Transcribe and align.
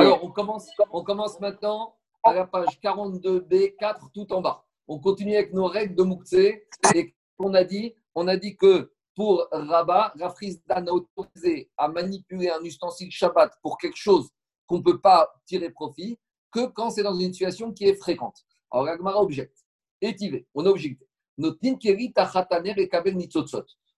Alors, 0.00 0.24
on 0.24 0.30
commence, 0.30 0.68
on 0.90 1.04
commence 1.04 1.40
maintenant 1.40 1.94
à 2.22 2.32
la 2.32 2.46
page 2.46 2.80
42b, 2.82 3.76
4, 3.76 4.10
tout 4.12 4.32
en 4.32 4.40
bas. 4.40 4.64
On 4.88 4.98
continue 4.98 5.34
avec 5.36 5.52
nos 5.52 5.66
règles 5.66 5.94
de 5.94 6.02
Moukse. 6.02 6.32
Et 6.32 7.14
on 7.38 7.54
a 7.54 7.64
dit, 7.64 7.94
on 8.14 8.28
a 8.28 8.36
dit 8.36 8.56
que 8.56 8.92
pour 9.14 9.46
Rabat, 9.52 10.14
Dan 10.66 10.88
a 10.88 10.92
autorisé 10.92 11.70
à 11.76 11.88
manipuler 11.88 12.50
un 12.50 12.62
ustensile 12.64 13.10
Shabbat 13.10 13.52
pour 13.62 13.78
quelque 13.78 13.96
chose 13.96 14.28
qu'on 14.66 14.78
ne 14.78 14.82
peut 14.82 15.00
pas 15.00 15.32
tirer 15.46 15.70
profit 15.70 16.18
que 16.50 16.66
quand 16.66 16.90
c'est 16.90 17.02
dans 17.02 17.14
une 17.14 17.32
situation 17.32 17.72
qui 17.72 17.84
est 17.84 17.94
fréquente. 17.94 18.36
Alors, 18.70 18.88
Agmara 18.88 19.22
objecte. 19.22 19.64
Étivé, 20.00 20.46
on 20.54 20.66
a 20.66 20.68
objecté. 20.70 21.08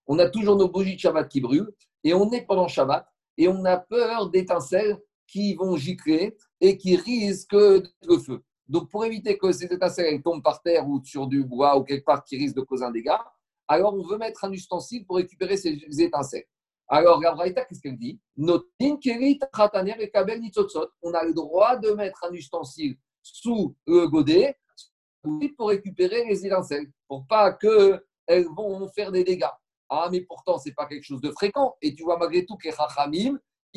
On 0.08 0.18
a 0.18 0.28
toujours 0.28 0.56
nos 0.56 0.68
bougies 0.68 0.94
de 0.94 1.00
Shabbat 1.00 1.28
qui 1.28 1.40
brûlent 1.40 1.72
et 2.04 2.14
on 2.14 2.30
est 2.30 2.42
pendant 2.42 2.68
Shabbat 2.68 3.06
et 3.36 3.48
on 3.48 3.64
a 3.64 3.76
peur 3.76 4.30
d'étincelles 4.30 4.98
qui 5.26 5.54
vont 5.54 5.76
gicler 5.76 6.36
et 6.60 6.76
qui 6.76 6.96
risquent 6.96 7.52
le 7.52 8.18
feu. 8.24 8.42
Donc, 8.68 8.90
pour 8.90 9.04
éviter 9.04 9.38
que 9.38 9.52
ces 9.52 9.66
étincelles 9.66 10.22
tombent 10.22 10.42
par 10.42 10.60
terre 10.62 10.88
ou 10.88 11.00
sur 11.04 11.26
du 11.26 11.44
bois 11.44 11.78
ou 11.78 11.84
quelque 11.84 12.04
part 12.04 12.24
qui 12.24 12.36
risque 12.36 12.56
de 12.56 12.62
causer 12.62 12.84
un 12.84 12.90
dégât, 12.90 13.24
alors 13.68 13.94
on 13.94 14.02
veut 14.02 14.18
mettre 14.18 14.44
un 14.44 14.52
ustensile 14.52 15.04
pour 15.06 15.16
récupérer 15.16 15.56
ces 15.56 15.78
étincelles. 16.00 16.46
Alors, 16.88 17.20
la 17.20 17.50
qu'est-ce 17.50 17.80
qu'elle 17.80 17.98
dit? 17.98 18.20
On 18.38 18.48
a 18.48 18.62
le 21.24 21.34
droit 21.34 21.76
de 21.76 21.90
mettre 21.90 22.24
un 22.24 22.32
ustensile 22.32 22.96
sous 23.22 23.74
le 23.86 24.06
godet 24.06 24.56
pour 25.56 25.68
récupérer 25.68 26.24
les 26.26 26.46
étincelles, 26.46 26.86
pour 27.08 27.26
pas 27.26 27.52
qu'elles 27.52 28.46
vont 28.56 28.88
faire 28.88 29.10
des 29.10 29.24
dégâts. 29.24 29.50
Ah, 29.88 30.08
mais 30.10 30.20
pourtant, 30.20 30.58
ce 30.58 30.68
n'est 30.68 30.74
pas 30.74 30.86
quelque 30.86 31.04
chose 31.04 31.20
de 31.20 31.30
fréquent. 31.30 31.76
Et 31.82 31.94
tu 31.94 32.04
vois, 32.04 32.18
malgré 32.18 32.44
tout, 32.44 32.56
que 32.56 32.68
les 32.68 32.72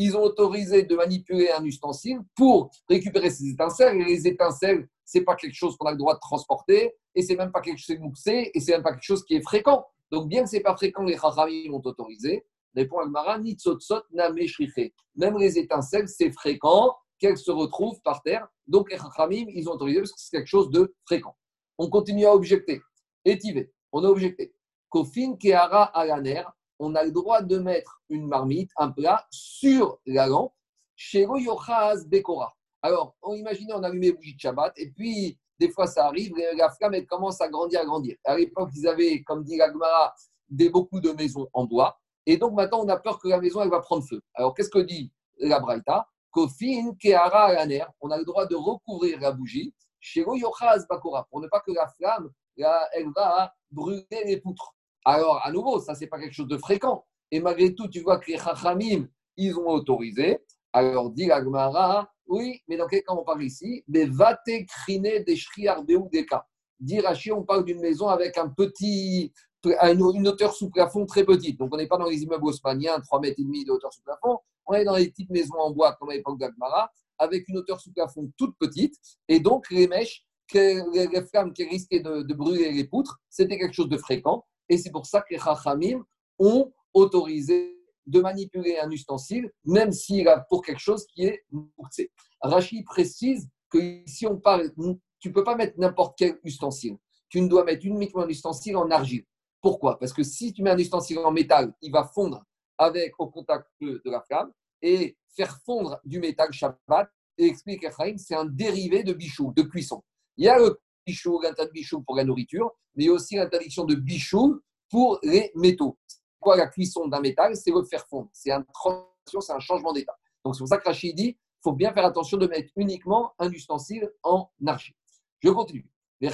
ils 0.02 0.16
ont 0.16 0.24
autorisé 0.24 0.84
de 0.84 0.96
manipuler 0.96 1.52
un 1.52 1.64
ustensile 1.66 2.20
pour 2.34 2.72
récupérer 2.88 3.30
ces 3.30 3.50
étincelles. 3.50 4.00
Et 4.00 4.06
les 4.06 4.28
étincelles, 4.28 4.88
ce 5.04 5.18
n'est 5.18 5.26
pas 5.26 5.36
quelque 5.36 5.54
chose 5.54 5.76
qu'on 5.76 5.88
a 5.88 5.92
le 5.92 5.98
droit 5.98 6.14
de 6.14 6.22
transporter, 6.22 6.94
et 7.14 7.22
c'est 7.22 7.36
même 7.36 7.52
pas 7.52 7.60
quelque 7.60 7.80
chose 7.80 7.98
de 7.98 8.58
et 8.58 8.60
c'est 8.62 8.72
même 8.72 8.82
pas 8.82 8.92
quelque 8.94 9.04
chose 9.04 9.26
qui 9.26 9.36
est 9.36 9.42
fréquent. 9.42 9.86
Donc, 10.10 10.30
bien 10.30 10.44
que 10.44 10.50
ce 10.50 10.56
n'est 10.56 10.62
pas 10.62 10.76
fréquent, 10.78 11.04
les 11.04 11.18
Chachamim 11.18 11.74
ont 11.74 11.82
autorisé. 11.84 12.46
Répond 12.74 13.00
Agmara, 13.00 13.40
ni 13.40 13.56
tzotzot 13.56 14.04
na 14.14 14.30
Même 14.32 15.38
les 15.38 15.60
étincelles, 15.60 16.08
c'est 16.08 16.32
fréquent 16.32 16.96
qu'elles 17.20 17.38
se 17.38 17.52
retrouvent 17.52 18.00
par 18.02 18.22
terre. 18.22 18.48
Donc, 18.68 18.90
les 18.90 18.98
Chachamim, 18.98 19.48
ils 19.50 19.68
ont 19.68 19.74
autorisé 19.74 20.00
parce 20.00 20.14
que 20.14 20.22
c'est 20.22 20.38
quelque 20.38 20.48
chose 20.48 20.70
de 20.70 20.96
fréquent. 21.06 21.36
On 21.78 21.90
continue 21.90 22.26
à 22.26 22.34
objecter. 22.34 22.82
Étivé, 23.26 23.74
on 23.92 24.06
a 24.06 24.08
objecté. 24.08 24.54
Kofin 24.88 25.36
Kehara 25.36 25.84
Alaner, 25.84 26.44
on 26.80 26.96
a 26.96 27.04
le 27.04 27.12
droit 27.12 27.42
de 27.42 27.58
mettre 27.58 28.02
une 28.10 28.26
marmite, 28.28 28.72
un 28.78 28.90
plat, 28.90 29.28
sur 29.32 30.00
la 30.06 30.28
lampe, 30.28 30.54
chez 30.96 31.22
Yochaz 31.22 32.06
Bekora. 32.08 32.54
Alors, 32.82 33.16
on 33.22 33.34
imagine, 33.34 33.72
on 33.74 33.84
allume 33.84 34.02
les 34.02 34.14
bougies 34.14 34.36
de 34.36 34.40
Shabbat, 34.40 34.74
et 34.78 34.90
puis, 34.90 35.38
des 35.60 35.70
fois, 35.70 35.88
ça 35.88 36.08
arrive, 36.08 36.34
la 36.56 36.70
flamme, 36.70 36.94
elle 36.94 37.06
commence 37.06 37.42
à 37.42 37.50
grandir, 37.50 37.82
à 37.82 37.86
grandir. 37.86 38.16
À 38.24 38.38
l'époque, 38.38 38.70
ils 38.76 38.88
avaient, 38.88 39.22
comme 39.24 39.44
dit 39.44 39.58
l'Agmara, 39.58 40.16
des, 40.48 40.70
beaucoup 40.70 41.00
de 41.02 41.12
maisons 41.12 41.48
en 41.54 41.66
bois, 41.66 42.00
et 42.26 42.38
donc 42.38 42.54
maintenant, 42.54 42.82
on 42.84 42.88
a 42.88 42.98
peur 42.98 43.20
que 43.20 43.28
la 43.28 43.40
maison, 43.40 43.62
elle 43.62 43.70
va 43.70 43.82
prendre 43.82 44.04
feu. 44.04 44.22
Alors, 44.34 44.54
qu'est-ce 44.54 44.70
que 44.70 44.80
dit 44.80 45.12
la 45.40 45.60
Braïta? 45.60 46.08
Kofin 46.32 46.94
Kehara 47.00 47.46
Alaner, 47.46 47.86
on 48.02 48.12
a 48.12 48.18
le 48.18 48.24
droit 48.24 48.46
de 48.46 48.56
recouvrir 48.56 49.20
la 49.20 49.32
bougie, 49.32 49.74
chez 50.00 50.22
Yochaz 50.22 50.86
Bekora, 50.90 51.28
pour 51.30 51.42
ne 51.42 51.48
pas 51.48 51.60
que 51.60 51.72
la 51.72 51.88
flamme, 51.88 52.32
elle 52.58 53.12
va 53.16 53.54
brûler 53.72 54.06
les 54.26 54.38
poutres. 54.38 54.76
Alors, 55.06 55.42
à 55.44 55.52
nouveau, 55.52 55.80
ça, 55.80 55.96
c'est 55.96 56.08
pas 56.08 56.20
quelque 56.20 56.34
chose 56.34 56.48
de 56.48 56.58
fréquent. 56.58 57.06
Et 57.32 57.40
malgré 57.40 57.74
tout, 57.74 57.88
tu 57.88 58.02
vois 58.02 58.18
que 58.20 58.32
les 58.32 58.38
Chachamim, 58.38 59.08
ils 59.38 59.56
ont 59.58 59.70
autorisé. 59.70 60.40
Alors, 60.74 61.10
dit 61.10 61.28
l'Agmara, 61.28 62.12
oui, 62.28 62.62
mais 62.68 62.78
dans 62.78 62.88
quel 62.88 63.04
cas 63.04 63.14
on 63.14 63.24
parle 63.24 63.44
ici? 63.44 63.84
Des 63.88 64.06
vate 64.06 64.50
crine 64.68 65.24
des 65.26 65.96
ou 65.96 66.10
des 66.12 66.26
cas. 66.26 66.46
Dit 66.80 67.00
Rachid, 67.00 67.34
on 67.34 67.44
parle 67.44 67.66
d'une 67.66 67.82
maison 67.82 68.08
avec 68.08 68.38
un 68.38 68.50
petit, 68.50 69.34
une 69.66 70.28
hauteur 70.28 70.54
sous 70.54 70.70
plafond 70.70 71.06
très 71.06 71.24
petite. 71.24 71.58
Donc, 71.60 71.74
on 71.74 71.78
n'est 71.78 71.88
pas 71.88 71.98
dans 71.98 72.08
les 72.08 72.22
immeubles 72.22 72.46
haussmanniens, 72.46 73.00
3 73.00 73.20
mètres 73.20 73.40
et 73.40 73.44
demi 73.44 73.66
de 73.66 73.72
hauteur 73.72 73.92
sous 73.92 74.02
plafond. 74.02 74.40
On 74.66 74.74
est 74.74 74.86
dans 74.86 74.96
les 74.96 75.10
petites 75.10 75.30
maisons 75.32 75.58
en 75.58 75.72
bois, 75.72 75.96
comme 76.00 76.10
à 76.10 76.14
l'époque 76.14 76.40
d'Agmara, 76.40 76.92
avec 77.18 77.48
une 77.50 77.58
hauteur 77.58 77.80
sous 77.82 77.92
plafond 77.92 78.32
toute 78.38 78.56
petite. 78.58 78.96
Et 79.28 79.40
donc, 79.40 79.70
les 79.72 79.88
mèches, 79.88 80.24
les 80.54 81.26
flammes 81.30 81.52
qui 81.54 81.64
risquaient 81.64 82.00
de 82.00 82.34
brûler 82.34 82.72
les 82.72 82.84
poutres, 82.86 83.20
c'était 83.30 83.58
quelque 83.58 83.74
chose 83.74 83.90
de 83.90 83.98
fréquent. 83.98 84.46
Et 84.70 84.78
c'est 84.78 84.92
pour 84.92 85.06
ça 85.06 85.22
que 85.22 85.34
les 85.34 85.40
Chachamim 85.40 86.06
ont 86.38 86.72
autorisé 86.94 87.76
de 88.06 88.22
manipuler 88.22 88.78
un 88.80 88.90
ustensile, 88.90 89.52
même 89.66 89.92
s'il 89.92 90.28
a 90.28 90.40
pour 90.50 90.64
quelque 90.64 90.80
chose 90.80 91.06
qui 91.08 91.26
est 91.26 91.44
mouxé. 91.52 92.12
Rachid 92.42 92.86
précise 92.86 93.48
que 93.70 94.02
si 94.08 94.26
on 94.26 94.38
parle, 94.38 94.72
tu 95.20 95.30
ne 95.30 95.34
peux 95.34 95.44
pas 95.44 95.56
mettre 95.56 95.78
n'importe 95.78 96.18
quel 96.18 96.40
ustensile. 96.44 96.98
Tu 97.30 97.42
ne 97.42 97.48
dois 97.48 97.64
mettre 97.64 97.86
uniquement 97.86 98.24
un 98.24 98.30
ustensile 98.30 98.78
en 98.78 98.90
argile. 98.90 99.26
Pourquoi? 99.62 100.00
Parce 100.00 100.14
que 100.14 100.24
si 100.24 100.54
tu 100.54 100.64
mets 100.64 100.72
un 100.72 100.78
ustensile 100.78 101.20
en 101.20 101.32
métal, 101.32 101.74
il 101.82 101.92
va 101.92 102.04
fondre 102.04 102.44
avec 102.78 103.14
au 103.20 103.28
contact 103.28 103.68
de 103.82 104.02
la 104.06 104.22
flamme 104.22 104.52
et 104.82 105.18
faire 105.36 105.60
fondre 105.66 106.00
du 106.06 106.20
métal 106.20 106.52
Shabbat. 106.52 107.10
Et 107.38 107.46
explique 107.46 107.84
Ephraim, 107.84 108.18
c'est 108.18 108.36
un 108.36 108.46
dérivé 108.46 109.04
de 109.04 109.14
bichou, 109.14 109.54
de 109.56 109.62
cuisson. 109.62 110.04
Il 110.36 110.46
y 110.46 110.50
a 110.50 110.58
le 110.58 110.80
bichou, 111.10 111.42
l'interdiction 111.42 111.68
de 111.68 111.72
bichou 111.72 112.02
pour 112.02 112.16
la 112.16 112.24
nourriture, 112.24 112.72
mais 112.96 113.08
a 113.08 113.12
aussi 113.12 113.36
l'interdiction 113.36 113.86
de 113.86 113.96
bichou 113.96 114.60
pour 114.90 115.20
les 115.24 115.52
métaux. 115.56 115.98
Quoi 116.40 116.56
la 116.56 116.68
cuisson 116.68 117.08
d'un 117.08 117.20
métal? 117.20 117.56
C'est 117.56 117.72
le 117.72 117.84
faire 117.84 118.06
fondre. 118.08 118.30
C'est 118.34 118.52
transition, 118.74 119.42
c'est 119.42 119.54
un 119.54 119.60
changement 119.60 119.94
d'état. 119.94 120.16
Donc 120.44 120.56
c'est 120.56 120.60
pour 120.60 120.68
ça 120.68 120.78
que 120.78 120.86
Rachid 120.86 121.16
dit 121.16 121.38
il 121.38 121.62
faut 121.64 121.74
bien 121.74 121.92
faire 121.94 122.06
attention 122.06 122.38
de 122.38 122.48
mettre 122.48 122.72
uniquement 122.78 123.34
un 123.38 123.52
ustensile 123.52 124.10
en 124.24 124.50
argile. 124.66 124.96
Je 125.40 125.50
continue. 125.50 125.90
Les 126.22 126.30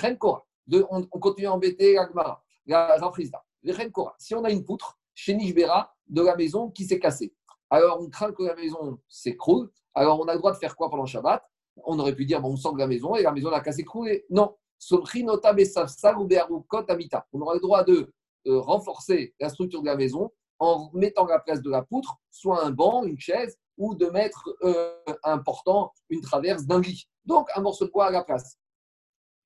on, 0.90 1.04
continue 1.20 1.48
à 1.48 1.54
embêter 1.54 1.96
la 1.96 2.08
Gemara, 2.08 2.44
la. 2.66 2.98
Les 3.64 3.74
Si 4.20 4.36
on 4.36 4.44
a 4.44 4.52
une 4.52 4.64
poutre 4.64 5.00
chez 5.16 5.34
Nishbera 5.34 5.96
de 6.08 6.22
la 6.22 6.36
maison 6.36 6.70
qui 6.70 6.86
s'est 6.86 7.00
cassée, 7.00 7.34
alors 7.72 8.00
on 8.00 8.10
craint 8.10 8.32
que 8.32 8.44
la 8.44 8.56
maison 8.56 9.00
s'écroule. 9.08 9.72
Alors 9.96 10.20
on 10.20 10.26
a 10.26 10.34
le 10.34 10.40
droit 10.40 10.52
de 10.52 10.58
faire 10.58 10.76
quoi 10.76 10.90
pendant 10.90 11.06
Shabbat? 11.06 11.44
On 11.84 11.98
aurait 12.00 12.16
pu 12.16 12.26
dire 12.26 12.42
bon, 12.42 12.52
on 12.52 12.56
sent 12.56 12.70
la 12.78 12.88
maison 12.88 13.16
et 13.16 13.24
la 13.24 13.32
maison 13.32 13.50
n'a 13.50 13.62
qu'à 13.62 13.72
s'écrouler. 13.72 14.26
Non. 14.30 14.56
On 17.34 17.42
aura 17.42 17.56
le 17.56 17.60
droit 17.60 17.84
de 17.84 18.14
euh, 18.48 18.60
renforcer 18.60 19.34
la 19.40 19.50
structure 19.50 19.82
de 19.82 19.88
la 19.88 19.96
maison 19.96 20.32
en 20.60 20.92
mettant 20.94 21.26
à 21.26 21.32
la 21.32 21.40
place 21.40 21.62
de 21.62 21.72
la 21.72 21.82
poutre 21.82 22.18
soit 22.30 22.64
un 22.64 22.70
banc, 22.70 23.04
une 23.04 23.20
chaise, 23.20 23.58
ou 23.78 23.96
de 23.96 24.06
mettre 24.06 24.56
euh, 24.64 24.96
un 25.24 25.40
portant, 25.40 25.92
une 26.10 26.22
traverse 26.22 26.66
d'un 26.66 26.80
lit. 26.80 27.08
Donc, 27.26 27.50
un 27.56 27.62
morceau 27.62 27.86
de 27.86 27.92
bois 27.92 28.06
à 28.06 28.12
la 28.12 28.24
place. 28.24 28.58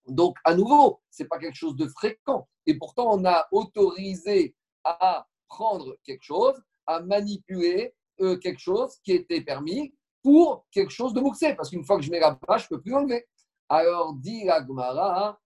Donc, 0.08 0.36
à 0.44 0.54
nouveau, 0.56 1.02
ce 1.10 1.24
n'est 1.24 1.30
pas 1.30 1.40
quelque 1.40 1.56
chose 1.56 1.76
de 1.76 1.88
fréquent. 1.88 2.48
Et 2.66 2.78
pourtant, 2.78 3.18
on 3.18 3.24
a 3.26 3.48
autorisé 3.52 4.56
à 4.84 5.26
prendre 5.48 5.96
quelque 6.04 6.24
chose, 6.24 6.62
à 6.86 7.02
manipuler 7.02 7.96
euh, 8.20 8.38
quelque 8.38 8.60
chose 8.60 8.98
qui 9.04 9.14
était 9.14 9.42
permis 9.42 9.96
pour 10.22 10.66
quelque 10.72 10.92
chose 10.92 11.14
de 11.14 11.22
mouxé. 11.22 11.56
Parce 11.56 11.70
qu'une 11.70 11.86
fois 11.86 11.98
que 11.98 12.04
je 12.04 12.12
mets 12.12 12.20
la 12.20 12.38
bâche, 12.46 12.68
je 12.70 12.74
ne 12.74 12.78
peux 12.78 12.82
plus 12.82 12.92
l'enlever. 12.92 13.26
Alors, 13.70 14.16
dit 14.16 14.46
la 14.46 14.66
Gemara, 14.66 15.40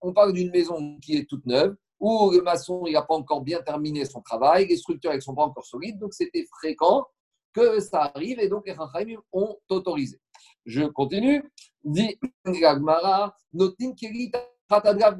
On 0.00 0.12
parle 0.14 0.32
d'une 0.32 0.50
maison 0.50 0.98
qui 1.00 1.16
est 1.16 1.28
toute 1.28 1.44
neuve, 1.44 1.76
où 2.00 2.30
le 2.30 2.40
maçon 2.40 2.84
n'a 2.90 3.02
pas 3.02 3.14
encore 3.14 3.42
bien 3.42 3.60
terminé 3.60 4.06
son 4.06 4.22
travail, 4.22 4.66
les 4.66 4.78
structures 4.78 5.12
ne 5.12 5.20
sont 5.20 5.34
pas 5.34 5.42
encore 5.42 5.66
solides, 5.66 5.98
donc 5.98 6.14
c'était 6.14 6.46
fréquent 6.58 7.06
que 7.52 7.80
ça 7.80 8.10
arrive 8.14 8.40
et 8.40 8.48
donc 8.48 8.66
les 8.66 8.74
Chachamim 8.74 9.20
ont 9.32 9.56
autorisé. 9.68 10.18
Je 10.64 10.84
continue. 10.84 11.42
Dit 11.84 12.18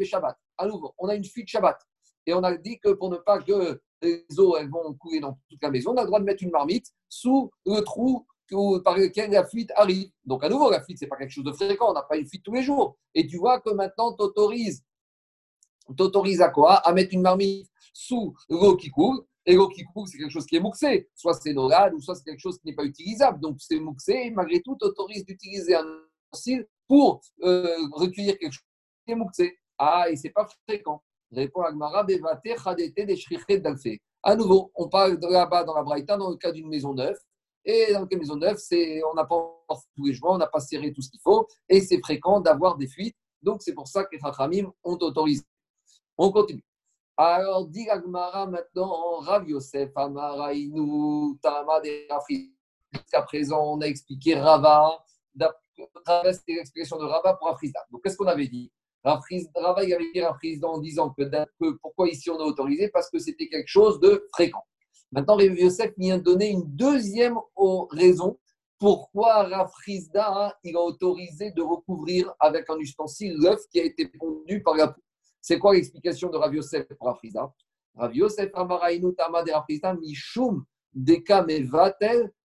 Shabbat. 0.04 0.36
À 0.56 0.66
nouveau, 0.66 0.94
on 0.98 1.08
a 1.08 1.14
une 1.14 1.24
fuite 1.24 1.48
Shabbat. 1.48 1.78
Et 2.26 2.32
on 2.32 2.42
a 2.42 2.56
dit 2.56 2.78
que 2.78 2.90
pour 2.90 3.10
ne 3.10 3.16
pas 3.16 3.40
que 3.40 3.80
les 4.02 4.24
eaux 4.38 4.56
elles 4.56 4.70
vont 4.70 4.94
couler 4.94 5.20
dans 5.20 5.38
toute 5.48 5.62
la 5.62 5.70
maison, 5.70 5.92
on 5.92 5.96
a 5.96 6.02
le 6.02 6.06
droit 6.06 6.20
de 6.20 6.24
mettre 6.24 6.42
une 6.42 6.50
marmite 6.50 6.86
sous 7.08 7.50
le 7.66 7.80
trou 7.80 8.26
par 8.84 8.96
lequel 8.96 9.30
la 9.30 9.46
fuite 9.46 9.70
arrive. 9.76 10.10
Donc, 10.24 10.44
à 10.44 10.48
nouveau, 10.48 10.70
la 10.70 10.82
fuite, 10.82 10.98
ce 10.98 11.04
n'est 11.04 11.08
pas 11.08 11.16
quelque 11.16 11.30
chose 11.30 11.44
de 11.44 11.52
fréquent. 11.52 11.90
On 11.90 11.92
n'a 11.92 12.02
pas 12.02 12.16
une 12.16 12.26
fuite 12.26 12.42
tous 12.42 12.54
les 12.54 12.62
jours. 12.62 12.96
Et 13.14 13.26
tu 13.26 13.36
vois 13.36 13.60
que 13.60 13.70
maintenant, 13.70 14.14
tu 14.14 14.22
autorises, 14.22 14.82
à 16.40 16.48
quoi? 16.48 16.74
À 16.74 16.92
mettre 16.92 17.14
une 17.14 17.22
marmite 17.22 17.68
sous 17.92 18.34
l'eau 18.48 18.76
qui 18.76 18.90
coule. 18.90 19.24
Et 19.46 19.54
l'eau 19.54 19.68
qui 19.68 19.82
coule, 19.84 20.06
c'est 20.06 20.18
quelque 20.18 20.30
chose 20.30 20.46
qui 20.46 20.56
est 20.56 20.60
mouxé. 20.60 21.08
Soit 21.14 21.34
c'est 21.34 21.54
normal 21.54 21.94
ou 21.94 22.00
soit 22.00 22.14
c'est 22.14 22.24
quelque 22.24 22.40
chose 22.40 22.58
qui 22.58 22.68
n'est 22.68 22.74
pas 22.74 22.84
utilisable. 22.84 23.40
Donc, 23.40 23.56
c'est 23.60 23.80
mouxé. 23.80 24.26
Et 24.26 24.30
malgré 24.30 24.60
tout, 24.60 24.76
tu 24.78 24.86
autorises 24.86 25.24
d'utiliser 25.24 25.74
un 25.74 25.86
ustensile 26.32 26.66
pour 26.86 27.20
euh, 27.42 27.76
recueillir 27.92 28.38
quelque 28.38 28.52
chose 28.52 28.66
qui 29.06 29.12
est 29.12 29.16
mouxé. 29.16 29.58
Ah, 29.78 30.10
et 30.10 30.16
ce 30.16 30.24
n'est 30.24 30.32
pas 30.32 30.46
fréquent. 30.68 31.02
Répond 31.30 31.62
Agmara, 31.62 32.04
Bevate, 32.04 32.56
Khadete, 32.62 33.06
Deshrichet, 33.06 33.58
Dalfe. 33.60 33.98
À 34.22 34.34
nouveau, 34.34 34.72
on 34.74 34.88
parle 34.88 35.18
là-bas 35.20 35.64
dans 35.64 35.74
la 35.74 35.82
Braïta, 35.82 36.16
dans 36.16 36.30
le 36.30 36.36
cas 36.36 36.50
d'une 36.50 36.68
maison 36.68 36.92
neuve. 36.94 37.16
Et 37.70 37.92
dans 37.92 38.06
les 38.10 38.16
maisons 38.16 38.36
neuves, 38.36 38.58
on 39.10 39.14
n'a 39.14 39.26
pas 39.26 39.60
tous 39.94 40.06
les 40.06 40.14
joints, 40.14 40.36
on 40.36 40.38
n'a 40.38 40.46
pas 40.46 40.58
serré 40.58 40.90
tout 40.90 41.02
ce 41.02 41.10
qu'il 41.10 41.20
faut, 41.20 41.46
et 41.68 41.82
c'est 41.82 42.00
fréquent 42.00 42.40
d'avoir 42.40 42.78
des 42.78 42.86
fuites. 42.86 43.14
Donc, 43.42 43.60
c'est 43.62 43.74
pour 43.74 43.86
ça 43.86 44.04
que 44.04 44.16
les 44.16 44.18
Chachamim 44.18 44.72
ont 44.82 44.96
autorisé. 44.96 45.44
On 46.16 46.32
continue. 46.32 46.64
Alors, 47.18 47.66
dit 47.66 47.84
Gmara 47.84 48.46
maintenant, 48.46 49.18
Rav 49.18 49.46
Yosef, 49.46 49.90
Amarainu, 49.96 51.36
Tama 51.42 51.82
Jusqu'à 52.90 53.20
présent, 53.20 53.74
on 53.74 53.82
a 53.82 53.86
expliqué 53.86 54.34
Rava, 54.34 55.04
c'était 56.32 56.54
l'explication 56.54 56.96
de 56.96 57.04
Rava 57.04 57.34
pour 57.34 57.50
Afrizda. 57.50 57.80
Donc, 57.90 58.02
qu'est-ce 58.02 58.16
qu'on 58.16 58.28
avait 58.28 58.48
dit? 58.48 58.72
Rava, 59.04 59.84
il 59.84 59.92
avait 59.92 60.10
dit 60.14 60.20
Afrizda 60.22 60.68
en 60.68 60.78
disant 60.78 61.10
que, 61.10 61.70
pourquoi 61.82 62.08
ici 62.08 62.30
on 62.30 62.40
a 62.40 62.44
autorisé? 62.44 62.88
Parce 62.88 63.10
que 63.10 63.18
c'était 63.18 63.48
quelque 63.48 63.68
chose 63.68 64.00
de 64.00 64.26
fréquent. 64.32 64.64
Maintenant, 65.10 65.36
Rav 65.36 65.58
Yosef 65.58 65.92
vient 65.96 66.18
donner 66.18 66.50
une 66.50 66.64
deuxième 66.64 67.38
raison 67.90 68.38
pourquoi 68.78 69.42
Rafrizda, 69.42 70.30
hein, 70.30 70.52
il 70.62 70.76
a 70.76 70.80
autorisé 70.80 71.50
de 71.50 71.62
recouvrir 71.62 72.32
avec 72.38 72.70
un 72.70 72.78
ustensile 72.78 73.36
l'œuf 73.36 73.60
qui 73.70 73.80
a 73.80 73.84
été 73.84 74.06
pondu 74.06 74.62
par 74.62 74.76
la 74.76 74.88
poule. 74.88 75.02
C'est 75.40 75.58
quoi 75.58 75.74
l'explication 75.74 76.30
de 76.30 76.36
Rav 76.36 76.54
Yosef 76.54 76.86
pour 76.96 77.08
Rav 77.08 78.12
Amarainu 78.54 79.14
Tama 79.14 79.42
de 79.42 79.50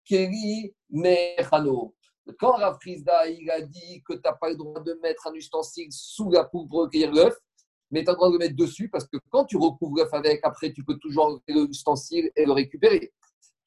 Keri 0.04 0.74
Mechano. 0.90 1.94
Quand 2.38 2.52
Rav 2.52 2.78
il 2.86 3.50
a 3.50 3.60
dit 3.60 4.02
que 4.06 4.14
tu 4.14 4.20
n'as 4.24 4.32
pas 4.32 4.48
le 4.48 4.56
droit 4.56 4.80
de 4.80 4.98
mettre 5.02 5.26
un 5.26 5.34
ustensile 5.34 5.88
sous 5.90 6.30
la 6.30 6.44
poule 6.44 6.68
pour 6.68 6.80
recueillir 6.80 7.12
l'œuf, 7.12 7.36
mais 7.94 8.02
tu 8.02 8.11
as 8.11 8.12
le 8.12 8.17
droit 8.17 8.29
de 8.29 8.32
le 8.32 8.38
mettre 8.41 8.56
dessus 8.56 8.88
parce 8.88 9.06
que 9.06 9.19
quand 9.31 9.44
tu 9.44 9.56
recouvres 9.56 9.96
l'œuf 9.99 10.12
avec, 10.12 10.41
après 10.43 10.73
tu 10.73 10.85
peux 10.85 10.99
toujours 10.99 11.26
enlever 11.26 11.67
l'ustensile 11.69 12.29
et 12.35 12.44
le 12.44 12.50
récupérer. 12.50 13.12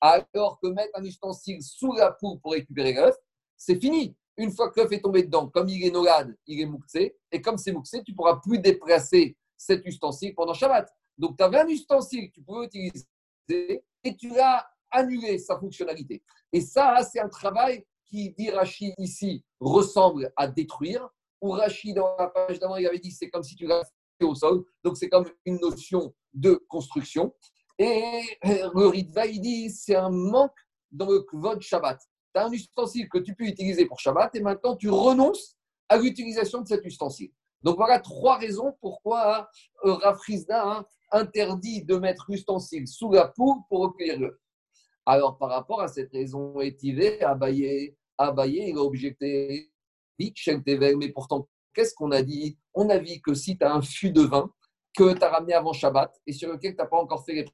Alors 0.01 0.59
que 0.62 0.68
mettre 0.68 0.91
un 0.95 1.03
ustensile 1.06 1.63
sous 1.63 1.94
la 1.94 2.12
poule 2.12 2.38
pour 2.41 2.51
récupérer 2.51 2.94
l'œuf, 2.94 3.15
c'est 3.56 3.79
fini. 3.79 4.18
Une 4.35 4.51
fois 4.51 4.69
que 4.69 4.81
l'œuf 4.81 4.91
est 4.91 5.00
tombé 5.00 5.24
dedans, 5.24 5.47
comme 5.47 5.69
il 5.69 5.81
est 5.81 5.91
nolade, 5.91 6.35
il 6.45 6.59
est 6.59 6.65
mouxé. 6.65 7.15
Et 7.31 7.41
comme 7.41 7.57
c'est 7.57 7.71
mouxé, 7.71 8.03
tu 8.03 8.12
ne 8.12 8.18
pourras 8.18 8.35
plus 8.35 8.59
déplacer 8.59 9.38
cet 9.56 9.85
ustensile 9.85 10.35
pendant 10.35 10.53
Shabbat. 10.53 10.94
Donc, 11.18 11.38
tu 11.38 11.44
avais 11.44 11.59
un 11.59 11.68
ustensile 11.68 12.30
que 12.30 12.35
tu 12.35 12.44
pouvais 12.44 12.65
utiliser 12.65 13.07
et 14.03 14.15
tu 14.18 14.30
l'as 14.30 14.68
annulé 14.91 15.38
sa 15.39 15.57
fonctionnalité. 15.57 16.21
Et 16.51 16.62
ça, 16.62 17.01
c'est 17.01 17.19
un 17.19 17.30
travail 17.30 17.83
qui, 18.06 18.31
dit 18.31 18.51
Rachid 18.51 18.94
ici, 18.97 19.44
ressemble 19.59 20.31
à 20.35 20.47
détruire. 20.47 21.09
Ou 21.41 21.51
Rachid, 21.51 21.95
dans 21.95 22.15
la 22.19 22.27
page 22.27 22.59
d'avant, 22.59 22.75
il 22.75 22.85
avait 22.85 23.00
dit 23.00 23.12
c'est 23.12 23.30
comme 23.30 23.44
si 23.44 23.56
tu 23.56 23.65
l'as 23.65 23.83
au 24.25 24.35
sol. 24.35 24.63
Donc, 24.83 24.97
c'est 24.97 25.09
comme 25.09 25.29
une 25.45 25.59
notion 25.59 26.13
de 26.33 26.63
construction. 26.67 27.33
Et 27.79 28.21
le 28.43 28.87
Ritva, 28.87 29.25
il 29.25 29.41
dit 29.41 29.69
c'est 29.69 29.95
un 29.95 30.09
manque 30.09 30.51
dans 30.91 31.09
le 31.09 31.21
Kvod 31.21 31.61
Shabbat 31.61 31.99
tu 32.33 32.39
as 32.39 32.45
un 32.45 32.51
ustensile 32.51 33.09
que 33.09 33.17
tu 33.17 33.35
peux 33.35 33.45
utiliser 33.45 33.85
pour 33.85 33.99
Shabbat 33.99 34.35
et 34.35 34.41
maintenant 34.41 34.75
tu 34.75 34.89
renonces 34.89 35.55
à 35.89 35.97
l'utilisation 35.97 36.61
de 36.61 36.67
cet 36.67 36.85
ustensile. 36.85 37.31
Donc 37.63 37.77
voilà 37.77 37.99
trois 37.99 38.37
raisons 38.37 38.75
pourquoi 38.81 39.49
euh, 39.85 39.93
Rafrizda 39.93 40.85
interdit 41.11 41.83
de 41.83 41.95
mettre 41.95 42.25
l'ustensile 42.29 42.87
sous 42.87 43.11
la 43.11 43.27
poule 43.27 43.57
pour 43.69 43.79
recueillir 43.81 44.19
le. 44.19 44.39
Alors 45.05 45.37
par 45.37 45.49
rapport 45.49 45.81
à 45.81 45.87
cette 45.87 46.11
raison 46.11 46.59
étivée, 46.59 47.21
Abaye, 47.23 47.95
Abaye 48.17 48.69
il 48.69 48.77
a 48.77 48.81
objecté, 48.81 49.71
mais 50.19 51.09
pourtant, 51.13 51.47
qu'est-ce 51.77 51.94
qu'on 51.94 52.12
a 52.12 52.24
dit? 52.24 52.57
On 52.74 52.89
a 52.89 52.97
dit 52.97 53.21
que 53.21 53.35
si 53.35 53.56
tu 53.56 53.63
as 53.63 53.71
un 53.71 53.83
fût 53.83 54.12
de 54.12 54.24
vin 54.24 54.50
que 54.97 55.13
tu 55.13 55.24
as 55.24 55.29
ramené 55.29 55.53
avant 55.53 55.74
Shabbat 55.74 56.12
et 56.25 56.33
sur 56.33 56.51
lequel 56.51 56.71
tu 56.71 56.77
n'as 56.77 56.88
pas 56.88 56.97
encore 56.97 57.24
fait 57.24 57.33
les 57.33 57.45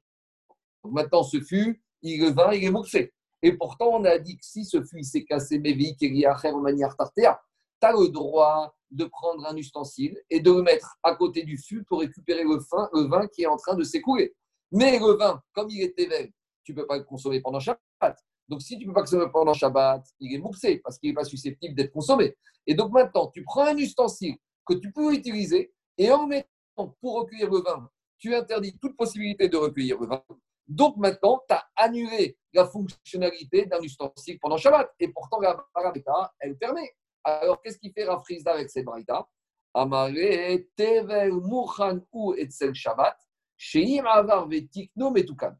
donc 0.82 0.92
maintenant, 0.92 1.22
ce 1.22 1.40
fût, 1.40 1.82
il, 2.02 2.20
le 2.20 2.30
vin, 2.30 2.52
il 2.52 2.64
est 2.64 2.70
moussé. 2.70 3.12
Et 3.42 3.52
pourtant, 3.52 3.88
on 3.92 4.04
a 4.04 4.18
dit 4.18 4.36
que 4.36 4.44
si 4.44 4.64
ce 4.64 4.82
fût 4.82 5.02
s'est 5.02 5.24
cassé, 5.24 5.58
Mévi, 5.58 5.96
en 6.26 6.60
manière 6.60 6.94
tartéa, 6.96 7.40
tu 7.80 7.86
as 7.86 7.92
le 7.92 8.08
droit 8.08 8.74
de 8.90 9.06
prendre 9.06 9.46
un 9.46 9.56
ustensile 9.56 10.18
et 10.30 10.40
de 10.40 10.50
le 10.50 10.62
mettre 10.62 10.96
à 11.02 11.14
côté 11.14 11.42
du 11.42 11.58
fût 11.58 11.84
pour 11.84 12.00
récupérer 12.00 12.44
le, 12.44 13.08
vin, 13.08 13.26
qui 13.28 13.42
est 13.42 13.46
en 13.46 13.56
train 13.56 13.74
de 13.74 13.82
s'écouler. 13.82 14.34
Mais 14.72 14.98
le 14.98 15.16
vin, 15.16 15.42
comme 15.52 15.70
il 15.70 15.82
est 15.82 15.98
éveillé, 15.98 16.32
tu 16.64 16.72
ne 16.72 16.80
peux 16.80 16.86
pas 16.86 16.98
le 16.98 17.04
consommer 17.04 17.40
pendant 17.40 17.60
Shabbat. 17.60 18.16
Donc, 18.48 18.62
si 18.62 18.78
tu 18.78 18.84
ne 18.84 18.90
peux 18.90 18.94
pas 18.94 19.00
consommer 19.00 19.26
pendant 19.32 19.54
Shabbat, 19.54 20.04
il 20.20 20.34
est 20.34 20.38
moussé 20.38 20.80
parce 20.82 20.98
qu'il 20.98 21.10
n'est 21.10 21.14
pas 21.14 21.24
susceptible 21.24 21.74
d'être 21.74 21.92
consommé. 21.92 22.36
Et 22.66 22.74
donc, 22.74 22.92
maintenant, 22.92 23.28
tu 23.28 23.42
prends 23.42 23.66
un 23.66 23.76
ustensile 23.76 24.36
que 24.66 24.74
tu 24.74 24.92
peux 24.92 25.12
utiliser 25.14 25.72
et 25.96 26.10
en 26.10 26.26
mettant 26.26 26.96
pour 27.00 27.20
recueillir 27.20 27.50
le 27.50 27.60
vin, 27.60 27.88
tu 28.18 28.34
interdis 28.34 28.76
toute 28.78 28.96
possibilité 28.96 29.48
de 29.48 29.56
recueillir 29.56 30.00
le 30.00 30.06
vin. 30.06 30.22
Donc 30.66 30.96
maintenant, 30.96 31.42
tu 31.46 31.54
as 31.54 31.64
annulé 31.76 32.38
la 32.52 32.66
fonctionnalité 32.66 33.66
d'un 33.66 33.80
ustensile 33.80 34.38
pendant 34.40 34.56
Shabbat. 34.56 34.90
Et 34.98 35.08
pourtant, 35.08 35.40
la 35.40 35.62
Barabeta, 35.74 36.32
elle 36.40 36.56
permet. 36.56 36.90
Alors, 37.22 37.60
qu'est-ce 37.60 37.78
qu'il 37.78 37.92
fait 37.92 38.04
Rafrizda 38.04 38.52
avec 38.52 38.70
cette 38.70 38.84
Braïta 38.84 39.26
Amare 39.74 40.60
tevel 40.76 41.32
mouchan 41.32 42.00
ou 42.12 42.34
etzel 42.34 42.74
Shabbat, 42.74 43.16
sheim 43.56 44.06
avar 44.06 44.46
vetikno 44.48 45.10
metukan. 45.10 45.56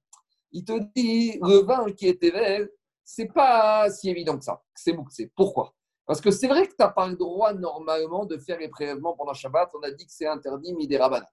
Il 0.55 0.65
te 0.65 0.73
dit, 0.95 1.37
le 1.43 1.65
vin 1.65 1.91
qui 1.93 2.07
est 2.07 2.21
tevel, 2.21 2.71
c'est 3.03 3.27
pas 3.27 3.91
si 3.91 4.09
évident 4.09 4.39
que 4.39 4.45
ça, 4.45 4.63
c'est 4.73 4.93
moukse. 4.93 5.21
Pourquoi? 5.35 5.75
Parce 6.07 6.21
que 6.21 6.31
c'est 6.31 6.47
vrai 6.47 6.67
que 6.67 6.71
tu 6.71 6.77
n'as 6.79 6.91
pas 6.91 7.09
le 7.09 7.17
droit 7.17 7.53
normalement 7.53 8.25
de 8.25 8.39
faire 8.39 8.59
les 8.61 8.69
prélèvements 8.69 9.15
pendant 9.17 9.35
Shabbat. 9.35 9.71
On 9.75 9.83
a 9.83 9.91
dit 9.91 10.07
que 10.07 10.13
c'est 10.13 10.29
interdit 10.29 10.73
midérabana. 10.73 11.29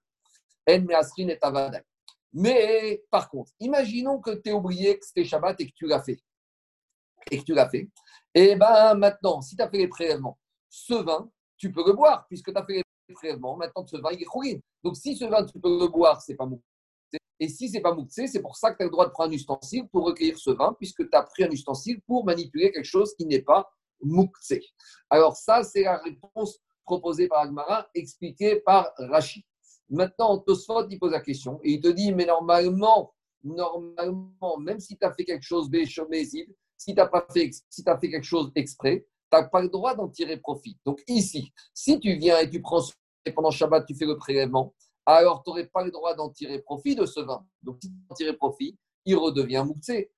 En 0.68 0.72
et 0.74 1.38
avadai. 1.40 1.82
Mais 2.32 3.04
par 3.10 3.28
contre, 3.30 3.52
imaginons 3.60 4.18
que 4.20 4.32
tu 4.32 4.50
aies 4.50 4.52
oublié 4.52 4.98
que 4.98 5.06
c'était 5.06 5.24
Shabbat 5.24 5.60
et 5.60 5.66
que 5.66 5.74
tu 5.76 5.86
l'as 5.86 6.02
fait. 6.02 6.18
Et 7.30 7.38
que 7.38 7.44
tu 7.44 7.54
l'as 7.54 7.68
fait. 7.68 7.88
Et 8.34 8.50
eh 8.50 8.56
bien 8.56 8.94
maintenant, 8.94 9.40
si 9.40 9.54
tu 9.54 9.62
as 9.62 9.70
fait 9.70 9.78
les 9.78 9.88
prélèvements, 9.88 10.36
ce 10.68 10.94
vin, 10.94 11.30
tu 11.56 11.70
peux 11.70 11.86
le 11.86 11.92
boire, 11.92 12.26
puisque 12.26 12.52
tu 12.52 12.58
as 12.58 12.64
fait 12.64 12.82
les 13.08 13.14
prélèvements. 13.14 13.56
Maintenant, 13.56 13.86
ce 13.86 13.96
vin, 13.98 14.10
il 14.10 14.22
est 14.22 14.24
chourine. 14.24 14.60
Donc 14.82 14.96
si 14.96 15.16
ce 15.16 15.26
vin, 15.26 15.44
tu 15.44 15.60
peux 15.60 15.78
le 15.78 15.86
boire, 15.86 16.20
c'est 16.20 16.34
pas 16.34 16.46
mouktsé. 16.46 16.71
Et 17.42 17.48
si 17.48 17.68
c'est 17.68 17.80
pas 17.80 17.92
mouktsé, 17.92 18.28
c'est 18.28 18.40
pour 18.40 18.54
ça 18.54 18.70
que 18.70 18.76
tu 18.76 18.82
as 18.84 18.86
le 18.86 18.92
droit 18.92 19.04
de 19.04 19.10
prendre 19.10 19.30
un 19.30 19.34
ustensile 19.34 19.88
pour 19.88 20.04
recueillir 20.04 20.38
ce 20.38 20.52
vin, 20.52 20.76
puisque 20.78 21.10
tu 21.10 21.16
as 21.16 21.24
pris 21.24 21.42
un 21.42 21.50
ustensile 21.50 22.00
pour 22.02 22.24
manipuler 22.24 22.70
quelque 22.70 22.84
chose 22.84 23.16
qui 23.16 23.26
n'est 23.26 23.42
pas 23.42 23.68
mouktsé. 24.00 24.64
Alors 25.10 25.34
ça, 25.34 25.64
c'est 25.64 25.82
la 25.82 25.96
réponse 25.96 26.60
proposée 26.84 27.26
par 27.26 27.40
Agmara, 27.40 27.88
expliquée 27.96 28.60
par 28.60 28.92
Rachid. 28.96 29.42
Maintenant, 29.90 30.38
Tosfot, 30.38 30.86
il 30.88 31.00
pose 31.00 31.10
la 31.10 31.20
question 31.20 31.58
et 31.64 31.72
il 31.72 31.80
te 31.80 31.88
dit, 31.88 32.12
mais 32.12 32.26
normalement, 32.26 33.12
normalement, 33.42 34.56
même 34.60 34.78
si 34.78 34.96
tu 34.96 35.04
as 35.04 35.12
fait 35.12 35.24
quelque 35.24 35.42
chose 35.42 35.68
béchomésible, 35.68 36.54
si 36.76 36.94
tu 36.94 37.02
pas 37.10 37.26
fait, 37.32 37.50
si 37.68 37.82
as 37.84 37.98
fait 37.98 38.08
quelque 38.08 38.22
chose 38.22 38.52
exprès, 38.54 39.04
tu 39.32 39.36
n'as 39.36 39.48
pas 39.48 39.62
le 39.62 39.68
droit 39.68 39.96
d'en 39.96 40.08
tirer 40.08 40.36
profit. 40.36 40.78
Donc 40.86 41.02
ici, 41.08 41.52
si 41.74 41.98
tu 41.98 42.14
viens 42.14 42.38
et 42.38 42.48
tu 42.48 42.62
prends 42.62 42.84
et 43.24 43.32
pendant 43.32 43.50
Shabbat, 43.50 43.84
tu 43.84 43.96
fais 43.96 44.06
le 44.06 44.16
prélèvement, 44.16 44.74
alors 45.06 45.42
tu 45.42 45.50
n'aurais 45.50 45.66
pas 45.66 45.84
le 45.84 45.90
droit 45.90 46.14
d'en 46.14 46.30
tirer 46.30 46.60
profit 46.60 46.94
de 46.94 47.06
ce 47.06 47.20
vin. 47.20 47.44
Donc 47.62 47.78
si 47.82 47.90
tu 47.90 47.96
en 48.08 48.14
tirer 48.14 48.36
profit, 48.36 48.78
il 49.04 49.16
redevient 49.16 49.64
mouktsé. 49.66 50.10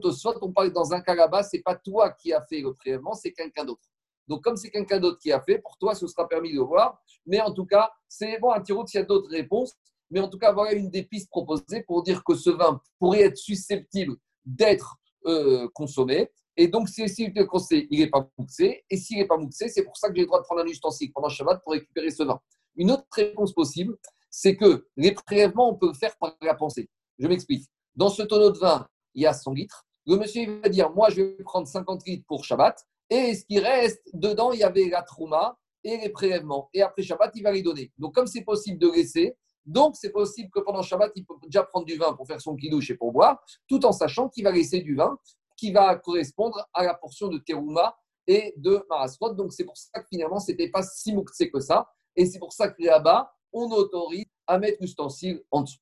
Tosfot, 0.00 0.34
on 0.42 0.52
parle 0.52 0.72
dans 0.72 0.92
un 0.92 1.00
cas 1.00 1.14
là-bas, 1.14 1.42
ce 1.42 1.56
n'est 1.56 1.62
pas 1.62 1.76
toi 1.76 2.10
qui 2.10 2.32
as 2.32 2.42
fait 2.42 2.60
le 2.60 2.72
prélèvement, 2.72 3.14
c'est 3.14 3.32
quelqu'un 3.32 3.64
d'autre. 3.64 3.88
Donc, 4.28 4.42
comme 4.42 4.56
c'est 4.56 4.70
quelqu'un 4.70 4.98
d'autre 4.98 5.18
qui 5.18 5.32
a 5.32 5.40
fait, 5.40 5.58
pour 5.58 5.76
toi, 5.78 5.94
ce 5.94 6.06
sera 6.06 6.28
permis 6.28 6.52
de 6.52 6.60
voir. 6.60 7.00
Mais 7.26 7.40
en 7.40 7.52
tout 7.52 7.64
cas, 7.64 7.90
c'est 8.08 8.38
bon, 8.40 8.50
un 8.50 8.60
tiro 8.60 8.86
s'il 8.86 8.98
y 8.98 9.02
a 9.02 9.06
d'autres 9.06 9.30
réponses. 9.30 9.72
Mais 10.10 10.20
en 10.20 10.28
tout 10.28 10.38
cas, 10.38 10.52
voilà 10.52 10.72
une 10.72 10.90
des 10.90 11.04
pistes 11.04 11.30
proposées 11.30 11.82
pour 11.86 12.02
dire 12.02 12.22
que 12.24 12.34
ce 12.34 12.50
vin 12.50 12.80
pourrait 12.98 13.22
être 13.22 13.36
susceptible 13.36 14.16
d'être 14.44 14.96
euh, 15.26 15.68
consommé. 15.74 16.30
Et 16.56 16.68
donc, 16.68 16.88
si 16.88 17.02
il 17.02 17.38
est 17.38 17.46
conseil, 17.46 17.86
il 17.90 18.00
n'est 18.00 18.10
pas 18.10 18.28
mouxé. 18.38 18.84
Et 18.88 18.96
s'il 18.96 19.18
n'est 19.18 19.26
pas 19.26 19.36
mouxé, 19.36 19.68
c'est 19.68 19.84
pour 19.84 19.96
ça 19.96 20.08
que 20.08 20.14
j'ai 20.14 20.22
le 20.22 20.26
droit 20.26 20.40
de 20.40 20.44
prendre 20.44 20.62
un 20.62 20.66
ustensile 20.66 21.12
pendant 21.12 21.28
Shabbat 21.28 21.62
pour 21.62 21.72
récupérer 21.72 22.10
ce 22.10 22.22
vin. 22.22 22.40
Une 22.76 22.90
autre 22.90 23.06
réponse 23.12 23.52
possible, 23.52 23.96
c'est 24.30 24.56
que 24.56 24.86
les 24.96 25.12
prélèvements, 25.12 25.70
on 25.70 25.76
peut 25.76 25.92
faire 25.94 26.16
par 26.18 26.36
la 26.42 26.54
pensée. 26.54 26.90
Je 27.18 27.26
m'explique. 27.26 27.64
Dans 27.94 28.10
ce 28.10 28.22
tonneau 28.22 28.50
de 28.50 28.58
vin, 28.58 28.86
il 29.14 29.22
y 29.22 29.26
a 29.26 29.32
100 29.32 29.52
litres. 29.52 29.86
Le 30.06 30.16
monsieur 30.16 30.60
va 30.60 30.68
dire 30.68 30.90
Moi, 30.90 31.08
je 31.10 31.22
vais 31.22 31.42
prendre 31.42 31.66
50 31.66 32.06
litres 32.06 32.24
pour 32.28 32.44
Shabbat. 32.44 32.78
Et 33.08 33.34
ce 33.34 33.44
qui 33.44 33.58
reste, 33.58 34.02
dedans, 34.12 34.52
il 34.52 34.60
y 34.60 34.64
avait 34.64 34.88
la 34.88 35.02
trouma 35.02 35.56
et 35.82 35.96
les 35.96 36.10
prélèvements. 36.10 36.68
Et 36.74 36.82
après 36.82 37.02
Shabbat, 37.02 37.32
il 37.34 37.42
va 37.42 37.52
les 37.52 37.62
donner. 37.62 37.92
Donc, 37.98 38.14
comme 38.14 38.26
c'est 38.26 38.42
possible 38.42 38.78
de 38.78 38.90
laisser, 38.90 39.36
donc 39.64 39.96
c'est 39.96 40.10
possible 40.10 40.50
que 40.50 40.60
pendant 40.60 40.82
Shabbat, 40.82 41.12
il 41.16 41.24
peut 41.24 41.34
déjà 41.44 41.62
prendre 41.64 41.86
du 41.86 41.96
vin 41.96 42.12
pour 42.14 42.26
faire 42.26 42.40
son 42.40 42.56
kidouche 42.56 42.90
et 42.90 42.96
pour 42.96 43.12
boire, 43.12 43.42
tout 43.68 43.84
en 43.84 43.92
sachant 43.92 44.28
qu'il 44.28 44.44
va 44.44 44.52
laisser 44.52 44.80
du 44.80 44.94
vin 44.94 45.18
qui 45.56 45.72
va 45.72 45.96
correspondre 45.96 46.68
à 46.74 46.84
la 46.84 46.94
portion 46.94 47.28
de 47.28 47.38
terouma 47.38 47.96
et 48.26 48.52
de 48.56 48.84
marasrot. 48.90 49.34
Donc, 49.34 49.52
c'est 49.52 49.64
pour 49.64 49.76
ça 49.76 50.00
que 50.00 50.06
finalement, 50.08 50.38
ce 50.38 50.52
n'était 50.52 50.68
pas 50.68 50.82
si 50.82 51.14
mouxé 51.14 51.50
que 51.50 51.60
ça. 51.60 51.88
Et 52.16 52.26
c'est 52.26 52.38
pour 52.38 52.52
ça 52.52 52.68
que 52.68 52.82
là-bas, 52.82 53.32
on 53.52 53.70
autorise 53.70 54.24
à 54.46 54.58
mettre 54.58 54.78
l'ustensile 54.80 55.42
en 55.50 55.62
dessous. 55.62 55.78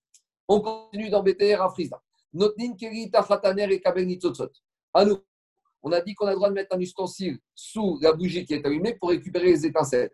On 0.48 0.60
continue 0.60 1.10
d'embêter 1.10 1.54
Rafrizda. 1.54 2.02
Notnin 2.32 2.74
keri 2.74 3.10
tachataner 3.10 3.72
et 3.72 3.80
kabel 3.80 4.18
À 4.92 5.04
nous, 5.04 5.18
on 5.82 5.92
a 5.92 6.00
dit 6.00 6.14
qu'on 6.14 6.26
a 6.26 6.30
le 6.30 6.36
droit 6.36 6.48
de 6.48 6.54
mettre 6.54 6.74
un 6.74 6.80
ustensile 6.80 7.38
sous 7.54 7.98
la 8.00 8.12
bougie 8.12 8.44
qui 8.44 8.54
est 8.54 8.66
allumée 8.66 8.94
pour 8.94 9.10
récupérer 9.10 9.46
les 9.46 9.66
étincelles. 9.66 10.10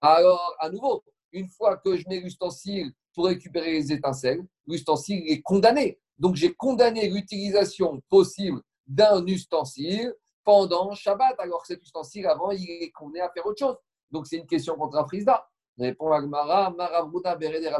Alors, 0.00 0.54
à 0.60 0.68
nouveau, 0.70 1.02
une 1.32 1.48
fois 1.48 1.76
que 1.78 1.96
je 1.96 2.04
mets 2.08 2.20
l'ustensile 2.20 2.92
pour 3.14 3.26
récupérer 3.26 3.72
les 3.72 3.92
étincelles, 3.92 4.46
l'ustensile 4.66 5.22
est 5.26 5.42
condamné. 5.42 5.98
Donc, 6.18 6.36
j'ai 6.36 6.54
condamné 6.54 7.08
l'utilisation 7.08 8.00
possible 8.08 8.60
d'un 8.86 9.26
ustensile 9.26 10.14
pendant 10.44 10.94
Shabbat, 10.94 11.34
alors 11.38 11.62
que 11.62 11.68
cet 11.68 11.82
ustensile, 11.82 12.26
avant, 12.26 12.50
il 12.52 12.70
est 12.70 12.90
condamné 12.92 13.20
à 13.20 13.30
faire 13.30 13.44
autre 13.46 13.58
chose. 13.58 13.76
Donc, 14.10 14.26
c'est 14.26 14.36
une 14.36 14.46
question 14.46 14.76
contre 14.76 15.04
Frisda. 15.06 15.48
Répond 15.78 16.10
Agmara, 16.12 16.70
Maravuna 16.70 17.36
Bereder 17.36 17.74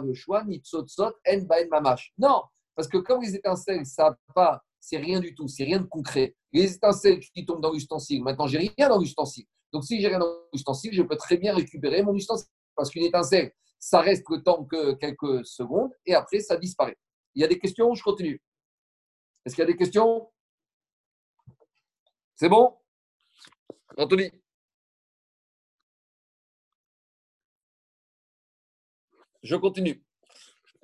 Nitzotzot, 0.47 1.13
En 1.27 1.39
Baen 1.43 1.69
Mamash. 1.69 2.13
Non, 2.19 2.43
parce 2.75 2.89
que 2.89 2.99
comme 2.99 3.23
les 3.23 3.35
étincelles, 3.35 3.87
ça 3.87 4.17
pas, 4.35 4.63
c'est 4.81 4.99
rien 4.99 5.21
du 5.21 5.35
tout, 5.35 5.49
c'est 5.49 5.65
rien 5.65 5.81
de 5.81 5.87
concret. 5.87 6.37
Les 6.53 6.75
étincelles 6.75 7.21
qui 7.21 7.45
tombent 7.45 7.63
dans 7.63 7.73
l'ustensile, 7.73 8.23
maintenant 8.23 8.47
j'ai 8.47 8.59
rien 8.59 8.89
dans 8.89 8.99
l'ustensile. 8.99 9.47
Donc 9.73 9.85
si 9.85 10.01
j'ai 10.01 10.09
rien 10.09 10.19
dans 10.19 10.33
l'ustensile, 10.53 10.93
je 10.93 11.03
peux 11.03 11.17
très 11.17 11.39
bien 11.39 11.55
récupérer 11.55 12.03
mon 12.03 12.15
ustensile. 12.15 12.49
Parce 12.75 12.91
qu'une 12.91 13.05
étincelle, 13.05 13.53
ça 13.79 14.01
reste 14.01 14.25
le 14.29 14.43
temps 14.43 14.65
que 14.65 14.95
quelques 14.95 15.47
secondes 15.47 15.91
et 16.05 16.15
après 16.15 16.41
ça 16.41 16.57
disparaît. 16.57 16.97
Il 17.35 17.43
y 17.43 17.45
a 17.45 17.49
des 17.49 17.59
questions 17.59 17.95
Je 17.95 18.03
continue? 18.03 18.43
Est-ce 19.45 19.55
qu'il 19.55 19.63
y 19.63 19.67
a 19.67 19.71
des 19.71 19.77
questions? 19.77 20.31
C'est 22.35 22.49
bon? 22.49 22.77
Anthony 23.97 24.31
Je 29.47 29.55
continue. 29.55 30.03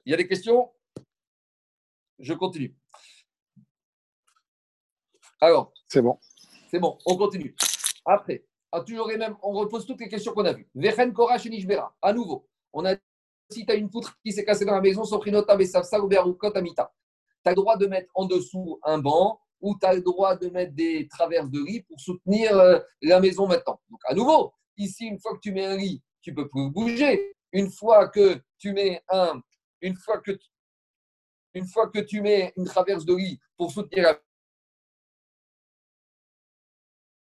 Il 0.07 0.13
y 0.13 0.15
a 0.15 0.17
des 0.17 0.29
questions? 0.29 0.71
Je 2.21 2.33
continue. 2.33 2.77
Alors. 5.41 5.73
C'est 5.89 6.01
bon. 6.01 6.19
C'est 6.71 6.79
bon, 6.79 6.97
on 7.05 7.17
continue. 7.17 7.57
Après, 8.05 8.45
toujours 8.87 9.09
mêmes, 9.09 9.37
on 9.43 9.53
repose 9.53 9.85
toutes 9.85 10.01
les 10.01 10.09
questions 10.09 10.33
qu'on 10.33 10.45
a 10.45 10.53
vues. 10.53 10.69
Vechen 10.77 11.13
Kora 11.13 11.39
Nishbera. 11.39 11.95
À 12.01 12.13
nouveau, 12.13 12.49
on 12.73 12.85
a 12.85 12.95
si 13.51 13.67
tu 13.67 13.73
as 13.73 13.75
une 13.75 13.91
poutre 13.91 14.17
qui 14.25 14.33
s'est 14.33 14.45
cassée 14.45 14.65
dans 14.65 14.75
la 14.75 14.81
maison, 14.81 15.05
Soprinota 15.05 15.57
Besafsa 15.57 16.01
ou 16.01 16.09
Amita. 16.55 16.93
Tu 17.45 17.49
as 17.49 17.51
le 17.51 17.57
droit 17.57 17.77
de 17.77 17.87
mettre 17.87 18.11
en 18.15 18.27
dessous 18.27 18.79
un 18.85 18.99
banc 18.99 19.41
ou 19.61 19.77
tu 19.79 19.85
as 19.85 19.95
le 19.95 20.03
droit 20.03 20.37
de 20.37 20.49
mettre 20.49 20.73
des 20.73 21.09
traverses 21.09 21.51
de 21.51 21.61
riz 21.61 21.83
pour 21.83 22.01
soutenir 22.01 22.57
euh, 22.57 22.79
la 23.03 23.21
maison 23.21 23.49
maintenant. 23.49 23.81
Donc, 23.91 24.01
à 24.05 24.15
nouveau, 24.15 24.55
ici, 24.77 25.07
une 25.07 25.19
fois 25.19 25.35
que 25.35 25.41
tu 25.41 25.53
mets 25.53 25.67
un 25.67 25.77
lit, 25.77 26.01
tu 26.23 26.33
peux 26.33 26.49
plus 26.49 26.71
bouger. 26.71 27.35
Une 27.53 27.71
fois 27.71 28.09
que 28.09 28.41
tu 28.59 28.73
mets 28.73 29.03
un, 29.09 29.41
une 29.81 29.97
fois 29.97 30.19
que, 30.19 30.33
une 31.55 31.67
fois 31.67 31.89
que 31.89 32.01
tu 32.01 32.21
mets 32.21 32.53
une 32.57 32.65
traverse 32.65 33.05
de 33.05 33.15
lit 33.15 33.39
pour 33.57 33.71
soutenir 33.71 34.05
la 34.05 34.21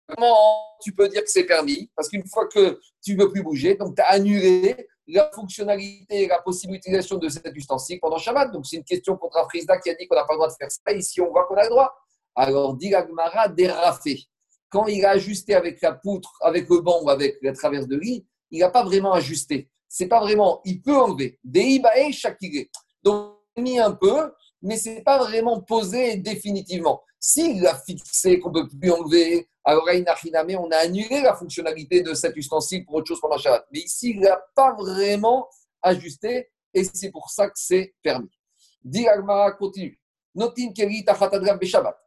Comment 0.08 0.37
tu 0.80 0.92
peux 0.92 1.08
dire 1.08 1.23
que 1.25 1.30
c'est 1.30 1.44
permis? 1.44 1.90
Parce 1.96 2.08
qu'une 2.08 2.26
fois 2.26 2.46
que 2.46 2.80
tu 3.02 3.16
ne 3.16 3.23
veux 3.23 3.30
plus 3.30 3.42
bouger, 3.42 3.75
donc 3.75 3.96
tu 3.96 4.02
as 4.02 4.11
annulé 4.11 4.88
la 5.08 5.30
fonctionnalité 5.32 6.23
et 6.23 6.28
la 6.28 6.40
possible 6.40 6.75
utilisation 6.75 7.16
de 7.18 7.28
cet 7.28 7.46
ustensile 7.54 7.99
pendant 8.00 8.18
Shabbat. 8.18 8.52
Donc 8.52 8.66
c'est 8.66 8.76
une 8.76 8.85
question 8.85 9.16
contre 9.16 9.38
Afrizda 9.38 9.78
qui 9.78 9.90
a 9.90 9.94
dit 9.94 10.06
qu'on 10.06 10.14
n'a 10.14 10.25
pas 10.25 10.35
le 10.35 10.38
droit 10.38 10.49
de 10.49 10.54
faire 10.54 10.70
ça. 10.70 10.92
Ici, 10.92 11.20
on 11.20 11.30
voit 11.30 11.46
qu'on 11.46 11.56
a 11.56 11.64
le 11.64 11.70
droit. 11.70 11.92
Alors, 12.37 12.76
dit 12.76 12.94
Agmara 12.94 13.49
dérafé. 13.49 14.25
Quand 14.68 14.87
il 14.87 15.04
a 15.04 15.11
ajusté 15.11 15.54
avec 15.54 15.80
la 15.80 15.92
poutre, 15.92 16.37
avec 16.40 16.68
le 16.68 16.80
banc 16.80 17.02
ou 17.02 17.11
avec 17.11 17.38
la 17.42 17.52
traverse 17.52 17.87
de 17.87 17.96
lit, 17.96 18.26
il 18.50 18.61
n'a 18.61 18.70
pas 18.70 18.85
vraiment 18.85 19.12
ajusté. 19.12 19.68
C'est 19.98 20.08
pas 20.08 20.20
vraiment, 20.20 20.60
il 20.66 20.82
peut 20.82 20.94
enlever. 20.94 21.38
Deibae 21.42 22.12
shakire. 22.12 22.66
Donc, 23.02 23.38
mis 23.56 23.78
un 23.78 23.92
peu, 23.92 24.30
mais 24.60 24.76
ce 24.76 24.90
n'est 24.90 25.02
pas 25.02 25.16
vraiment 25.16 25.62
posé 25.62 26.18
définitivement. 26.18 27.02
S'il 27.18 27.66
a 27.66 27.74
fixé 27.78 28.38
qu'on 28.38 28.52
peut 28.52 28.68
plus 28.68 28.92
enlever, 28.92 29.48
alors 29.64 29.88
on 29.88 30.70
a 30.70 30.76
annulé 30.76 31.22
la 31.22 31.34
fonctionnalité 31.34 32.02
de 32.02 32.12
cet 32.12 32.36
ustensile 32.36 32.84
pour 32.84 32.96
autre 32.96 33.08
chose 33.08 33.22
pendant 33.22 33.38
Shabbat. 33.38 33.64
Mais 33.72 33.78
ici, 33.78 34.10
il 34.10 34.20
n'a 34.20 34.38
pas 34.54 34.74
vraiment 34.74 35.48
ajusté 35.80 36.50
et 36.74 36.84
c'est 36.84 37.10
pour 37.10 37.30
ça 37.30 37.46
que 37.46 37.56
c'est 37.56 37.94
permis. 38.02 38.28
Dit 38.84 39.08
Agmara 39.08 39.52
continue. 39.52 39.98
Notin 40.34 40.72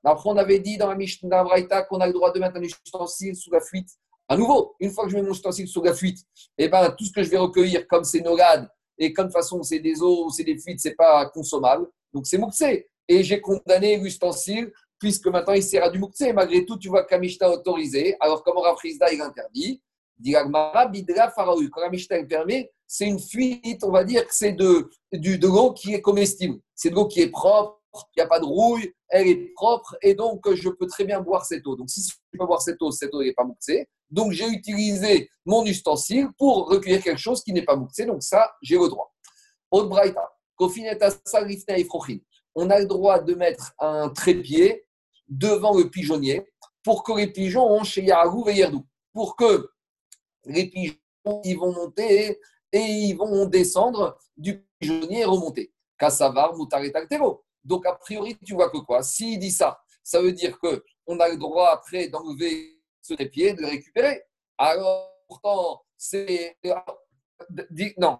Après, 0.03 0.29
on 0.29 0.37
avait 0.37 0.59
dit 0.59 0.77
dans 0.77 0.89
la 0.89 0.95
Mishnah 0.95 1.43
Braïta 1.43 1.81
qu'on 1.81 2.01
a 2.01 2.05
le 2.05 2.13
droit 2.13 2.31
de 2.31 2.39
mettre 2.39 2.57
un 2.57 2.61
ustensile 2.61 3.35
sous 3.35 3.49
la 3.49 3.61
fuite. 3.61 3.89
À 4.29 4.37
nouveau, 4.37 4.75
une 4.79 4.91
fois 4.91 5.05
que 5.05 5.09
je 5.09 5.15
mets 5.15 5.23
mon 5.23 5.31
ustensile 5.31 5.67
sous 5.67 5.81
la 5.81 5.93
fuite, 5.93 6.19
eh 6.57 6.69
ben, 6.69 6.91
tout 6.91 7.03
ce 7.03 7.11
que 7.11 7.23
je 7.23 7.29
vais 7.29 7.37
recueillir, 7.37 7.87
comme 7.87 8.03
c'est 8.03 8.21
nogades 8.21 8.69
et 8.99 9.11
comme 9.11 9.25
de 9.25 9.31
toute 9.31 9.41
façon 9.41 9.63
c'est 9.63 9.79
des 9.79 10.01
eaux, 10.01 10.29
c'est 10.29 10.43
des 10.43 10.57
fuites, 10.57 10.79
c'est 10.79 10.95
pas 10.95 11.25
consommable. 11.29 11.87
Donc 12.13 12.27
c'est 12.27 12.37
mouxé. 12.37 12.87
Et 13.07 13.23
j'ai 13.23 13.41
condamné 13.41 13.97
l'ustensile 13.97 14.71
puisque 14.99 15.27
maintenant 15.27 15.53
il 15.53 15.63
sert 15.63 15.83
à 15.83 15.89
du 15.89 15.97
mouktsé. 15.97 16.31
Malgré 16.31 16.65
tout, 16.65 16.77
tu 16.77 16.89
vois 16.89 17.03
que 17.05 17.15
la 17.15 17.51
autorisé. 17.51 18.15
Alors, 18.19 18.43
comme 18.43 18.57
Rafrizda, 18.57 19.11
il 19.11 19.21
interdit? 19.21 19.81
Bidra 20.19 21.31
Faraou. 21.31 21.67
Quand 21.71 21.81
la 21.81 21.89
Mishnah 21.89 22.23
permet, 22.25 22.71
c'est 22.85 23.07
une 23.07 23.19
fuite, 23.19 23.83
on 23.83 23.91
va 23.91 24.03
dire 24.03 24.27
que 24.27 24.35
c'est 24.35 24.51
de, 24.51 24.89
de 25.13 25.47
l'eau 25.47 25.73
qui 25.73 25.93
est 25.93 26.01
comestible. 26.01 26.59
C'est 26.75 26.89
de 26.89 26.95
l'eau 26.95 27.07
qui 27.07 27.21
est 27.21 27.29
propre, 27.29 27.79
il 28.15 28.19
n'y 28.19 28.23
a 28.23 28.27
pas 28.27 28.39
de 28.39 28.45
rouille, 28.45 28.93
elle 29.07 29.27
est 29.27 29.53
propre, 29.55 29.97
et 30.01 30.13
donc 30.13 30.53
je 30.53 30.69
peux 30.69 30.85
très 30.87 31.05
bien 31.05 31.21
boire 31.21 31.45
cette 31.45 31.65
eau. 31.65 31.75
Donc, 31.75 31.89
si 31.89 32.01
je 32.01 32.37
peux 32.37 32.45
boire 32.45 32.61
cette 32.61 32.81
eau, 32.81 32.91
cette 32.91 33.13
eau 33.13 33.23
n'est 33.23 33.33
pas 33.33 33.45
mouktsé. 33.45 33.87
Donc, 34.09 34.31
j'ai 34.31 34.47
utilisé 34.47 35.29
mon 35.45 35.63
ustensile 35.65 36.29
pour 36.37 36.67
recueillir 36.69 37.03
quelque 37.03 37.19
chose 37.19 37.43
qui 37.43 37.53
n'est 37.53 37.63
pas 37.63 37.75
mouktsé. 37.75 38.05
Donc, 38.05 38.23
ça, 38.23 38.51
j'ai 38.61 38.77
le 38.77 38.87
droit. 38.87 39.13
On 39.71 39.89
a 42.69 42.79
le 42.79 42.85
droit 42.85 43.19
de 43.19 43.35
mettre 43.35 43.73
un 43.79 44.09
trépied 44.09 44.85
devant 45.27 45.77
le 45.77 45.89
pigeonnier 45.89 46.45
pour 46.83 47.03
que 47.03 47.13
les 47.13 47.27
pigeons 47.27 47.67
ont 47.69 47.83
chez 47.83 48.03
Yahou. 48.03 48.45
Pour 49.13 49.35
que 49.35 49.69
les 50.45 50.69
pigeons 50.69 50.95
ils 51.43 51.57
vont 51.57 51.73
monter 51.73 52.39
et 52.71 52.79
ils 52.79 53.15
vont 53.15 53.45
descendre 53.45 54.17
du 54.35 54.65
pigeonnier 54.79 55.19
et 55.21 55.25
remonter. 55.25 55.71
Kassavar, 55.97 56.53
Altero. 56.71 57.43
Donc, 57.63 57.85
a 57.85 57.93
priori, 57.93 58.37
tu 58.43 58.53
vois 58.53 58.69
que 58.69 58.77
quoi? 58.77 59.03
S'il 59.03 59.37
dit 59.37 59.51
ça, 59.51 59.79
ça 60.01 60.21
veut 60.21 60.31
dire 60.31 60.57
qu'on 60.59 61.19
a 61.19 61.29
le 61.29 61.37
droit 61.37 61.69
après 61.69 62.07
d'enlever 62.07 62.78
ce 63.09 63.15
trépied, 63.15 63.53
de 63.53 63.61
le 63.61 63.67
récupérer. 63.67 64.23
Alors, 64.57 65.11
pourtant, 65.27 65.83
c'est. 65.97 66.57
Non, 67.97 68.19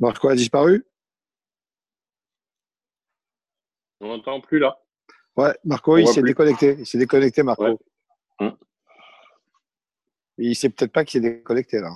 Marco 0.00 0.28
a 0.28 0.36
disparu? 0.36 0.86
On 4.00 4.08
n'entend 4.08 4.40
plus 4.40 4.60
là. 4.60 4.78
Ouais, 5.36 5.56
Marco, 5.64 5.96
il 5.98 6.06
s'est 6.06 6.22
déconnecté. 6.22 6.76
Il 6.78 6.86
s'est 6.86 6.98
déconnecté, 6.98 7.42
Marco. 7.42 7.80
Hum. 8.38 8.56
Il 10.38 10.50
ne 10.50 10.54
sait 10.54 10.70
peut-être 10.70 10.92
pas 10.92 11.04
qu'il 11.04 11.22
s'est 11.22 11.28
déconnecté 11.28 11.80
là. 11.80 11.90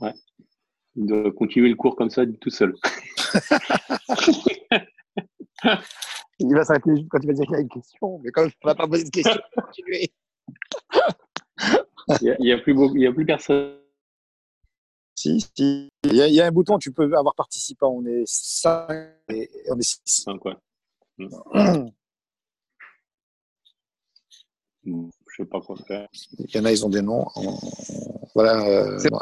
Ouais. 0.00 0.12
Il 0.94 1.06
doit 1.06 1.32
continuer 1.32 1.70
le 1.70 1.74
cours 1.74 1.96
comme 1.96 2.10
ça 2.10 2.22
tout 2.40 2.50
seul. 2.50 2.76
il 6.38 6.54
va 6.54 6.64
s'arrêter 6.64 6.90
quand 7.10 7.18
il 7.22 7.26
va 7.26 7.32
dire 7.32 7.44
qu'il 7.44 7.54
y 7.54 7.56
a 7.56 7.60
une 7.60 7.68
question, 7.68 8.20
mais 8.22 8.30
quand 8.30 8.42
il 8.42 8.48
ne 8.48 8.52
va 8.64 8.74
pas 8.74 8.86
poser 8.86 9.04
de 9.04 9.10
question, 9.10 9.34
il 9.34 9.56
va 9.56 9.62
continuer. 9.62 10.12
il 12.22 12.36
n'y 12.40 12.52
a, 12.52 12.58
plus 12.58 13.06
a 13.06 13.12
plus 13.12 13.26
personne. 13.26 13.78
Si, 15.14 15.40
si. 15.40 15.88
Il 16.04 16.14
y, 16.14 16.40
a, 16.40 16.46
un 16.46 16.52
bouton, 16.52 16.78
tu 16.78 16.92
peux 16.92 17.04
avoir 17.16 17.34
participant. 17.34 17.88
On 17.88 18.04
est 18.04 18.24
5 18.26 18.90
et 19.30 19.48
on 19.70 19.78
est 19.78 19.82
6. 19.82 20.00
5, 20.04 20.44
ouais. 20.44 20.56
Je 25.36 25.42
sais 25.42 25.48
pas 25.48 25.60
quoi 25.60 25.76
faire. 25.86 26.08
Il 26.38 26.54
y 26.54 26.58
en 26.58 26.64
a, 26.64 26.72
ils 26.72 26.86
ont 26.86 26.88
des 26.88 27.02
noms. 27.02 27.26
Voilà. 28.34 28.66
Euh, 28.66 28.98
c'est 28.98 29.10
bon 29.10 29.18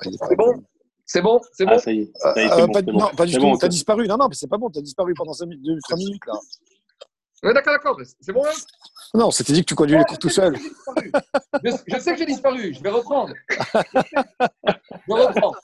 C'est 1.05 1.21
bon 1.21 1.41
C'est 1.57 1.65
bon 1.65 1.73
ah, 1.73 1.79
ça 1.81 1.91
y 1.91 2.03
est. 2.03 2.13
Ça 2.15 2.33
y 2.37 2.45
est 2.45 2.53
euh, 2.53 2.67
pas, 2.69 2.83
bon. 2.83 2.93
Non, 2.93 3.09
pas 3.17 3.27
du 3.27 3.37
tout. 3.37 3.57
tu 3.59 3.65
as 3.65 3.69
disparu. 3.69 4.07
Non, 4.07 4.17
non, 4.17 4.29
mais 4.29 4.37
c'est 4.37 4.47
pas 4.47 4.57
bon. 4.57 4.71
Tu 4.71 4.79
as 4.79 4.83
disparu 4.83 5.13
pendant 5.15 5.33
5 5.33 5.47
minutes, 5.47 5.81
3 5.83 5.99
minutes. 5.99 6.23
Là. 6.27 6.35
Ouais, 7.43 7.53
d'accord, 7.53 7.73
d'accord. 7.73 8.01
C'est 8.21 8.33
bon, 8.33 8.45
hein 8.47 8.53
Non, 9.13 9.33
c'était 9.33 9.55
dit 9.55 9.63
que 9.63 9.67
tu 9.67 9.75
conduis 9.75 9.99
les 9.99 10.05
cours 10.05 10.19
tout 10.19 10.29
seul. 10.29 10.57
Je, 11.65 11.71
je, 11.89 11.99
sais 11.99 12.13
que 12.13 12.19
j'ai 12.19 12.27
disparu. 12.27 12.73
Je 12.73 12.81
vais 12.81 12.91
reprendre. 12.91 13.35
Je 13.51 15.13
reprends. 15.13 15.55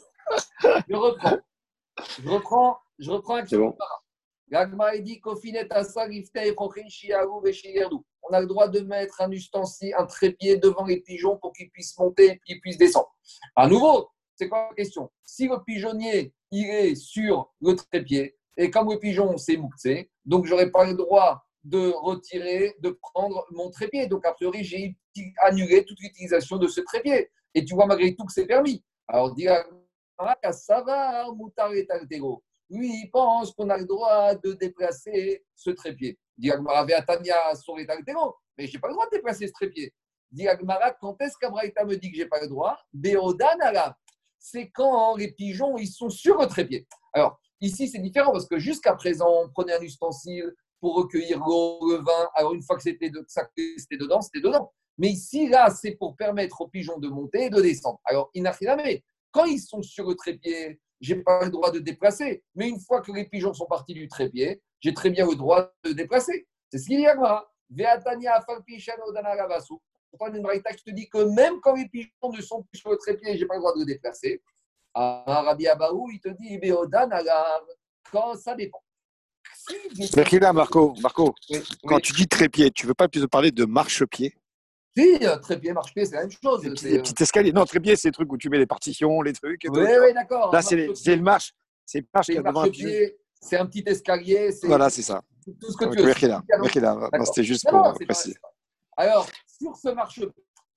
Je 0.89 0.97
reprends. 0.97 1.39
Je 2.25 2.29
reprends. 2.29 2.79
Je 2.99 3.11
reprends 3.11 3.47
C'est 3.47 3.57
bon. 3.57 3.77
On 8.23 8.33
a 8.33 8.41
le 8.41 8.47
droit 8.47 8.69
de 8.69 8.81
mettre 8.81 9.21
un 9.21 9.31
ustensile, 9.31 9.95
un 9.99 10.07
trépied 10.07 10.57
devant 10.57 10.85
les 10.85 11.01
pigeons 11.01 11.37
pour 11.39 11.53
qu'ils 11.53 11.71
puissent 11.71 11.99
monter 11.99 12.27
et 12.33 12.41
qu'ils 12.45 12.61
puissent 12.61 12.79
descendre. 12.79 13.15
À 13.57 13.67
nouveau, 13.67 14.09
c'est 14.37 14.49
quoi 14.49 14.69
la 14.71 14.75
question? 14.75 15.11
Si 15.25 15.49
le 15.49 15.63
pigeonnier 15.65 16.35
est 16.53 16.95
sur 16.95 17.53
le 17.61 17.75
trépied, 17.75 18.37
et 18.57 18.71
comme 18.71 18.91
le 18.91 18.99
pigeon 18.99 19.37
c'est 19.37 19.57
mouxé, 19.57 20.11
donc 20.25 20.47
je 20.47 20.51
n'aurai 20.51 20.71
pas 20.71 20.85
le 20.85 20.95
droit 20.95 21.45
de 21.65 21.91
retirer, 21.91 22.75
de 22.81 22.91
prendre 22.91 23.47
mon 23.51 23.71
trépied. 23.71 24.07
Donc 24.07 24.25
a 24.27 24.33
priori, 24.33 24.65
j'ai 24.65 24.97
annulé 25.43 25.85
toute 25.85 26.01
l'utilisation 26.01 26.57
de 26.57 26.67
ce 26.67 26.81
trépied. 26.81 27.31
Et 27.55 27.65
tu 27.65 27.75
vois 27.75 27.87
malgré 27.87 28.15
tout 28.15 28.25
que 28.25 28.33
c'est 28.33 28.47
permis. 28.47 28.85
Alors, 29.09 29.35
ça 30.53 30.83
va, 30.83 31.27
Lui, 32.71 33.03
il 33.03 33.11
pense 33.11 33.53
qu'on 33.53 33.69
a 33.69 33.77
le 33.77 33.85
droit 33.85 34.35
de 34.37 34.53
déplacer 34.53 35.45
ce 35.55 35.71
trépied. 35.71 36.19
Dit 36.39 36.51
Agmara, 36.53 36.87
sur 37.57 37.77
les 37.77 37.87
mais 38.57 38.67
je 38.67 38.75
n'ai 38.75 38.81
pas 38.81 38.89
le 38.89 38.95
droit 38.95 39.07
de 39.07 39.17
déplacer 39.17 39.49
ce 39.49 39.53
trépied. 39.53 39.93
Dit 40.31 40.47
quand 41.01 41.21
est-ce 41.21 41.37
qu'Abraïta 41.41 41.85
me 41.85 41.97
dit 41.97 42.11
que 42.11 42.17
je 42.17 42.23
n'ai 42.23 42.29
pas 42.29 42.41
le 42.41 42.49
droit? 42.49 42.79
Béodan 42.93 43.59
c'est 44.39 44.71
quand 44.71 45.17
les 45.17 45.33
pigeons 45.33 45.77
ils 45.77 45.89
sont 45.89 46.09
sur 46.09 46.41
le 46.41 46.47
trépied. 46.47 46.87
Alors, 47.13 47.39
ici, 47.61 47.89
c'est 47.89 47.99
différent 47.99 48.33
parce 48.33 48.47
que 48.47 48.59
jusqu'à 48.59 48.95
présent, 48.95 49.45
on 49.45 49.49
prenait 49.51 49.75
un 49.75 49.83
ustensile 49.83 50.55
pour 50.81 50.95
recueillir 50.95 51.39
l'eau, 51.41 51.79
le 51.91 51.97
vin. 51.97 52.31
Alors, 52.35 52.55
une 52.55 52.63
fois 52.63 52.77
que 52.77 52.83
c'était 52.83 53.11
de, 53.11 53.27
dedans, 53.99 54.23
c'était 54.23 54.41
dedans. 54.41 54.73
Mais 54.97 55.09
ici, 55.09 55.49
là, 55.49 55.71
c'est 55.71 55.93
pour 55.93 56.17
permettre 56.17 56.61
aux 56.63 56.69
pigeons 56.69 56.99
de 56.99 57.09
monter 57.09 57.45
et 57.45 57.51
de 57.51 57.61
descendre. 57.61 58.01
Alors, 58.05 58.31
mais 58.35 59.05
quand 59.31 59.45
ils 59.45 59.61
sont 59.61 59.83
sur 59.83 60.09
le 60.09 60.15
trépied, 60.15 60.81
j'ai 61.01 61.17
pas 61.17 61.45
le 61.45 61.51
droit 61.51 61.71
de 61.71 61.79
déplacer. 61.79 62.43
Mais 62.55 62.69
une 62.69 62.81
fois 62.81 63.01
que 63.01 63.13
les 63.13 63.25
pigeons 63.25 63.55
sont 63.55 63.67
partis 63.67 63.95
du 63.95 64.09
trépied, 64.09 64.61
j'ai 64.81 64.95
très 64.95 65.11
bien 65.11 65.27
le 65.27 65.35
droit 65.35 65.73
de 65.85 65.93
déplacer. 65.93 66.47
C'est 66.71 66.79
ce 66.79 66.87
qu'il 66.87 67.01
y 67.01 67.07
a 67.07 67.15
là. 67.15 67.47
Veatania 67.71 68.45
Pourtant, 70.11 70.35
une 70.35 70.63
qui 70.77 70.85
te 70.85 70.91
dit 70.91 71.09
que 71.09 71.19
même 71.35 71.61
quand 71.61 71.75
les 71.75 71.89
pigeons 71.89 72.33
ne 72.33 72.41
sont 72.41 72.63
plus 72.65 72.81
sur 72.81 72.91
le 72.91 72.97
trépied, 72.97 73.37
je 73.37 73.43
n'ai 73.43 73.47
pas 73.47 73.55
le 73.55 73.61
droit 73.61 73.73
de 73.75 73.81
le 73.81 73.87
déplacer. 73.87 74.43
Rabbi 74.95 75.69
Abaou, 75.69 76.11
il 76.13 76.21
te 76.21 76.29
dit 76.31 76.61
quand 78.11 78.35
ça 78.35 78.55
dépend. 78.57 78.83
Merci 80.17 80.39
là, 80.39 80.53
Marco. 80.53 80.95
Marco, 81.01 81.35
quand 81.85 82.01
tu 82.01 82.13
dis 82.13 82.27
trépied, 82.27 82.71
tu 82.71 82.87
ne 82.87 82.89
veux 82.89 82.95
pas 82.95 83.09
plus 83.09 83.27
parler 83.29 83.53
de 83.53 83.65
marchepied? 83.65 84.35
Si, 84.97 85.19
trépied, 85.43 85.73
marche-pied, 85.73 86.05
c'est 86.05 86.17
la 86.17 86.23
même 86.23 86.31
chose. 86.31 86.65
Les 86.65 86.71
petits, 86.71 86.99
petits 86.99 87.23
escaliers. 87.23 87.53
Non, 87.53 87.65
trépied, 87.65 87.97
c'est 87.97 88.09
le 88.09 88.13
truc 88.13 88.33
où 88.33 88.37
tu 88.37 88.49
mets 88.49 88.59
les 88.59 88.67
partitions, 88.67 89.23
les 89.23 89.33
trucs. 89.33 89.63
oui, 89.69 89.81
oui, 89.81 90.13
d'accord. 90.15 90.53
Là, 90.53 90.63
c'est 90.63 90.77
le 90.77 91.23
marche. 91.23 91.53
C'est 91.87 92.05
marche 92.13 92.29
C'est 93.41 93.57
un 93.57 93.67
petit 93.67 93.85
escalier. 93.87 94.51
Voilà, 94.65 94.91
c'est 94.91 95.03
ça. 95.03 95.23
Tout 95.45 95.71
ce 95.71 95.77
que 95.77 95.85
tu 95.87 96.03
veux. 96.03 96.13
C'était 97.25 97.45
juste 97.45 97.69
pour 97.69 97.93
préciser. 97.95 98.37
Alors, 98.97 99.27
sur 99.47 99.77
ce 99.77 99.89
marche-pied, 99.89 100.29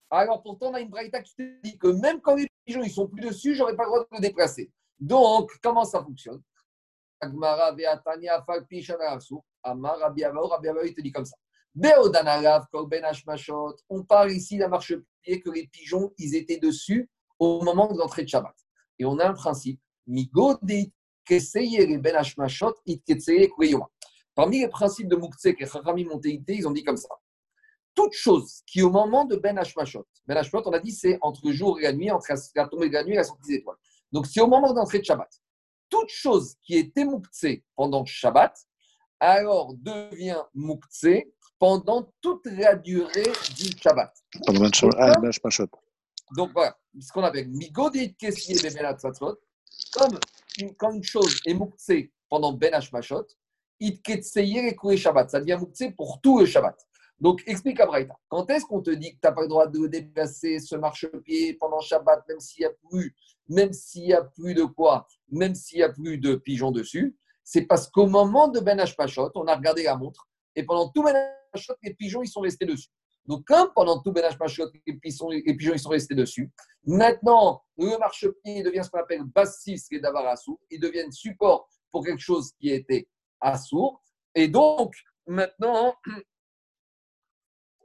alors 0.10 0.42
pourtant, 0.44 0.70
on 0.70 0.74
a 0.76 0.80
une 0.80 0.90
braïta 0.90 1.22
qui 1.22 1.36
te 1.36 1.62
dit 1.64 1.78
que 1.78 1.88
même 1.88 2.22
quand 2.22 2.36
les 2.36 2.48
pigeons 2.66 2.84
ils 2.84 2.92
sont 2.92 3.08
plus 3.08 3.22
dessus, 3.22 3.56
j'aurais 3.56 3.76
pas 3.76 3.84
le 3.84 3.90
droit 3.90 4.00
de 4.02 4.08
le 4.12 4.22
déplacer. 4.22 4.72
Donc, 5.00 5.52
comment 5.62 5.84
ça 5.84 6.04
fonctionne? 6.04 6.42
Amar 7.20 7.76
il 7.78 7.86
te 10.94 11.02
dit 11.02 11.12
comme 11.12 11.26
ça. 11.26 11.36
On 13.90 14.04
parle 14.04 14.32
ici 14.32 14.58
d'un 14.58 14.68
marche-pied 14.68 15.42
que 15.42 15.50
les 15.50 15.68
pigeons, 15.68 16.14
ils 16.18 16.36
étaient 16.36 16.60
dessus 16.60 17.10
au 17.40 17.62
moment 17.62 17.92
de 17.92 17.98
l'entrée 17.98 18.24
de 18.24 18.30
Shabbat. 18.30 18.56
Et 19.00 19.06
on 19.06 19.18
a 19.18 19.28
un 19.28 19.34
principe. 19.34 19.80
Ben 20.06 20.22
Parmi 24.36 24.60
les 24.60 24.68
principes 24.68 25.08
de 25.08 25.16
Moukse 25.16 25.46
et 25.46 25.56
ils 26.48 26.68
ont 26.68 26.72
dit 26.72 26.84
comme 26.84 26.98
ça. 26.98 27.10
Toute 27.96 28.14
chose 28.14 28.64
qui, 28.66 28.82
au 28.82 28.90
moment 28.90 29.26
de 29.26 29.36
Ben 29.36 29.58
Hashmashot, 29.58 30.06
Ben 30.26 30.36
Hashmashot, 30.38 30.68
on 30.68 30.74
a 30.74 30.80
dit, 30.80 30.92
c'est 30.92 31.18
entre 31.22 31.48
le 31.48 31.54
jour 31.54 31.80
et 31.80 31.84
la 31.84 31.94
nuit, 31.94 32.10
entre 32.12 32.34
la 32.56 32.68
tombée 32.68 32.90
de 32.90 32.94
la 32.94 33.04
nuit 33.04 33.14
et 33.14 33.18
la 33.18 33.24
sortie 33.24 33.50
des 33.50 33.56
étoiles. 33.58 33.78
Donc, 34.12 34.26
c'est 34.28 34.42
au 34.42 34.48
moment 34.48 34.74
d'entrée 34.74 35.00
de 35.00 35.06
Shabbat. 35.06 35.30
Toute 35.90 36.10
chose 36.10 36.56
qui 36.64 36.76
est 36.78 36.98
Moukse 36.98 37.46
pendant 37.76 38.04
Shabbat, 38.04 38.58
alors 39.20 39.74
devient 39.76 40.42
Moukse 40.54 41.06
pendant 41.60 42.12
toute 42.22 42.46
la 42.46 42.76
durée 42.76 43.32
du 43.56 43.78
Shabbat. 43.82 44.14
Pendant 44.46 44.62
Ben 44.62 45.26
Hashmashot. 45.28 45.70
Donc, 46.36 46.52
voilà, 46.54 46.78
ce 47.00 47.12
qu'on 47.12 47.24
appelle 47.24 47.48
Migodit 47.50 48.16
Kessier 48.16 48.58
Ben 48.70 48.96
comme 49.94 50.20
une, 50.60 50.76
comme 50.76 50.96
une 50.96 51.04
chose 51.04 51.40
est 51.46 51.54
Moukse 51.54 51.92
pendant 52.30 52.54
Ben 52.54 52.74
Hashmashot, 52.74 53.28
It 53.80 54.02
Ketseye 54.02 54.58
et 54.58 54.98
Shabbat. 54.98 55.30
Ça 55.30 55.40
devient 55.40 55.58
Moukse 55.60 55.84
pour 55.96 56.20
tout 56.22 56.40
le 56.40 56.46
Shabbat. 56.46 56.76
Donc, 57.20 57.44
explique 57.46 57.80
à 57.80 57.86
Braïta. 57.86 58.16
Quand 58.28 58.50
est-ce 58.50 58.66
qu'on 58.66 58.82
te 58.82 58.90
dit 58.90 59.16
que 59.16 59.22
tu 59.22 59.28
n'as 59.28 59.32
pas 59.32 59.44
le 59.44 59.48
droit 59.48 59.68
de 59.68 59.88
déplacer 59.88 60.60
ce 60.60 60.76
marchepied 60.76 61.54
pendant 61.54 61.80
Shabbat, 61.80 62.28
même 62.28 62.40
s'il 62.40 62.62
n'y 62.62 62.66
a 62.66 62.72
plus, 62.90 63.16
même 63.48 63.72
s'il 63.72 64.08
y 64.08 64.14
a 64.14 64.24
plus 64.24 64.54
de 64.54 64.64
quoi, 64.64 65.08
même 65.30 65.56
s'il 65.56 65.78
n'y 65.78 65.84
a 65.84 65.90
plus 65.90 66.18
de 66.18 66.36
pigeons 66.36 66.72
dessus? 66.72 67.16
C'est 67.44 67.64
parce 67.64 67.88
qu'au 67.88 68.08
moment 68.08 68.48
de 68.48 68.60
Ben 68.60 68.80
Hashpashot, 68.80 69.32
on 69.36 69.48
a 69.48 69.56
regardé 69.56 69.84
la 69.84 69.96
montre, 69.96 70.28
et 70.56 70.64
pendant 70.64 70.90
tout 70.90 71.04
Ben 71.04 71.16
Les 71.82 71.94
pigeons, 71.94 72.24
ils 72.24 72.28
sont 72.28 72.42
restés 72.42 72.66
dessus. 72.66 72.90
Donc, 73.26 73.46
comme 73.46 73.72
pendant 73.74 74.02
tout 74.02 74.12
Ben 74.12 74.26
Hashpashot, 74.26 74.70
les 74.74 74.82
les 74.86 75.56
pigeons, 75.56 75.74
ils 75.74 75.80
sont 75.80 75.90
restés 75.90 76.16
dessus, 76.16 76.52
maintenant, 76.86 77.64
le 77.78 77.98
marchepied 77.98 78.64
devient 78.64 78.82
ce 78.84 78.90
qu'on 78.90 79.00
appelle 79.00 79.24
bassis 79.24 79.82
et 79.92 80.00
davarassou, 80.00 80.60
ils 80.70 80.80
deviennent 80.80 81.12
support 81.12 81.70
pour 81.92 82.04
quelque 82.04 82.20
chose 82.20 82.52
qui 82.60 82.70
était 82.70 83.08
assourd. 83.40 84.02
Et 84.36 84.48
donc, 84.50 84.94
maintenant, 85.26 85.96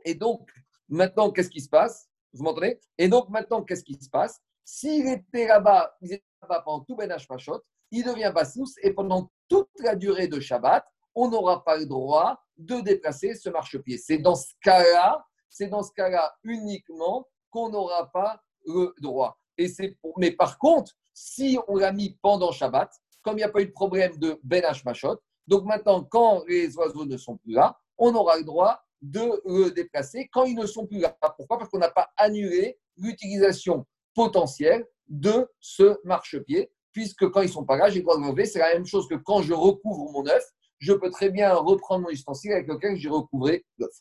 et 0.04 0.14
donc, 0.14 0.50
maintenant, 0.88 1.31
qu'est-ce 1.31 1.50
qui 1.50 1.61
se 1.61 1.68
passe? 1.68 2.09
Vous 2.33 2.42
m'entendez? 2.42 2.81
Et 2.96 3.09
donc, 3.09 3.28
maintenant, 3.28 3.62
qu'est-ce 3.62 3.85
qui 3.85 3.94
se 3.94 4.11
passe? 4.11 4.40
S'il 4.64 5.07
était 5.09 5.46
là-bas, 5.46 5.96
il 6.00 6.14
était 6.14 6.24
là-bas 6.42 6.62
pendant 6.62 6.85
tout 6.85 6.96
Ben 6.96 7.11
Hashmashot, 7.12 7.62
il 7.90 8.04
devient 8.04 8.33
Bassous 8.35 8.74
et 8.83 8.92
pendant 8.92 9.31
toute 9.48 9.70
la 9.78 9.94
durée 9.94 10.28
de 10.28 10.40
Shabbat, 10.40 10.85
on 11.14 11.31
n'aura 11.31 11.64
pas 11.64 11.78
le 11.78 11.87
droit 11.87 12.38
de 12.59 12.81
déplacer 12.81 13.35
ce 13.35 13.49
marchepied. 13.49 13.99
C'est 13.99 14.18
dans 14.18 14.35
ce 14.35 14.53
cas-là, 14.62 15.25
c'est 15.49 15.68
dans 15.68 15.83
ce 15.83 15.92
cas-là 15.92 16.35
uniquement 16.44 17.27
qu'on 17.51 17.71
n'aura 17.71 18.11
pas 18.11 18.42
le 18.66 18.94
droit. 19.01 19.38
Et 19.57 19.68
c'est 19.68 19.97
pour... 20.03 20.18
Mais 20.18 20.33
par 20.33 20.59
contre, 20.59 20.92
si 21.14 21.59
on 21.68 21.77
l'a 21.77 21.92
mis 21.92 22.18
pendant 22.23 22.53
Shabbat, 22.53 22.90
comme 23.23 23.35
il 23.35 23.38
n'y 23.38 23.44
a 23.44 23.49
pas 23.49 23.61
eu 23.61 23.66
de 23.66 23.73
problème 23.73 24.16
de 24.18 24.38
Ben 24.42 24.64
Hashmashot, 24.64 25.18
donc 25.47 25.64
maintenant, 25.64 26.05
quand 26.05 26.44
les 26.47 26.77
oiseaux 26.77 27.07
ne 27.07 27.16
sont 27.16 27.38
plus 27.38 27.53
là, 27.53 27.79
on 27.97 28.14
aura 28.14 28.37
le 28.37 28.44
droit 28.44 28.81
de 29.01 29.40
le 29.44 29.71
déplacer 29.71 30.29
quand 30.33 30.44
ils 30.44 30.57
ne 30.57 30.66
sont 30.66 30.87
plus 30.87 30.99
là. 30.99 31.16
Pourquoi? 31.37 31.59
Parce 31.59 31.71
qu'on 31.71 31.79
n'a 31.79 31.90
pas 31.90 32.11
annulé 32.16 32.79
l'utilisation 32.97 33.87
potentielle 34.14 34.87
de 35.09 35.49
ce 35.61 35.99
marchepied, 36.05 36.71
puisque 36.92 37.29
quand 37.31 37.40
ils 37.40 37.47
ne 37.47 37.53
sont 37.53 37.64
pas 37.64 37.77
là, 37.77 37.88
j'ai 37.88 38.01
le 38.01 38.03
droit 38.03 38.16
de 38.16 38.23
l'enlever. 38.23 38.44
C'est 38.44 38.59
la 38.59 38.75
même 38.75 38.87
chose 38.87 39.09
que 39.09 39.14
quand 39.14 39.42
je 39.42 39.55
recouvre 39.55 40.11
mon 40.12 40.27
œuf, 40.27 40.44
je 40.78 40.92
peux 40.92 41.10
très 41.10 41.30
bien 41.30 41.54
reprendre 41.54 42.04
mon 42.04 42.10
ustensile 42.10 42.52
avec 42.52 42.68
lequel 42.68 42.96
j'ai 42.96 43.08
recouvré 43.08 43.64
l'œuf. 43.78 43.94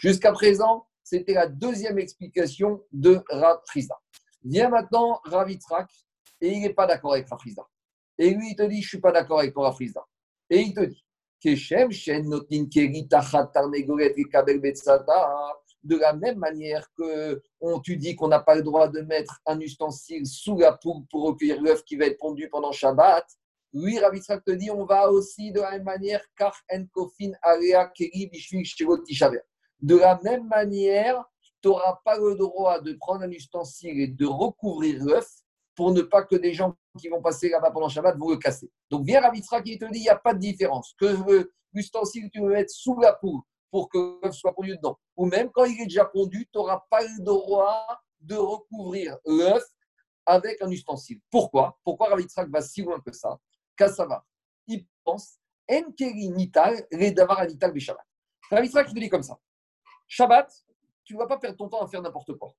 Jusqu'à 0.00 0.32
présent, 0.32 0.86
c'était 1.02 1.34
la 1.34 1.46
deuxième 1.46 1.98
explication 1.98 2.82
de 2.92 3.22
Rav 3.28 3.60
Frizda. 3.66 3.96
Vient 4.42 4.68
maintenant 4.68 5.20
Ravitrak 5.24 5.90
et 6.40 6.48
il 6.48 6.62
n'est 6.62 6.74
pas 6.74 6.86
d'accord 6.86 7.12
avec 7.12 7.28
Rav 7.28 7.40
Et 8.18 8.30
lui, 8.30 8.50
il 8.50 8.56
te 8.56 8.62
dit, 8.62 8.80
je 8.80 8.86
ne 8.86 8.88
suis 8.88 9.00
pas 9.00 9.12
d'accord 9.12 9.40
avec 9.40 9.54
Rav. 9.56 9.76
Et 10.50 10.60
il 10.60 10.74
te 10.74 10.80
dit, 10.80 11.04
de 15.84 15.96
la 15.96 16.12
même 16.14 16.38
manière 16.38 16.88
que 16.96 17.42
on, 17.60 17.80
tu 17.80 17.96
dis 17.98 18.16
qu'on 18.16 18.28
n'a 18.28 18.40
pas 18.40 18.54
le 18.54 18.62
droit 18.62 18.88
de 18.88 19.00
mettre 19.02 19.40
un 19.44 19.60
ustensile 19.60 20.26
sous 20.26 20.58
la 20.58 20.72
poule 20.72 21.04
pour 21.10 21.26
recueillir 21.26 21.60
l'œuf 21.60 21.84
qui 21.84 21.96
va 21.96 22.06
être 22.06 22.18
pondu 22.18 22.48
pendant 22.48 22.72
Shabbat, 22.72 23.26
lui, 23.74 23.98
Ravitrak 23.98 24.44
te 24.44 24.52
dit, 24.52 24.70
on 24.70 24.84
va 24.84 25.10
aussi 25.10 25.50
de 25.50 25.60
la 25.60 25.72
même 25.72 25.82
manière, 25.82 26.22
car 26.36 26.56
kofin 26.92 27.32
De 29.80 29.96
la 29.96 30.20
même 30.22 30.46
manière, 30.46 31.24
tu 31.60 31.68
n'auras 31.68 31.98
pas 32.04 32.16
le 32.16 32.36
droit 32.36 32.80
de 32.80 32.92
prendre 32.94 33.22
un 33.22 33.30
ustensile 33.30 34.00
et 34.00 34.06
de 34.06 34.26
recouvrir 34.26 35.02
l'œuf 35.04 35.28
pour 35.74 35.92
ne 35.92 36.02
pas 36.02 36.22
que 36.22 36.36
des 36.36 36.52
gens 36.52 36.76
qui 36.98 37.08
vont 37.08 37.20
passer 37.20 37.48
là-bas 37.48 37.72
pendant 37.72 37.88
Shabbat 37.88 38.16
vont 38.16 38.30
le 38.30 38.36
casser. 38.36 38.70
Donc 38.90 39.04
viens 39.04 39.20
Ravitra 39.20 39.60
qui 39.60 39.76
te 39.76 39.86
dit 39.86 39.98
il 39.98 40.02
n'y 40.02 40.08
a 40.08 40.16
pas 40.16 40.34
de 40.34 40.38
différence. 40.38 40.94
Que 40.96 41.16
l'ustensile 41.72 42.30
tu 42.32 42.40
veux 42.40 42.50
mettre 42.50 42.70
sous 42.70 42.96
la 43.00 43.12
poule 43.14 43.40
pour 43.72 43.88
que 43.88 44.20
l'œuf 44.22 44.34
soit 44.34 44.54
pondu 44.54 44.76
dedans. 44.76 44.96
Ou 45.16 45.26
même 45.26 45.50
quand 45.50 45.64
il 45.64 45.80
est 45.80 45.86
déjà 45.86 46.04
pondu, 46.04 46.44
tu 46.44 46.58
n'auras 46.58 46.84
pas 46.88 47.02
le 47.02 47.24
droit 47.24 47.84
de 48.20 48.36
recouvrir 48.36 49.18
l'œuf 49.26 49.64
avec 50.26 50.62
un 50.62 50.70
ustensile. 50.70 51.18
Pourquoi? 51.28 51.76
Pourquoi 51.82 52.10
Ravitrak 52.10 52.48
va 52.50 52.62
si 52.62 52.82
loin 52.82 53.00
que 53.00 53.12
ça? 53.12 53.36
Kassava, 53.76 54.24
il 54.66 54.86
pense 55.04 55.38
Enkeri 55.70 56.28
nital, 56.28 56.86
redavar 56.92 57.40
anital 57.40 57.78
Shabbat. 57.78 58.06
Ravitrak 58.50 58.88
te 58.88 58.98
dit 58.98 59.08
comme 59.08 59.22
ça. 59.22 59.38
Shabbat, 60.06 60.52
tu 61.02 61.14
ne 61.14 61.18
vas 61.18 61.26
pas 61.26 61.38
perdre 61.38 61.56
ton 61.56 61.68
temps 61.68 61.82
à 61.82 61.88
faire 61.88 62.02
n'importe 62.02 62.34
quoi. 62.34 62.54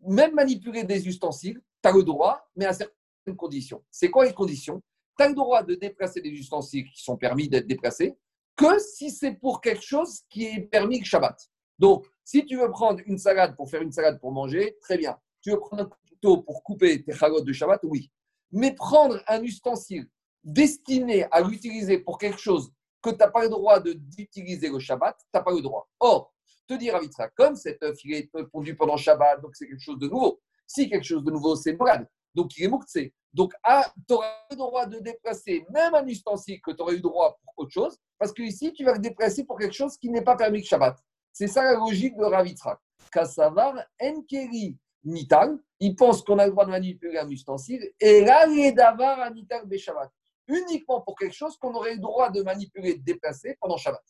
Même 0.00 0.34
manipuler 0.34 0.84
des 0.84 1.06
ustensiles, 1.06 1.60
tu 1.82 1.88
as 1.88 1.92
le 1.92 2.02
droit, 2.02 2.48
mais 2.56 2.66
à 2.66 2.72
certaines 2.72 3.36
conditions. 3.36 3.84
C'est 3.90 4.10
quoi 4.10 4.24
les 4.24 4.34
conditions? 4.34 4.82
Tu 5.16 5.24
as 5.24 5.28
le 5.28 5.34
droit 5.34 5.62
de 5.62 5.74
déplacer 5.74 6.20
des 6.20 6.30
ustensiles 6.30 6.90
qui 6.90 7.02
sont 7.02 7.16
permis 7.16 7.48
d'être 7.48 7.66
déplacés 7.66 8.16
que 8.56 8.78
si 8.78 9.10
c'est 9.10 9.34
pour 9.34 9.60
quelque 9.60 9.82
chose 9.82 10.22
qui 10.28 10.46
est 10.46 10.60
permis 10.62 10.98
le 10.98 11.04
Shabbat. 11.04 11.38
Donc, 11.78 12.06
si 12.24 12.44
tu 12.44 12.56
veux 12.56 12.70
prendre 12.70 13.00
une 13.06 13.18
salade 13.18 13.54
pour 13.54 13.70
faire 13.70 13.82
une 13.82 13.92
salade 13.92 14.18
pour 14.18 14.32
manger, 14.32 14.76
très 14.80 14.98
bien. 14.98 15.16
Tu 15.42 15.50
veux 15.50 15.60
prendre 15.60 15.84
un 15.84 15.90
couteau 16.08 16.42
pour 16.42 16.62
couper 16.62 17.04
tes 17.04 17.12
chalotes 17.12 17.44
de 17.44 17.52
Shabbat, 17.52 17.80
oui. 17.84 18.10
Mais 18.50 18.74
prendre 18.74 19.22
un 19.28 19.42
ustensile 19.42 20.08
destiné 20.46 21.26
à 21.32 21.40
l'utiliser 21.42 21.98
pour 21.98 22.18
quelque 22.18 22.38
chose 22.38 22.72
que 23.02 23.10
tu 23.10 23.16
n'as 23.16 23.28
pas 23.28 23.42
le 23.42 23.48
droit 23.48 23.80
d'utiliser 23.80 24.70
le 24.70 24.78
Shabbat, 24.78 25.18
tu 25.18 25.26
n'as 25.34 25.42
pas 25.42 25.52
le 25.52 25.60
droit. 25.60 25.88
Or, 26.00 26.32
te 26.66 26.74
dire 26.74 26.96
à 26.96 27.00
Vitra, 27.00 27.28
comme 27.30 27.56
cet 27.56 27.82
œuf 27.82 28.02
il 28.04 28.14
est 28.14 28.30
pondu 28.52 28.74
pendant 28.76 28.96
Shabbat, 28.96 29.42
donc 29.42 29.54
c'est 29.54 29.66
quelque 29.66 29.82
chose 29.82 29.98
de 29.98 30.08
nouveau. 30.08 30.40
Si 30.66 30.88
quelque 30.88 31.04
chose 31.04 31.22
de 31.22 31.30
nouveau, 31.30 31.56
c'est 31.56 31.74
malade. 31.74 32.08
Donc 32.34 32.56
il 32.56 32.64
est 32.64 32.68
mouktsé. 32.68 33.12
Donc 33.32 33.52
ah, 33.62 33.92
tu 34.08 34.14
auras 34.14 34.32
le 34.50 34.56
droit 34.56 34.86
de 34.86 34.98
déplacer 35.00 35.66
même 35.70 35.94
un 35.94 36.06
ustensile 36.06 36.60
que 36.60 36.70
tu 36.70 36.82
aurais 36.82 36.94
eu 36.94 37.00
droit 37.00 37.38
pour 37.44 37.64
autre 37.64 37.72
chose, 37.72 37.98
parce 38.18 38.32
que 38.32 38.42
ici 38.42 38.72
tu 38.72 38.84
vas 38.84 38.92
le 38.92 38.98
déplacer 39.00 39.44
pour 39.44 39.58
quelque 39.58 39.74
chose 39.74 39.96
qui 39.98 40.08
n'est 40.10 40.22
pas 40.22 40.36
permis 40.36 40.62
que 40.62 40.68
Shabbat. 40.68 40.96
C'est 41.32 41.48
ça 41.48 41.62
la 41.64 41.74
logique 41.74 42.16
de 42.16 42.24
Ravitra. 42.24 42.80
Kassavar 43.10 43.74
enkeri 44.00 44.76
Nital, 45.04 45.58
il 45.78 45.94
pense 45.94 46.22
qu'on 46.22 46.38
a 46.38 46.46
le 46.46 46.50
droit 46.50 46.64
de 46.64 46.70
manipuler 46.70 47.18
un 47.18 47.30
ustensile, 47.30 47.92
et 48.00 48.24
là, 48.24 48.46
davar 48.72 49.30
Nital 49.32 49.62
Shabbat. 49.78 50.10
Uniquement 50.48 51.00
pour 51.00 51.16
quelque 51.16 51.34
chose 51.34 51.56
qu'on 51.56 51.74
aurait 51.74 51.94
le 51.94 52.00
droit 52.00 52.30
de 52.30 52.42
manipuler, 52.42 52.94
de 52.94 53.02
déplacer 53.02 53.56
pendant 53.60 53.76
Shabbat. 53.76 54.02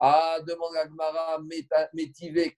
Ah, 0.00 0.38
demande 0.46 0.76
Agmara, 0.76 1.40
métivé, 1.92 2.54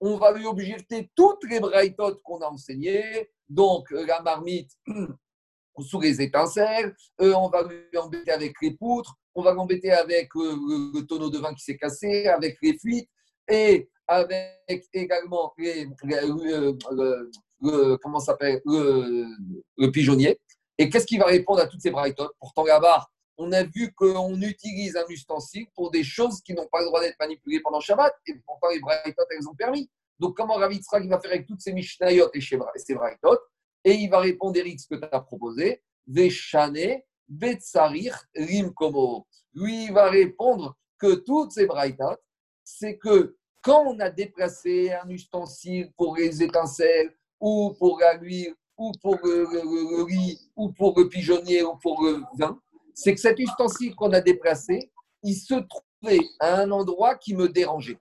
On 0.00 0.16
va 0.16 0.32
lui 0.32 0.46
objecter 0.46 1.10
toutes 1.14 1.44
les 1.48 1.60
braïtotes 1.60 2.20
qu'on 2.22 2.40
a 2.40 2.46
enseignées, 2.46 3.30
donc 3.48 3.90
la 3.90 4.20
marmite 4.20 4.72
sous 5.80 6.00
les 6.00 6.20
étincelles, 6.20 6.94
euh, 7.20 7.32
on 7.34 7.48
va 7.48 7.62
lui 7.62 7.96
embêter 7.98 8.30
avec 8.30 8.54
les 8.62 8.72
poutres, 8.72 9.14
on 9.34 9.42
va 9.42 9.52
l'embêter 9.52 9.92
avec 9.92 10.34
euh, 10.36 10.56
le, 10.94 11.02
tonneau 11.02 11.30
de 11.30 11.38
vin 11.38 11.54
qui 11.54 11.62
s'est 11.62 11.76
cassé, 11.76 12.26
avec 12.26 12.56
les 12.62 12.78
fuites, 12.78 13.08
et 13.48 13.88
avec 14.08 14.88
également 14.92 15.52
les, 15.58 15.88
le, 16.04 17.96
comment 17.96 18.20
s'appelle 18.20 18.60
le, 18.64 19.90
pigeonnier. 19.90 20.38
Et 20.78 20.90
qu'est-ce 20.90 21.06
qui 21.06 21.18
va 21.18 21.26
répondre 21.26 21.60
à 21.60 21.66
toutes 21.66 21.80
ces 21.80 21.90
braïtotes 21.90 22.34
Pourtant, 22.38 22.64
là-bas, 22.64 23.06
on 23.38 23.52
a 23.52 23.62
vu 23.64 23.92
qu'on 23.92 24.40
utilise 24.40 24.96
un 24.96 25.06
ustensile 25.08 25.66
pour 25.74 25.90
des 25.90 26.04
choses 26.04 26.40
qui 26.40 26.54
n'ont 26.54 26.68
pas 26.68 26.80
le 26.80 26.86
droit 26.86 27.00
d'être 27.00 27.18
manipulées 27.18 27.60
pendant 27.60 27.80
Shabbat, 27.80 28.14
et 28.26 28.34
pourtant 28.46 28.68
les 28.68 28.80
braïtotes, 28.80 29.26
elles 29.30 29.48
ont 29.48 29.54
permis. 29.54 29.90
Donc, 30.18 30.36
comment 30.36 30.54
Ravitsra 30.54 31.00
va 31.00 31.20
faire 31.20 31.32
avec 31.32 31.46
toutes 31.46 31.60
ces 31.60 31.72
Mishnayot 31.72 32.30
et 32.32 32.40
ces 32.40 32.94
braïtotes 32.94 33.42
Et 33.84 33.94
il 33.94 34.08
va 34.08 34.20
répondre, 34.20 34.56
Eric, 34.56 34.80
ce 34.80 34.88
que 34.88 34.94
tu 34.94 35.08
as 35.10 35.20
proposé, 35.20 35.82
Veshane, 36.06 37.00
Betsarir, 37.28 38.24
Rimkomo. 38.34 39.26
Lui, 39.54 39.86
il 39.86 39.92
va 39.92 40.08
répondre 40.08 40.76
que 40.98 41.16
toutes 41.16 41.52
ces 41.52 41.66
braïtotes, 41.66 42.22
c'est 42.64 42.96
que 42.96 43.36
quand 43.62 43.84
on 43.86 43.98
a 44.00 44.10
déplacé 44.10 44.92
un 44.92 45.08
ustensile 45.10 45.92
pour 45.96 46.16
les 46.16 46.42
étincelles, 46.42 47.14
ou 47.40 47.74
pour 47.78 47.98
la 48.00 48.14
l'huile, 48.14 48.54
ou 48.78 48.92
pour 49.02 49.18
le, 49.22 50.02
riz, 50.02 50.50
ou 50.56 50.70
pour 50.70 50.98
le 50.98 51.08
pigeonnier, 51.08 51.62
ou 51.62 51.76
pour 51.76 52.02
le 52.02 52.22
vin, 52.38 52.60
c'est 52.94 53.14
que 53.14 53.20
cet 53.20 53.38
ustensile 53.38 53.94
qu'on 53.94 54.12
a 54.12 54.20
déplacé, 54.20 54.90
il 55.22 55.34
se 55.34 55.54
trouvait 55.54 56.26
à 56.40 56.60
un 56.60 56.70
endroit 56.70 57.14
qui 57.16 57.34
me 57.34 57.48
dérangeait. 57.48 57.98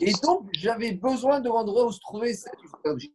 Et 0.00 0.12
donc, 0.22 0.48
j'avais 0.52 0.92
besoin 0.92 1.40
de 1.40 1.48
l'endroit 1.48 1.86
où 1.86 1.92
se 1.92 2.00
trouvait 2.00 2.34
cet 2.34 2.54
objet. 2.84 3.12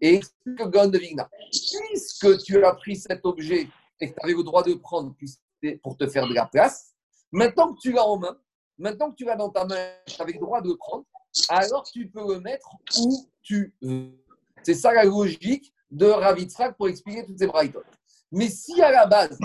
Et 0.00 0.20
puisque 0.50 2.38
tu 2.44 2.64
as 2.64 2.74
pris 2.74 2.96
cet 2.96 3.24
objet 3.24 3.68
et 4.00 4.10
que 4.10 4.14
tu 4.14 4.20
avais 4.22 4.34
le 4.34 4.44
droit 4.44 4.62
de 4.62 4.74
prendre 4.74 5.14
pour 5.82 5.96
te 5.96 6.06
faire 6.06 6.28
de 6.28 6.34
la 6.34 6.46
place, 6.46 6.94
maintenant 7.32 7.72
que 7.72 7.80
tu 7.80 7.92
l'as 7.92 8.06
en 8.06 8.18
main, 8.18 8.38
maintenant 8.78 9.10
que 9.10 9.16
tu 9.16 9.24
l'as 9.24 9.36
dans 9.36 9.50
ta 9.50 9.64
main, 9.64 9.90
tu 10.06 10.20
avais 10.20 10.34
le 10.34 10.38
droit 10.38 10.60
de 10.60 10.68
le 10.68 10.76
prendre, 10.76 11.04
alors 11.48 11.84
tu 11.84 12.08
peux 12.08 12.34
le 12.34 12.40
mettre 12.40 12.68
où 13.00 13.28
tu 13.42 13.74
veux. 13.82 14.12
C'est 14.62 14.74
ça 14.74 14.92
la 14.92 15.04
logique 15.04 15.72
de 15.90 16.06
Ravitzrak 16.06 16.76
pour 16.76 16.88
expliquer 16.88 17.24
toutes 17.24 17.38
ces 17.38 17.46
braïtotes. 17.46 17.86
Mais 18.30 18.48
si 18.48 18.80
à 18.82 18.90
la 18.90 19.06
base, 19.06 19.38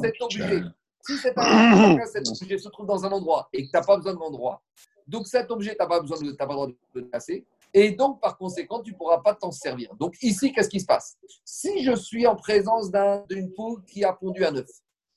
cet 0.00 0.20
objet, 0.20 0.62
si 1.04 1.16
cet 1.16 1.36
objet 1.38 2.58
se 2.58 2.68
trouve 2.68 2.86
dans 2.86 3.04
un 3.04 3.10
endroit 3.10 3.48
et 3.52 3.64
que 3.64 3.70
tu 3.70 3.76
n'as 3.76 3.84
pas 3.84 3.96
besoin 3.96 4.14
de 4.14 4.18
l'endroit, 4.18 4.62
donc 5.06 5.26
cet 5.26 5.50
objet, 5.50 5.70
tu 5.72 5.78
n'as 5.80 5.86
pas 5.86 6.00
besoin 6.00 6.20
de, 6.20 6.32
pas 6.32 6.46
droit 6.46 6.66
de 6.66 6.76
le 6.94 7.02
casser, 7.06 7.46
et 7.74 7.92
donc 7.92 8.20
par 8.20 8.36
conséquent, 8.36 8.80
tu 8.82 8.92
ne 8.92 8.96
pourras 8.96 9.18
pas 9.18 9.34
t'en 9.34 9.50
servir. 9.50 9.94
Donc 9.96 10.16
ici, 10.22 10.52
qu'est-ce 10.52 10.68
qui 10.68 10.80
se 10.80 10.86
passe? 10.86 11.16
Si 11.44 11.82
je 11.82 11.94
suis 11.94 12.26
en 12.26 12.36
présence 12.36 12.90
d'une 13.28 13.52
poule 13.52 13.82
qui 13.84 14.04
a 14.04 14.12
pondu 14.12 14.44
un 14.44 14.54
œuf, 14.56 14.70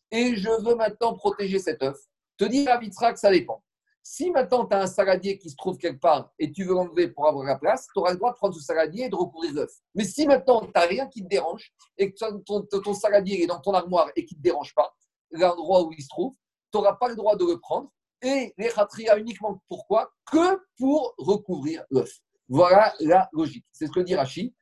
et 0.10 0.36
je 0.36 0.50
veux 0.66 0.76
maintenant 0.76 1.14
protéger 1.14 1.60
cet 1.60 1.84
œuf, 1.84 1.98
te 2.38 2.46
dire 2.46 2.72
à 2.72 2.78
que 3.14 3.20
ça 3.20 3.32
dépend. 3.32 3.62
Si 4.04 4.32
maintenant 4.32 4.66
tu 4.66 4.76
as 4.76 4.82
un 4.82 4.88
saladier 4.88 5.38
qui 5.38 5.50
se 5.50 5.56
trouve 5.56 5.78
quelque 5.78 6.00
part 6.00 6.32
et 6.40 6.52
tu 6.52 6.64
veux 6.64 6.74
l'enlever 6.74 7.08
pour 7.10 7.28
avoir 7.28 7.46
la 7.46 7.58
place, 7.58 7.88
tu 7.94 8.00
auras 8.00 8.12
le 8.12 8.18
droit 8.18 8.32
de 8.32 8.38
prendre 8.38 8.56
ce 8.56 8.62
saladier 8.62 9.06
et 9.06 9.10
de 9.10 9.16
recouvrir 9.16 9.54
l'œuf. 9.54 9.72
Mais 9.94 10.04
si 10.04 10.26
maintenant 10.26 10.62
tu 10.62 10.72
n'as 10.76 10.88
rien 10.88 11.08
qui 11.08 11.24
te 11.24 11.28
dérange 11.28 11.72
et 11.98 12.12
que 12.12 12.18
ton, 12.44 12.64
ton, 12.64 12.94
saladier 12.94 13.44
est 13.44 13.48
dans 13.48 13.60
ton 13.60 13.74
armoire 13.74 14.10
et 14.16 14.26
qui 14.26 14.36
ne 14.36 14.40
te 14.40 14.44
dérange 14.44 14.74
pas, 14.74 14.94
l'endroit 15.32 15.84
où 15.84 15.94
il 15.94 16.02
se 16.02 16.10
trouve, 16.10 16.34
tu 16.72 16.78
n'auras 16.78 16.94
pas 16.94 17.10
le 17.10 17.16
droit 17.16 17.36
de 17.36 17.46
le 17.46 17.60
prendre. 17.60 17.92
Et 18.24 18.54
les 18.58 18.70
uniquement 19.18 19.62
pourquoi? 19.68 20.12
Que 20.32 20.60
pour 20.78 21.16
recouvrir 21.18 21.84
l'œuf. 21.90 22.20
Voilà 22.48 22.94
la 23.00 23.30
logique. 23.34 23.66
C'est 23.72 23.88
ce 23.88 23.92
que 23.92 24.00
dit 24.02 24.16
Rachid. 24.16 24.54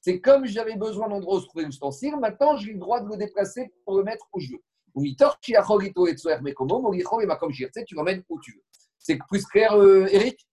C'est 0.00 0.20
comme 0.20 0.46
j'avais 0.46 0.76
besoin 0.76 1.08
d'endroit 1.08 1.36
où 1.36 1.40
se 1.40 1.46
trouver 1.46 1.64
l'ustensile, 1.64 2.16
maintenant 2.16 2.56
j'ai 2.56 2.72
le 2.72 2.78
droit 2.78 3.00
de 3.00 3.08
le 3.08 3.16
déplacer 3.16 3.72
pour 3.84 3.96
le 3.98 4.04
mettre 4.04 4.26
où 4.32 4.40
je 4.40 4.52
veux. 4.52 4.62
Tu 7.84 7.94
l'emmènes 7.94 8.22
où 8.28 8.40
tu 8.40 8.52
veux. 8.52 8.62
C'est 8.98 9.18
plus 9.28 9.44
clair, 9.44 9.76
euh, 9.76 10.06
Eric? 10.10 10.46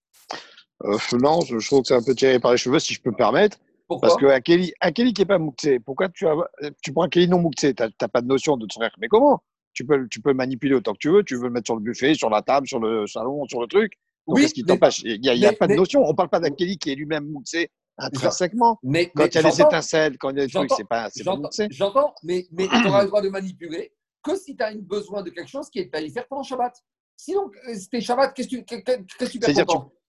Euh, 0.84 0.98
Non, 1.20 1.40
je, 1.40 1.64
trouve 1.66 1.82
que 1.82 1.88
c'est 1.88 1.94
un 1.94 2.02
peu 2.02 2.14
tiré 2.14 2.38
par 2.38 2.52
les 2.52 2.58
cheveux, 2.58 2.78
si 2.78 2.94
je 2.94 3.00
peux 3.00 3.10
me 3.10 3.16
permettre. 3.16 3.58
Pourquoi? 3.88 4.08
Parce 4.08 4.20
que 4.20 4.26
un 4.26 4.40
Kelly, 4.40 5.12
qui 5.12 5.20
n'est 5.20 5.26
pas 5.26 5.38
mouxé, 5.38 5.78
pourquoi 5.78 6.08
tu, 6.08 6.26
as, 6.26 6.34
tu 6.82 6.92
prends 6.92 7.04
un 7.04 7.08
Kelly 7.08 7.28
non 7.28 7.38
mouxé? 7.38 7.74
Tu 7.74 7.82
n'as 7.82 8.08
pas 8.08 8.20
de 8.20 8.26
notion 8.26 8.56
de 8.56 8.66
frère. 8.72 8.94
Mais 8.98 9.08
comment? 9.08 9.42
Tu 9.72 9.84
peux, 9.84 10.06
tu 10.08 10.20
peux 10.20 10.30
le 10.30 10.36
manipuler 10.36 10.74
autant 10.74 10.92
que 10.92 10.98
tu 10.98 11.10
veux. 11.10 11.22
Tu 11.24 11.36
veux 11.36 11.44
le 11.44 11.50
mettre 11.50 11.66
sur 11.66 11.74
le 11.74 11.82
buffet, 11.82 12.14
sur 12.14 12.30
la 12.30 12.42
table, 12.42 12.68
sur 12.68 12.78
le 12.78 13.06
salon, 13.06 13.44
sur 13.48 13.60
le 13.60 13.66
truc. 13.66 13.94
oui, 14.26 14.42
qu'est-ce 14.42 14.54
qui 14.54 14.64
t'empêche? 14.64 15.02
Il 15.04 15.20
n'y 15.20 15.46
a, 15.46 15.52
pas 15.52 15.66
de 15.66 15.74
notion. 15.74 16.04
On 16.04 16.10
ne 16.10 16.16
parle 16.16 16.28
pas 16.28 16.40
d'un 16.40 16.50
Kelly 16.50 16.78
qui 16.78 16.92
est 16.92 16.94
lui-même 16.94 17.26
mouxé 17.26 17.70
intrinsèquement. 17.98 18.78
Mais, 18.82 19.10
quand 19.14 19.26
il 19.26 19.34
y 19.34 19.38
a 19.38 19.42
des 19.50 19.60
étincelles, 19.60 20.18
quand 20.18 20.30
il 20.30 20.38
y 20.38 20.40
a 20.40 20.46
des 20.46 20.52
trucs, 20.52 20.70
c'est 20.76 20.88
pas, 20.88 21.08
pas 21.24 21.36
mouxé. 21.36 21.66
J'entends, 21.70 22.14
mais, 22.22 22.46
mais 22.52 22.68
tu 22.68 22.86
auras 22.86 23.02
le 23.02 23.08
droit 23.08 23.22
de 23.22 23.28
manipuler 23.28 23.92
que 24.24 24.36
si 24.36 24.56
tu 24.56 24.62
as 24.64 24.74
besoin 24.74 25.22
de 25.22 25.30
quelque 25.30 25.50
chose 25.50 25.68
qui 25.70 25.78
est 25.78 25.94
à 25.94 26.00
faire 26.10 26.26
pendant 26.26 26.42
Shabbat. 26.42 26.74
Sinon, 27.16 27.50
c'était 27.74 28.00
Shabbat, 28.00 28.34
qu'est-ce 28.34 28.48
que 28.48 28.56
tu, 28.56 28.64
qu'est-ce 28.64 29.16
que 29.16 29.24
tu 29.26 29.38
perds 29.38 29.66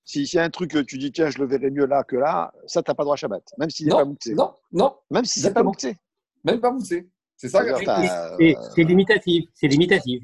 si 0.08 0.28
c'est 0.28 0.40
un 0.40 0.52
truc 0.52 0.70
que 0.70 0.78
tu 0.78 1.00
dis, 1.00 1.12
tiens, 1.12 1.32
je 1.32 1.40
le 1.40 1.48
verrai 1.48 1.72
mieux 1.72 1.88
là 1.88 2.04
que 2.04 2.16
là, 2.16 2.54
ça, 2.68 2.84
tu 2.84 2.92
n'as 2.92 2.96
pas 2.96 3.04
droit 3.04 3.16
à 3.16 3.18
Shabbat, 3.18 3.44
même 3.58 3.72
s'il 3.72 3.88
n'est 3.88 3.94
pas 3.94 4.06
mouxé. 4.06 4.36
Non, 4.36 4.54
non. 4.72 4.96
Même 5.10 5.26
si 5.26 5.40
c'est 5.40 5.52
pas 5.52 5.64
mouxé. 5.64 5.98
Même 6.44 6.62
pas 6.62 6.72
mouxé. 6.72 7.10
C'est 7.36 7.50
ça. 7.50 7.64
C'est 7.76 8.84
limitatif. 8.84 9.46
C'est 9.56 9.68
limitatif. 9.68 10.22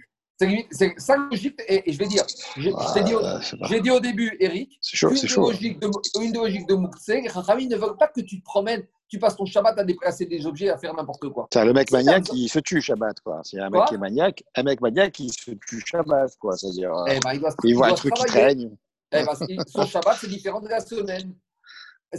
C'est 0.71 0.93
ça 0.97 1.17
logique, 1.17 1.61
et, 1.67 1.91
je 1.91 1.97
vais 1.97 2.07
dire, 2.07 2.23
j'ai 2.57 2.71
dit, 3.03 3.81
dit, 3.81 3.91
au 3.91 3.99
début, 3.99 4.35
Eric, 4.39 4.79
chaud, 4.81 5.11
une, 5.11 5.17
chaud. 5.17 5.51
Logique 5.51 5.79
de, 5.79 5.89
une 6.19 6.33
logique 6.33 6.67
de 6.67 6.73
Moukse, 6.73 7.07
les 7.07 7.21
ne 7.21 7.75
veulent 7.75 7.97
pas 7.97 8.07
que 8.07 8.21
tu 8.21 8.39
te 8.39 8.43
promènes 8.43 8.87
tu 9.11 9.19
passes 9.19 9.35
ton 9.35 9.45
Shabbat 9.45 9.77
à 9.77 9.83
déplacer 9.83 10.25
des 10.25 10.45
objets, 10.47 10.69
à 10.69 10.77
faire 10.77 10.93
n'importe 10.93 11.27
quoi. 11.29 11.47
C'est 11.51 11.65
le 11.65 11.73
mec 11.73 11.91
maniaque 11.91 12.23
qui 12.23 12.47
se 12.47 12.59
tue 12.59 12.81
Shabbat, 12.81 13.19
quoi. 13.19 13.41
C'est 13.43 13.59
un 13.59 13.69
mec 13.69 13.81
qui 13.89 13.95
est 13.95 13.97
maniaque, 13.97 14.41
un 14.55 14.63
mec 14.63 14.79
maniaque 14.79 15.11
qui 15.11 15.29
se 15.29 15.51
tue 15.51 15.83
Shabbat, 15.85 16.33
quoi. 16.37 16.55
C'est-à-dire, 16.55 16.93
eh 17.09 17.19
ben, 17.19 17.33
il, 17.33 17.43
il, 17.65 17.75
voit 17.75 17.89
un 17.89 17.93
truc 17.93 18.13
qui 18.13 18.23
traîne. 18.23 18.77
Eh 19.11 19.25
ben, 19.25 19.65
son 19.67 19.85
Shabbat, 19.85 20.17
c'est 20.21 20.29
différent 20.29 20.61
de 20.61 20.69
la 20.69 20.79
semaine. 20.79 21.35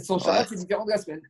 Son 0.03 0.19
Shabbat, 0.19 0.47
c'est 0.47 0.55
différent 0.55 0.85
de 0.85 0.91
la 0.91 0.99
semaine. 0.99 1.21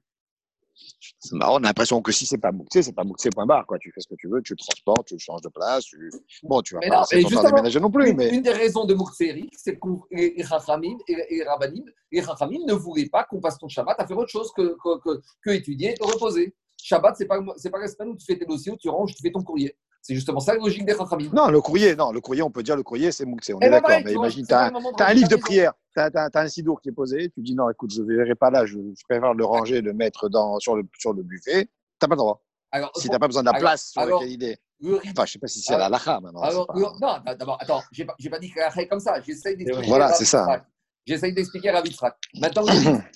C'est 1.19 1.35
marrant, 1.35 1.55
on 1.55 1.63
a 1.63 1.67
l'impression 1.67 2.01
que 2.01 2.11
si 2.11 2.25
c'est 2.25 2.37
pas 2.37 2.51
boucté, 2.51 2.81
c'est 2.81 2.93
pas 2.93 3.03
boucté, 3.03 3.29
point 3.29 3.45
barre. 3.45 3.65
Quoi. 3.65 3.77
Tu 3.79 3.91
fais 3.91 4.01
ce 4.01 4.07
que 4.07 4.15
tu 4.15 4.27
veux, 4.27 4.41
tu 4.41 4.53
le 4.53 4.57
transportes, 4.57 5.07
tu 5.07 5.13
le 5.15 5.19
changes 5.19 5.41
de 5.41 5.49
place. 5.49 5.85
Tu... 5.85 6.11
Bon, 6.43 6.61
tu 6.61 6.73
vas 6.73 6.81
mais 6.81 6.89
pas 6.89 7.05
non, 7.11 7.43
déménager 7.43 7.79
non 7.79 7.91
plus. 7.91 8.09
Une, 8.09 8.17
mais... 8.17 8.29
une 8.29 8.41
des 8.41 8.51
raisons 8.51 8.85
de 8.85 8.95
Eric, 9.23 9.53
c'est 9.57 9.77
que 9.77 9.87
les 10.11 10.43
Rachamim 10.43 10.97
et 11.07 11.15
les 11.29 11.43
Rabbanim, 11.43 11.83
les 12.11 12.21
ne 12.21 12.73
voulaient 12.73 13.09
pas 13.09 13.23
qu'on 13.23 13.39
passe 13.39 13.57
ton 13.57 13.67
Shabbat 13.67 13.99
à 13.99 14.07
faire 14.07 14.17
autre 14.17 14.29
chose 14.29 14.51
que, 14.55 14.75
que, 14.83 14.99
que, 14.99 15.21
que 15.41 15.49
étudier 15.51 15.91
et 15.91 15.93
te 15.93 16.03
reposer. 16.03 16.55
Shabbat, 16.81 17.15
c'est 17.17 17.25
pas, 17.25 17.39
c'est 17.57 17.69
pas 17.69 17.79
la 17.79 17.87
semaine 17.87 18.09
où 18.09 18.17
tu 18.17 18.25
fais 18.25 18.37
tes 18.37 18.45
dossiers, 18.45 18.71
où 18.71 18.77
tu 18.77 18.89
ranges, 18.89 19.15
tu 19.15 19.21
fais 19.21 19.31
ton 19.31 19.43
courrier. 19.43 19.75
C'est 20.01 20.15
justement 20.15 20.41
ça 20.41 20.53
la 20.53 20.59
logique 20.59 20.85
des 20.85 20.95
Chachamim. 20.95 21.31
Non, 21.33 21.47
le 21.47 21.61
courrier, 21.61 21.95
non, 21.95 22.11
le 22.11 22.19
courrier, 22.19 22.41
on 22.41 22.51
peut 22.51 22.63
dire 22.63 22.75
le 22.75 22.83
courrier, 22.83 23.11
c'est 23.11 23.25
Moukse, 23.25 23.51
on 23.53 23.59
eh 23.61 23.65
est 23.65 23.69
ben 23.69 23.81
d'accord. 23.81 24.01
Mais 24.03 24.13
imagine, 24.13 24.45
tu 24.45 24.53
as, 24.53 24.69
un 24.99 25.13
livre 25.13 25.29
de 25.29 25.37
prière, 25.37 25.73
tu 25.93 26.17
as, 26.17 26.29
un 26.33 26.47
sidour 26.47 26.81
qui 26.81 26.89
est 26.89 26.93
posé, 26.93 27.29
tu 27.29 27.41
dis 27.41 27.55
non, 27.55 27.69
écoute, 27.69 27.93
je 27.93 28.01
ne 28.01 28.15
verrai 28.15 28.35
pas 28.35 28.49
là, 28.49 28.65
je, 28.65 28.77
préfère 29.07 29.33
le 29.33 29.45
ranger, 29.45 29.81
le 29.81 29.93
mettre 29.93 30.29
dans, 30.29 30.59
sur, 30.59 30.75
le, 30.75 30.83
sur 30.97 31.13
le 31.13 31.23
buffet. 31.23 31.65
Tu 31.65 31.69
n'as 32.01 32.07
pas 32.07 32.15
le 32.15 32.17
droit. 32.17 32.43
Alors, 32.71 32.91
si 32.95 33.03
tu 33.03 33.09
n'as 33.09 33.19
pas 33.19 33.27
besoin 33.27 33.43
de 33.43 33.51
la 33.51 33.59
place 33.59 33.91
sur 33.91 34.01
laquelle 34.01 34.31
il 34.31 34.43
est. 34.43 34.59
Enfin, 34.83 35.13
je 35.17 35.21
ne 35.21 35.25
sais 35.27 35.39
pas 35.39 35.47
si 35.47 35.61
c'est 35.61 35.77
la 35.77 35.89
lacha 35.89 36.19
maintenant. 36.19 36.41
Alors, 36.41 36.67
Non, 36.75 37.17
d'abord, 37.25 37.57
attends, 37.61 37.81
je 37.91 38.03
n'ai 38.03 38.29
pas, 38.29 38.39
dit 38.39 38.51
que 38.51 38.59
la 38.59 38.65
lacha 38.65 38.81
est 38.81 38.87
comme 38.87 38.99
ça. 38.99 39.21
J'essaye 39.21 39.55
d'expliquer. 39.55 39.87
Voilà, 39.87 40.11
c'est 40.13 40.25
ça. 40.25 40.65
J'essaye 41.05 41.33
d'expliquer 41.33 41.69
à 41.69 41.73
Ravitrak. 41.73 42.17
Maintenant, 42.39 42.63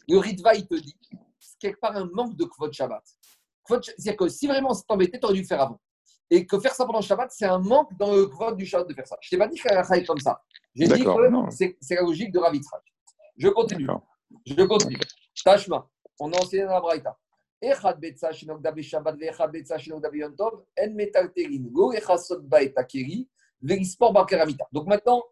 le 0.08 0.18
Ritva, 0.18 0.56
il 0.56 0.68
te 0.68 0.76
dit, 0.76 0.96
c'est 1.40 1.58
quelque 1.60 1.80
part 1.80 1.96
un 1.96 2.06
manque 2.14 2.36
de 2.36 2.46
Kvot 2.46 2.72
Shabbat. 2.72 3.04
C'est-à-dire 3.66 4.16
que 4.16 4.28
si 4.30 4.48
vraiment 4.48 4.74
c'est 4.74 4.90
embêté, 4.90 5.20
tu 5.20 5.26
aurais 5.26 5.34
dû 5.34 5.42
le 5.42 5.48
faire 5.48 5.62
avant 5.62 5.80
et 6.30 6.46
que 6.46 6.60
faire 6.60 6.74
ça 6.74 6.86
pendant 6.86 7.00
le 7.00 7.06
Shabbat, 7.06 7.32
c'est 7.32 7.46
un 7.46 7.60
manque 7.60 7.96
dans 7.98 8.12
le 8.12 8.22
vote 8.24 8.58
du 8.58 8.66
Shabbat 8.66 8.88
de 8.88 8.94
faire 8.94 9.08
ça. 9.08 9.18
Je 9.22 9.30
t'ai 9.30 9.38
pas 9.38 9.48
dit 9.48 9.58
que 9.58 9.68
la 9.70 9.82
est 9.98 10.06
comme 10.06 10.20
ça. 10.20 10.42
J'ai 10.78 10.88
dit 10.88 11.04
que 11.04 11.76
c'est 11.82 11.96
la 11.96 12.02
logique 12.02 12.32
de 12.32 12.40
Ravitzrak. 12.40 12.84
Je 13.36 13.48
continue. 13.50 13.88
Je 14.46 14.64
continue. 14.64 14.98
Tashma, 15.44 15.90
on 16.20 16.32
a 16.34 16.38
enseigné 16.38 16.66
dans 16.66 16.74
la 16.74 16.82
Braïta. 16.82 17.18
Echad 17.60 18.00
betza 18.00 18.32
shinok 18.32 18.62
dabe 18.62 18.84
Shabbat 18.84 19.18
ve'echad 19.18 19.52
betza 19.52 19.80
shinok 19.80 20.02
dabe 20.02 20.18
Yom 20.18 20.36
Tov 20.36 20.64
en 20.78 20.94
metalterin 20.94 21.70
lo 21.74 21.92
echasot 21.92 22.42
ba'et 22.42 22.74
akeri 22.78 23.28
ve'ispor 23.62 24.14
ba'keramita. 24.14 24.68
Donc 24.72 24.86
maintenant, 24.86 25.24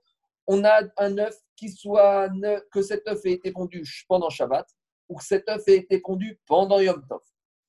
on 0.48 0.64
a 0.64 0.82
un 0.98 1.18
œuf 1.20 1.38
qui 1.56 1.70
soit 1.70 2.30
neuf, 2.30 2.64
que 2.72 2.82
cet 2.82 3.08
œuf 3.08 3.24
ait 3.26 3.34
été 3.34 3.52
pondu 3.52 3.84
pendant 4.08 4.30
Shabbat 4.30 4.68
ou 5.08 5.18
que 5.18 5.24
cet 5.24 5.48
œuf 5.50 5.68
ait 5.68 5.78
été 5.78 6.00
pondu 6.00 6.40
pendant 6.48 6.80
Yom 6.80 7.06
Tov. 7.08 7.22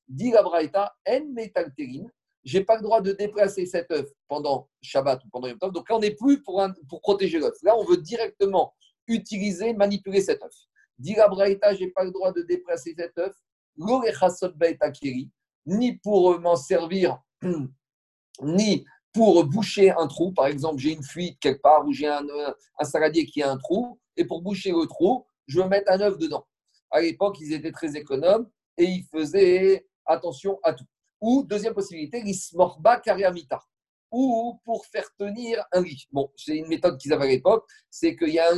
Dit 0.09 0.31
la 0.31 0.43
Braïta, 0.43 0.95
en 1.07 1.25
metalterin, 1.35 2.07
j'ai 2.47 2.63
pas 2.63 2.77
le 2.77 2.83
droit 2.83 3.01
de 3.01 3.11
déplacer 3.11 3.67
cet 3.67 3.91
œuf 3.91 4.09
pendant 4.29 4.71
Shabbat 4.81 5.23
ou 5.25 5.29
pendant 5.31 5.49
Yom 5.49 5.59
Tov. 5.59 5.73
Donc 5.73 5.91
là, 5.91 5.97
on 5.97 5.99
n'est 5.99 6.15
plus 6.15 6.41
pour, 6.45 6.65
pour 6.89 7.01
protéger 7.01 7.41
l'œuf. 7.41 7.57
Là, 7.63 7.77
on 7.77 7.85
veut 7.85 7.97
directement 7.97 8.73
utiliser, 9.09 9.75
manipuler 9.75 10.21
cet 10.21 10.45
œuf. 10.45 10.55
Dit 10.97 11.15
la 11.15 11.27
Braïta, 11.27 11.75
je 11.75 11.81
n'ai 11.81 11.91
pas 11.91 12.05
le 12.05 12.13
droit 12.13 12.33
de 12.33 12.43
déplacer 12.43 12.95
cet 12.97 13.19
œuf, 13.19 13.35
ni 15.67 15.97
pour 15.99 16.41
m'en 16.41 16.55
servir, 16.55 17.21
ni 18.43 18.87
pour 19.13 19.45
boucher 19.45 19.91
un 19.91 20.07
trou. 20.07 20.33
Par 20.33 20.47
exemple, 20.47 20.79
j'ai 20.79 20.93
une 20.93 21.03
fuite 21.03 21.41
quelque 21.41 21.61
part 21.61 21.85
ou 21.85 21.93
j'ai 21.93 22.07
un, 22.07 22.25
un 22.79 22.85
saladier 22.85 23.27
qui 23.27 23.43
a 23.43 23.51
un 23.51 23.57
trou, 23.57 23.99
et 24.17 24.25
pour 24.25 24.41
boucher 24.41 24.71
le 24.71 24.87
trou, 24.87 25.27
je 25.49 25.61
veux 25.61 25.69
mettre 25.69 25.91
un 25.91 26.01
œuf 26.01 26.17
dedans. 26.17 26.47
À 26.93 27.01
l'époque, 27.01 27.39
ils 27.41 27.53
étaient 27.53 27.73
très 27.73 27.97
économes 27.97 28.49
et 28.79 28.85
ils 28.85 29.05
faisaient 29.05 29.85
attention 30.07 30.61
à 30.63 30.73
tout. 30.73 30.87
Ou, 31.21 31.43
deuxième 31.45 31.75
possibilité, 31.75 32.23
l'ismorba 32.23 32.99
kareamita. 32.99 33.61
Ou 34.11 34.61
pour 34.65 34.87
faire 34.87 35.09
tenir 35.19 35.65
un 35.73 35.83
lit. 35.83 36.07
Bon, 36.13 36.31
c'est 36.37 36.57
une 36.57 36.69
méthode 36.69 36.99
qu'ils 36.99 37.13
avaient 37.13 37.25
à 37.25 37.29
l'époque, 37.29 37.67
c'est 37.91 38.15
qu'il 38.17 38.31
y 38.31 38.39
a 38.39 38.51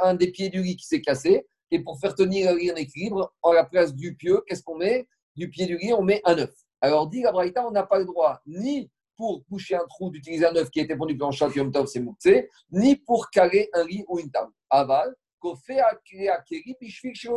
un, 0.00 0.14
des 0.14 0.30
pieds 0.30 0.50
du 0.50 0.62
lit 0.62 0.76
qui 0.76 0.86
s'est 0.86 1.00
cassé, 1.00 1.46
et 1.70 1.80
pour 1.80 1.98
faire 1.98 2.14
tenir 2.14 2.50
un 2.50 2.56
lit 2.56 2.70
en 2.70 2.76
équilibre, 2.76 3.34
en 3.42 3.52
la 3.52 3.64
place 3.64 3.94
du 3.94 4.14
pieu, 4.14 4.42
qu'est-ce 4.46 4.62
qu'on 4.62 4.76
met? 4.76 5.08
Du 5.34 5.50
pied 5.50 5.66
du 5.66 5.76
lit, 5.78 5.92
on 5.92 6.02
met 6.02 6.20
un 6.24 6.38
œuf. 6.38 6.54
Alors, 6.80 7.08
dit 7.08 7.22
la 7.22 7.32
on 7.66 7.70
n'a 7.70 7.82
pas 7.82 7.98
le 7.98 8.04
droit 8.04 8.40
ni 8.46 8.90
pour 9.16 9.42
boucher 9.48 9.76
un 9.76 9.86
trou 9.88 10.10
d'utiliser 10.10 10.46
un 10.46 10.56
œuf 10.56 10.70
qui 10.70 10.80
était 10.80 10.96
pondu 10.96 11.14
dans 11.14 11.30
le 11.30 11.56
Yom 11.56 11.72
Tov, 11.72 11.86
c'est 11.86 12.00
mouktsé, 12.00 12.50
ni 12.70 12.96
pour 12.96 13.30
caler 13.30 13.68
un 13.72 13.84
lit 13.84 14.04
ou 14.08 14.18
une 14.18 14.30
table. 14.30 14.52
Aval, 14.70 15.14
qu'on 15.38 15.56
fait 15.56 15.80
à 15.80 15.96
Keri, 16.04 16.74
puis 16.78 16.88
je 16.88 17.10
chez 17.14 17.30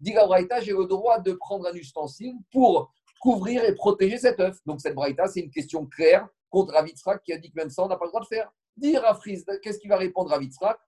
Dit 0.00 0.12
la 0.12 0.26
Braïta, 0.26 0.60
j'ai 0.60 0.72
le 0.72 0.86
droit 0.86 1.18
de 1.18 1.32
prendre 1.32 1.66
un 1.66 1.74
ustensile 1.74 2.36
pour 2.52 2.92
couvrir 3.18 3.64
et 3.64 3.74
protéger 3.74 4.18
cet 4.18 4.40
œuf. 4.40 4.58
Donc, 4.66 4.80
cette 4.80 4.94
Braïta, 4.94 5.26
c'est 5.26 5.40
une 5.40 5.50
question 5.50 5.86
claire 5.86 6.28
contre 6.50 6.72
Ravitzrak 6.72 7.22
qui 7.22 7.32
a 7.32 7.38
dit 7.38 7.50
que 7.50 7.56
même 7.56 7.70
ça, 7.70 7.84
on 7.84 7.88
n'a 7.88 7.96
pas 7.96 8.06
le 8.06 8.10
droit 8.10 8.22
de 8.22 8.26
faire. 8.26 8.50
Dire 8.76 9.04
à 9.04 9.14
Frise, 9.14 9.44
qu'est-ce 9.62 9.78
qu'il 9.78 9.90
va 9.90 9.96
répondre 9.96 10.30
à 10.30 10.34
Ravitzrak 10.34 10.78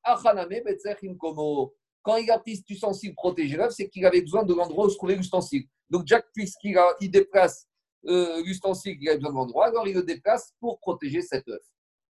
Quand 2.03 2.16
il 2.16 2.31
a 2.31 2.38
pris 2.38 2.57
cet 2.57 2.71
ustensile 2.71 3.14
protéger 3.14 3.57
l'œuf, 3.57 3.73
c'est 3.73 3.88
qu'il 3.88 4.07
avait 4.07 4.23
besoin 4.23 4.45
de 4.45 4.55
l'endroit 4.55 4.87
où 4.87 4.90
se 4.90 4.97
trouvait 4.97 5.16
l'ustensile. 5.16 5.64
Donc, 5.90 6.07
Jack, 6.07 6.27
puisqu'il 6.33 6.79
il 7.01 7.11
déplace 7.11 7.66
euh, 8.07 8.43
l'ustensile 8.45 8.99
qu'il 8.99 9.09
a 9.09 9.16
besoin 9.16 9.31
de 9.31 9.37
l'endroit, 9.37 9.66
alors 9.66 9.87
il 9.87 9.95
le 9.95 10.03
déplace 10.03 10.55
pour 10.61 10.79
protéger 10.79 11.21
cet 11.21 11.49
œuf. 11.49 11.62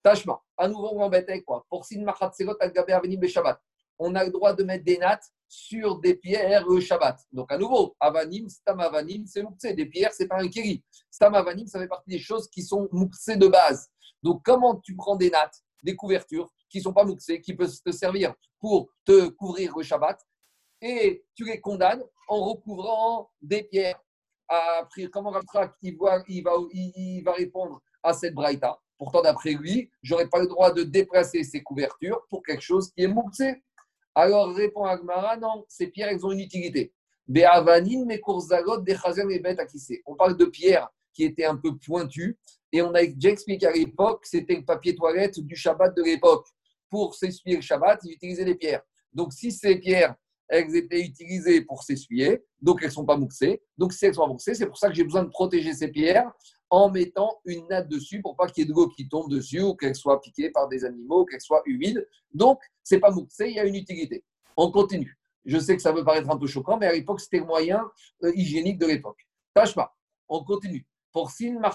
Tachement, 0.03 0.41
à 0.57 0.69
nouveau, 0.69 0.91
on 0.93 0.99
m'embête 0.99 1.29
avec 1.29 1.45
quoi 1.45 1.67
on 3.99 4.15
a 4.15 4.25
le 4.25 4.31
droit 4.31 4.55
de 4.55 4.63
mettre 4.63 4.85
des 4.85 4.99
nattes 4.99 5.33
sur 5.49 5.99
des 5.99 6.15
pierres 6.15 6.65
Shabbat. 6.81 7.19
Donc, 7.33 7.51
à 7.51 7.59
nouveau, 7.59 7.97
Avanim, 7.99 8.49
Stam 8.49 8.81
Avanim, 8.81 9.27
c'est 9.27 9.43
Moukse. 9.43 9.75
Des 9.75 9.87
pierres, 9.87 10.13
c'est 10.13 10.29
pas 10.29 10.41
un 10.41 10.49
Kiri. 10.49 10.85
Stam 11.11 11.35
Avanim, 11.35 11.67
ça 11.67 11.79
fait 11.79 11.89
partie 11.89 12.11
des 12.11 12.19
choses 12.19 12.49
qui 12.49 12.63
sont 12.63 12.89
Moukse 12.93 13.29
de 13.29 13.49
base. 13.49 13.89
Donc, 14.23 14.43
comment 14.45 14.77
tu 14.77 14.95
prends 14.95 15.17
des 15.17 15.31
nattes, 15.31 15.59
des 15.83 15.97
couvertures 15.97 16.51
qui 16.69 16.81
sont 16.81 16.93
pas 16.93 17.05
Moukse, 17.05 17.31
qui 17.43 17.55
peuvent 17.55 17.75
te 17.85 17.91
servir 17.91 18.35
pour 18.61 18.91
te 19.05 19.29
couvrir 19.29 19.77
le 19.77 19.83
Shabbat, 19.83 20.21
et 20.81 21.25
tu 21.35 21.45
les 21.45 21.61
condamnes 21.61 22.05
en 22.29 22.45
recouvrant 22.45 23.31
des 23.41 23.63
pierres? 23.63 24.01
Après, 24.49 25.07
comment 25.07 25.31
Raptrak 25.31 25.75
il, 25.83 25.97
va, 25.99 26.23
il, 26.27 26.43
va, 26.43 26.53
va 27.25 27.33
répondre 27.33 27.81
à 28.03 28.13
cette 28.13 28.35
braïta? 28.35 28.79
Pourtant, 28.97 29.23
d'après 29.23 29.53
lui, 29.53 29.91
je 30.03 30.13
n'aurais 30.13 30.29
pas 30.29 30.41
le 30.41 30.47
droit 30.49 30.73
de 30.73 30.83
déplacer 30.83 31.45
ces 31.45 31.63
couvertures 31.63 32.21
pour 32.29 32.43
quelque 32.43 32.63
chose 32.63 32.91
qui 32.91 33.03
est 33.03 33.09
mouxé. 33.09 33.63
Alors 34.21 34.53
répond 34.53 34.83
Agmara, 34.83 35.37
non, 35.37 35.65
ces 35.69 35.87
pierres, 35.87 36.09
elles 36.09 36.27
ont 36.27 36.33
une 36.33 36.41
utilité. 36.41 36.93
On 37.29 37.35
parle 40.17 40.37
de 40.37 40.45
pierres 40.47 40.89
qui 41.13 41.23
étaient 41.23 41.45
un 41.45 41.55
peu 41.55 41.77
pointues 41.77 42.37
et 42.73 42.83
on 42.83 42.93
a 42.95 43.07
déjà 43.07 43.29
expliqué 43.29 43.67
à 43.67 43.71
l'époque, 43.71 44.27
c'était 44.27 44.57
le 44.57 44.65
papier 44.65 44.97
toilette 44.97 45.39
du 45.39 45.55
Shabbat 45.55 45.97
de 45.97 46.03
l'époque. 46.03 46.49
Pour 46.91 47.15
s'essuyer 47.15 47.55
le 47.55 47.63
Shabbat, 47.63 48.01
ils 48.03 48.15
utilisaient 48.15 48.45
des 48.45 48.57
pierres. 48.57 48.83
Donc 49.13 49.33
si 49.33 49.53
ces 49.53 49.77
pierres 49.77 50.17
elles 50.49 50.75
étaient 50.75 51.01
utilisées 51.01 51.61
pour 51.61 51.85
s'essuyer, 51.85 52.43
donc 52.61 52.79
elles 52.81 52.89
ne 52.89 52.95
sont 52.95 53.05
pas 53.05 53.17
mouxées. 53.17 53.63
Donc 53.77 53.93
si 53.93 54.05
elles 54.05 54.15
sont 54.15 54.23
pas 54.23 54.33
mouxées, 54.33 54.55
c'est 54.55 54.67
pour 54.67 54.79
ça 54.79 54.89
que 54.89 54.95
j'ai 54.95 55.05
besoin 55.05 55.23
de 55.23 55.31
protéger 55.31 55.75
ces 55.75 55.93
pierres 55.93 56.29
en 56.71 56.91
mettant 56.91 57.41
une 57.45 57.67
natte 57.69 57.89
dessus 57.89 58.21
pour 58.21 58.37
pas 58.37 58.47
qu'il 58.47 58.63
y 58.63 58.67
ait 58.67 58.69
de 58.69 58.75
l'eau 58.75 58.89
qui 58.89 59.09
tombe 59.09 59.31
dessus 59.31 59.63
ou 59.63 59.75
qu'elles 59.75 59.95
soient 59.95 60.21
piquées 60.21 60.51
par 60.51 60.69
des 60.69 60.85
animaux, 60.85 61.25
qu'elles 61.25 61.41
soient 61.41 61.63
humides. 61.67 62.07
Donc 62.33 62.61
c'est 62.83 63.01
pas 63.01 63.11
mouxé, 63.11 63.49
il 63.49 63.57
y 63.57 63.61
a 63.61 63.65
une 63.65 63.75
utilité. 63.75 64.25
On 64.57 64.71
continue. 64.71 65.19
Je 65.45 65.59
sais 65.59 65.77
que 65.77 65.83
ça 65.83 65.93
peut 65.93 66.05
paraître 66.05 66.29
un 66.31 66.37
peu 66.37 66.47
choquant, 66.47 66.77
mais 66.77 66.87
à 66.87 66.93
l'époque, 66.93 67.21
c'était 67.21 67.39
le 67.39 67.47
moyen 67.47 67.91
euh, 68.25 68.33
hygiénique 68.35 68.79
de 68.79 68.87
l'époque. 68.87 69.27
Tâche 69.55 69.75
pas. 69.75 69.97
On 70.29 70.45
continue. 70.45 70.87
Pour 71.13 71.31
sin 71.31 71.57
al 71.63 71.73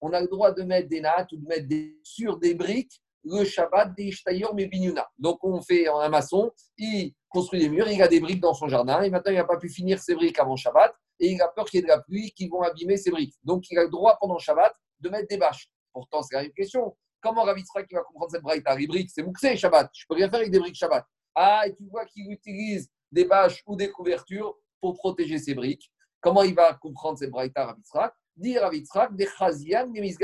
On 0.00 0.12
a 0.12 0.20
le 0.20 0.28
droit 0.28 0.52
de 0.52 0.62
mettre 0.62 0.88
des 0.88 1.00
nattes 1.02 1.32
ou 1.32 1.36
de 1.36 1.46
mettre 1.46 1.68
des, 1.68 1.98
sur 2.02 2.38
des 2.38 2.54
briques 2.54 3.02
le 3.24 3.44
Shabbat 3.44 3.94
des 3.94 4.04
Ishtayor 4.04 4.54
Mebinyuna. 4.54 5.06
Donc, 5.18 5.44
on 5.44 5.60
fait 5.60 5.86
un 5.88 6.08
maçon, 6.08 6.50
il 6.78 7.12
construit 7.28 7.60
des 7.60 7.68
murs, 7.68 7.88
il 7.88 8.00
a 8.00 8.08
des 8.08 8.20
briques 8.20 8.40
dans 8.40 8.54
son 8.54 8.68
jardin, 8.68 9.02
et 9.02 9.10
maintenant, 9.10 9.32
il 9.32 9.36
n'a 9.36 9.44
pas 9.44 9.58
pu 9.58 9.68
finir 9.68 9.98
ses 9.98 10.14
briques 10.14 10.38
avant 10.38 10.56
Shabbat, 10.56 10.94
et 11.20 11.32
il 11.32 11.42
a 11.42 11.48
peur 11.48 11.66
qu'il 11.66 11.78
y 11.78 11.80
ait 11.80 11.84
de 11.84 11.88
la 11.88 12.00
pluie 12.00 12.32
qui 12.32 12.48
vont 12.48 12.62
abîmer 12.62 12.96
ses 12.96 13.10
briques. 13.10 13.34
Donc, 13.44 13.70
il 13.70 13.78
a 13.78 13.84
le 13.84 13.90
droit 13.90 14.16
pendant 14.20 14.38
Shabbat 14.38 14.74
de 15.00 15.08
mettre 15.08 15.28
des 15.28 15.36
bâches. 15.36 15.70
Pourtant, 15.92 16.22
c'est 16.22 16.42
une 16.44 16.52
question. 16.52 16.96
Comment 17.20 17.42
Ravitra 17.42 17.82
qui 17.82 17.94
va 17.94 18.02
comprendre 18.02 18.30
cette 18.30 18.42
brique 18.42 18.64
Les 18.78 18.86
briques, 18.86 19.10
c'est 19.14 19.22
Mouxé 19.22 19.56
Shabbat. 19.56 19.90
Je 19.92 20.06
peux 20.08 20.14
rien 20.14 20.30
faire 20.30 20.40
avec 20.40 20.50
des 20.50 20.58
briques 20.58 20.76
Shabbat. 20.76 21.04
Ah, 21.34 21.66
et 21.66 21.74
tu 21.74 21.84
vois 21.88 22.06
qu'il 22.06 22.30
utilise 22.32 22.88
des 23.12 23.24
bâches 23.24 23.62
ou 23.66 23.76
des 23.76 23.90
couvertures 23.90 24.56
pour 24.80 24.94
protéger 24.94 25.38
ses 25.38 25.54
briques. 25.54 25.92
Comment 26.20 26.42
il 26.42 26.54
va 26.54 26.74
comprendre 26.74 27.18
cette 27.18 27.30
brique 27.30 27.52
Ravitra 27.56 28.12
dire 28.36 28.64
à 28.64 28.70
des 28.70 29.26
chazian, 29.26 29.86
des 29.88 30.16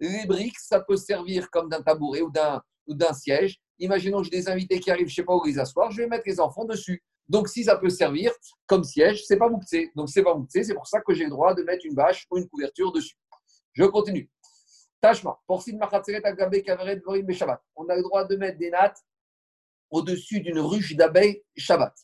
Les 0.00 0.26
briques, 0.26 0.58
ça 0.58 0.80
peut 0.80 0.96
servir 0.96 1.48
comme 1.50 1.68
d'un 1.68 1.82
tabouret 1.82 2.22
ou 2.22 2.30
d'un, 2.30 2.60
ou 2.86 2.94
d'un 2.94 3.12
siège. 3.12 3.60
Imaginons 3.78 4.18
que 4.18 4.24
j'ai 4.24 4.30
des 4.30 4.48
invités 4.48 4.80
qui 4.80 4.90
arrivent, 4.90 5.08
je 5.08 5.12
ne 5.12 5.16
sais 5.16 5.24
pas 5.24 5.34
où 5.34 5.44
les 5.44 5.58
asseoir, 5.58 5.90
je 5.90 6.02
vais 6.02 6.08
mettre 6.08 6.24
les 6.26 6.40
enfants 6.40 6.64
dessus. 6.64 7.02
Donc, 7.28 7.48
si 7.48 7.64
ça 7.64 7.76
peut 7.76 7.90
servir 7.90 8.32
comme 8.66 8.84
siège, 8.84 9.24
c'est 9.26 9.36
pas 9.36 9.48
mouktsé. 9.48 9.90
Donc, 9.94 10.08
c'est 10.10 10.22
pas 10.22 10.34
mouktsé, 10.34 10.64
c'est 10.64 10.74
pour 10.74 10.86
ça 10.86 11.00
que 11.00 11.14
j'ai 11.14 11.24
le 11.24 11.30
droit 11.30 11.54
de 11.54 11.62
mettre 11.62 11.86
une 11.86 11.94
bâche 11.94 12.26
ou 12.30 12.38
une 12.38 12.48
couverture 12.48 12.92
dessus. 12.92 13.16
Je 13.72 13.84
continue. 13.84 14.30
Tachma, 15.00 15.40
On 15.48 15.56
a 15.58 15.66
le 17.96 18.02
droit 18.02 18.24
de 18.24 18.36
mettre 18.36 18.58
des 18.58 18.70
nattes 18.70 19.00
au-dessus 19.90 20.40
d'une 20.40 20.60
ruche 20.60 20.94
d'abeilles 20.94 21.42
Shabbat. 21.56 21.94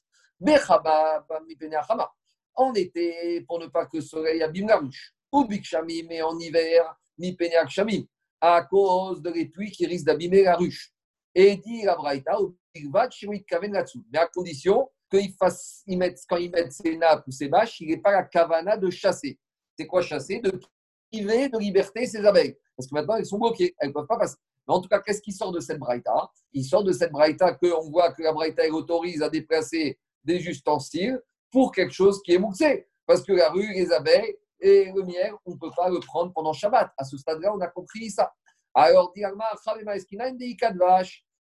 En 2.55 2.75
été, 2.75 3.41
pour 3.43 3.59
ne 3.61 3.67
pas 3.67 3.87
que 3.87 3.99
le 3.99 4.03
soleil 4.03 4.43
abîme 4.43 4.69
la 4.69 4.79
ruche 4.79 5.15
ou 5.31 5.45
Bikshami, 5.45 6.05
mais 6.05 6.23
en 6.23 6.39
hiver, 6.39 6.97
Penyak 7.39 7.69
Shamim, 7.69 8.05
à 8.41 8.63
cause 8.63 9.21
de 9.23 9.31
les 9.31 9.47
pluies 9.47 9.71
qui 9.71 9.87
risquent 9.87 10.07
d'abîmer 10.07 10.43
la 10.43 10.57
ruche. 10.57 10.93
Et 11.35 11.57
dit 11.57 11.83
la 11.83 11.95
Braïta, 11.95 12.37
mais 12.75 14.19
à 14.19 14.27
condition 14.27 14.91
qu'il 15.11 15.33
fasse, 15.33 15.83
il 15.87 15.99
quand 16.29 16.37
il 16.37 16.51
met 16.51 16.71
ses 16.71 16.97
nappes 16.97 17.25
ou 17.27 17.31
ses 17.31 17.49
bâches, 17.49 17.81
il 17.81 17.89
n'est 17.89 17.99
pas 17.99 18.13
la 18.13 18.23
kavana 18.25 18.77
de 18.77 18.91
chasser. 18.91 19.39
C'est 19.77 19.87
quoi 19.87 20.03
chasser? 20.03 20.41
De 20.41 20.61
priver 21.11 21.49
de 21.49 21.59
liberté 21.59 22.07
ses 22.07 22.25
abeilles. 22.25 22.57
Parce 22.77 22.89
que 22.89 22.95
maintenant, 22.95 23.17
elles 23.17 23.27
sont 23.27 23.39
bloquées, 23.39 23.75
elles 23.79 23.89
ne 23.89 23.95
peuvent 23.95 24.07
pas 24.07 24.19
passer. 24.19 24.37
Mais 24.67 24.75
en 24.75 24.81
tout 24.81 24.89
cas, 24.89 25.01
qu'est-ce 25.01 25.23
qui 25.23 25.33
sort 25.33 25.53
de 25.53 25.61
cette 25.61 25.79
braïta? 25.79 26.31
Il 26.53 26.65
sort 26.65 26.85
de 26.85 26.93
cette 26.93 27.13
braïta 27.13 27.55
qu'on 27.55 27.91
voit 27.91 28.13
que 28.13 28.23
la 28.23 28.33
braïta 28.33 28.69
autorise 28.71 29.23
à 29.23 29.29
déplacer 29.29 29.99
des 30.25 30.47
ustensiles 30.47 31.21
pour 31.51 31.73
quelque 31.73 31.95
chose 31.95 32.21
qui 32.23 32.35
est 32.35 32.39
mouxé. 32.39 32.87
Parce 33.07 33.23
que 33.23 33.33
la 33.33 33.49
rue, 33.49 33.73
les 33.73 33.91
abeilles, 33.91 34.37
et 34.61 34.93
le 34.95 35.03
miel, 35.03 35.33
on 35.47 35.53
ne 35.53 35.57
peut 35.57 35.71
pas 35.77 35.89
le 35.89 36.01
prendre 36.01 36.33
pendant 36.33 36.53
Shabbat. 36.53 36.93
À 36.97 37.05
ce 37.05 37.17
stade-là, 37.17 37.55
on 37.55 37.61
a 37.61 37.69
compris 37.69 38.11
ça. 38.11 38.33
Alors, 38.75 39.13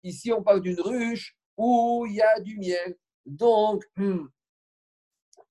ici, 0.04 0.32
on 0.32 0.43
parle 0.43 0.62
d'une 0.62 0.80
ruche 0.80 1.36
où 1.58 2.06
il 2.08 2.15
y 2.15 2.22
a 2.22 2.39
du 2.39 2.58
miel. 2.58 2.98
Donc, 3.30 3.84
hmm, 3.96 4.26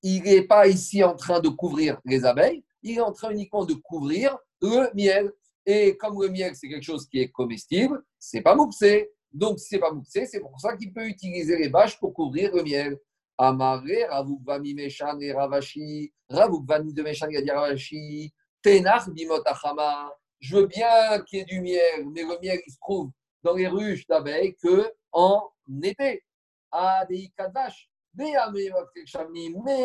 il 0.02 0.22
n'est 0.22 0.42
pas 0.42 0.66
ici 0.66 1.04
en 1.04 1.14
train 1.14 1.38
de 1.38 1.48
couvrir 1.48 2.00
les 2.04 2.24
abeilles, 2.24 2.64
il 2.82 2.98
est 2.98 3.00
en 3.00 3.12
train 3.12 3.30
uniquement 3.30 3.64
de 3.64 3.74
couvrir 3.74 4.36
le 4.60 4.92
miel. 4.94 5.32
Et 5.64 5.96
comme 5.96 6.20
le 6.20 6.28
miel, 6.28 6.56
c'est 6.56 6.68
quelque 6.68 6.84
chose 6.84 7.06
qui 7.06 7.20
est 7.20 7.28
comestible, 7.30 8.02
c'est 8.18 8.40
pas 8.40 8.56
mouxé. 8.56 9.10
Donc, 9.32 9.60
c'est 9.60 9.78
pas 9.78 9.92
mouxé, 9.92 10.26
c'est 10.26 10.40
pour 10.40 10.58
ça 10.58 10.76
qu'il 10.76 10.92
peut 10.92 11.06
utiliser 11.06 11.56
les 11.56 11.68
bâches 11.68 11.98
pour 12.00 12.12
couvrir 12.12 12.52
le 12.54 12.62
miel. 12.64 12.98
Amaré, 13.36 14.04
Ravukvami 14.06 14.74
Meshan 14.74 15.20
et 15.20 15.32
Ravashi, 15.32 16.12
Ravukvami 16.28 16.92
de 16.92 17.02
Meshan 17.02 17.28
et 17.30 17.48
Ravashi, 17.48 18.32
Tenach 18.60 19.08
Bimotachama. 19.10 20.12
Je 20.40 20.56
veux 20.56 20.66
bien 20.66 21.20
qu'il 21.26 21.38
y 21.38 21.42
ait 21.42 21.44
du 21.44 21.60
miel, 21.60 22.08
mais 22.12 22.22
le 22.22 22.38
miel, 22.42 22.58
il 22.66 22.72
se 22.72 22.78
trouve 22.80 23.10
dans 23.44 23.54
les 23.54 23.68
ruches 23.68 24.06
d'abeilles 24.08 24.56
que 24.60 24.90
en 25.12 25.48
été. 25.82 26.24
Ah, 26.70 27.04
des 27.08 27.32
quatre 27.36 27.52
vaches. 27.52 27.88
Mais 28.14 28.36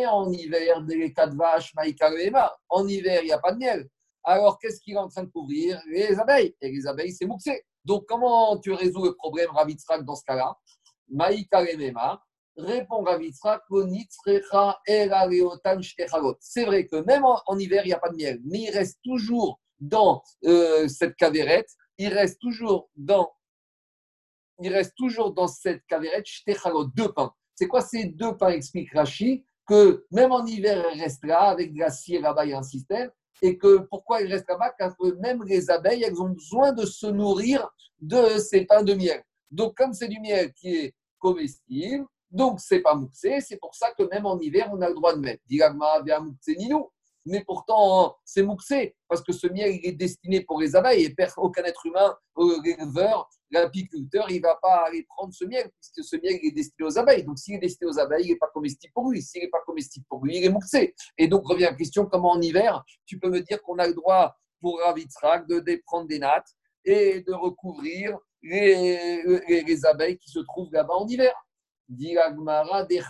en 0.06 0.32
hiver, 0.32 0.82
des 0.82 1.14
quatre 1.14 1.36
vaches, 1.36 1.74
en 2.70 2.88
hiver, 2.88 3.22
il 3.22 3.26
n'y 3.26 3.32
a 3.32 3.40
pas 3.40 3.52
de 3.52 3.58
miel. 3.58 3.88
Alors, 4.24 4.58
qu'est-ce 4.58 4.80
qu'il 4.80 4.96
est 4.96 5.00
en 5.00 5.10
train 5.10 5.24
de 5.24 5.30
couvrir? 5.30 5.82
Les 5.88 6.18
abeilles. 6.18 6.56
Et 6.62 6.72
les 6.72 6.88
abeilles, 6.88 7.12
c'est 7.12 7.26
mouxé. 7.26 7.64
Donc, 7.84 8.06
comment 8.08 8.58
tu 8.60 8.72
résous 8.72 9.04
le 9.04 9.16
problème 9.16 9.50
Ravitrak 9.52 10.06
dans 10.06 10.16
ce 10.16 10.24
cas-là? 10.24 10.56
Répond 12.56 13.04
Ravitra, 13.04 13.62
C'est 16.40 16.66
vrai 16.66 16.88
que 16.88 16.96
même 17.04 17.26
en, 17.26 17.60
hiver, 17.60 17.82
il 17.84 17.88
n'y 17.88 17.94
a 17.94 18.00
pas 18.00 18.10
de 18.10 18.16
miel, 18.16 18.40
mais 18.46 18.62
il 18.62 18.70
reste 18.70 19.00
toujours 19.04 19.60
dans 19.80 20.24
euh, 20.46 20.88
cette 20.88 21.16
cavérette, 21.16 21.70
il 21.98 22.08
reste 22.14 22.40
toujours 22.40 22.90
dans 22.96 23.32
il 24.64 24.74
reste 24.74 24.96
toujours 24.96 25.34
dans 25.34 25.48
cette 25.48 25.86
caverette 25.86 26.26
deux 26.96 27.12
pains. 27.12 27.34
C'est 27.56 27.68
quoi 27.68 27.82
ces 27.82 28.06
deux 28.06 28.36
pains 28.36 28.50
explique 28.50 28.94
Rashi 28.94 29.44
que 29.68 30.06
même 30.12 30.32
en 30.32 30.46
hiver, 30.46 30.86
elle 30.92 31.00
reste 31.00 31.24
là 31.26 31.42
avec 31.50 31.74
de 31.74 31.80
la 31.80 31.90
cire 31.90 32.22
là-bas, 32.22 32.44
un 32.44 32.64
système. 32.64 33.10
Et 33.42 33.58
que 33.58 33.80
pourquoi 33.90 34.22
il 34.22 34.32
reste 34.32 34.50
là-bas? 34.50 34.72
Que 34.72 35.14
même 35.20 35.44
les 35.44 35.70
abeilles, 35.70 36.04
elles 36.04 36.22
ont 36.22 36.30
besoin 36.30 36.72
de 36.72 36.86
se 36.86 37.08
nourrir 37.08 37.70
de 38.00 38.38
ces 38.40 38.66
pains 38.66 38.84
de 38.84 38.94
miel. 38.94 39.24
Donc, 39.52 39.76
comme 39.76 39.94
c'est 39.94 40.08
du 40.08 40.20
miel 40.20 40.54
qui 40.54 40.76
est 40.76 40.96
comestible, 41.20 42.06
donc 42.32 42.60
c'est 42.60 42.80
pas 42.80 42.96
mouxé, 42.96 43.40
c'est 43.42 43.58
pour 43.58 43.76
ça 43.76 43.92
que 43.92 44.04
même 44.04 44.26
en 44.26 44.40
hiver, 44.40 44.70
on 44.74 44.82
a 44.82 44.90
le 44.90 44.96
droit 44.96 45.16
de 45.16 45.20
mettre. 45.20 45.44
Diragma, 45.48 46.02
bien 46.02 46.20
mouxé, 46.20 46.56
ni 46.58 46.68
nous 46.68 46.90
mais 47.26 47.44
pourtant 47.44 48.18
c'est 48.26 48.44
mouxé, 48.44 48.96
parce 49.08 49.22
que 49.22 49.32
ce 49.32 49.48
miel 49.48 49.80
il 49.82 49.88
est 49.88 49.94
destiné 49.94 50.42
pour 50.42 50.60
les 50.60 50.76
abeilles 50.76 51.06
et 51.06 51.16
aucun 51.38 51.64
être 51.64 51.86
humain, 51.86 52.16
l'éleveur, 52.64 53.30
l'apiculteur, 53.52 54.30
il 54.30 54.38
ne 54.38 54.42
va 54.42 54.58
pas 54.62 54.86
aller 54.88 55.04
prendre 55.04 55.34
ce 55.34 55.46
miel, 55.46 55.70
puisque 55.80 56.08
ce 56.08 56.16
miel 56.18 56.40
il 56.42 56.50
est 56.50 56.56
destiné 56.56 56.88
aux 56.88 56.98
abeilles. 56.98 57.24
Donc 57.24 57.40
s'il 57.40 57.56
est 57.56 57.60
destiné 57.60 57.90
aux 57.90 58.00
abeilles, 58.00 58.26
il 58.26 58.32
n'est 58.32 58.38
pas 58.38 58.50
comestible 58.54 58.92
pour 58.94 59.10
lui. 59.10 59.22
S'il 59.22 59.42
n'est 59.42 59.50
pas 59.50 59.62
comestible 59.66 60.06
pour 60.10 60.26
lui, 60.26 60.38
il 60.38 60.44
est 60.44 60.50
mouxé. 60.50 60.96
Et 61.18 61.28
donc 61.28 61.46
revient 61.48 61.64
la 61.64 61.76
question 61.76 62.06
comment 62.06 62.32
en 62.32 62.42
hiver, 62.42 62.84
tu 63.06 63.20
peux 63.20 63.30
me 63.30 63.42
dire 63.42 63.62
qu'on 63.62 63.78
a 63.78 63.88
le 63.88 63.94
droit 63.94 64.36
pour 64.60 64.80
Ravitzrak 64.80 65.48
de 65.48 65.82
prendre 65.86 66.08
des 66.08 66.20
nattes 66.20 66.50
et 66.86 67.22
de 67.22 67.34
recouvrir 67.34 68.18
les, 68.42 69.24
les, 69.48 69.86
abeilles 69.86 70.18
qui 70.18 70.30
se 70.30 70.40
trouvent 70.40 70.72
là-bas 70.74 70.96
en 70.96 71.08
hiver? 71.08 71.34
Dit 71.88 72.16
des 72.90 73.02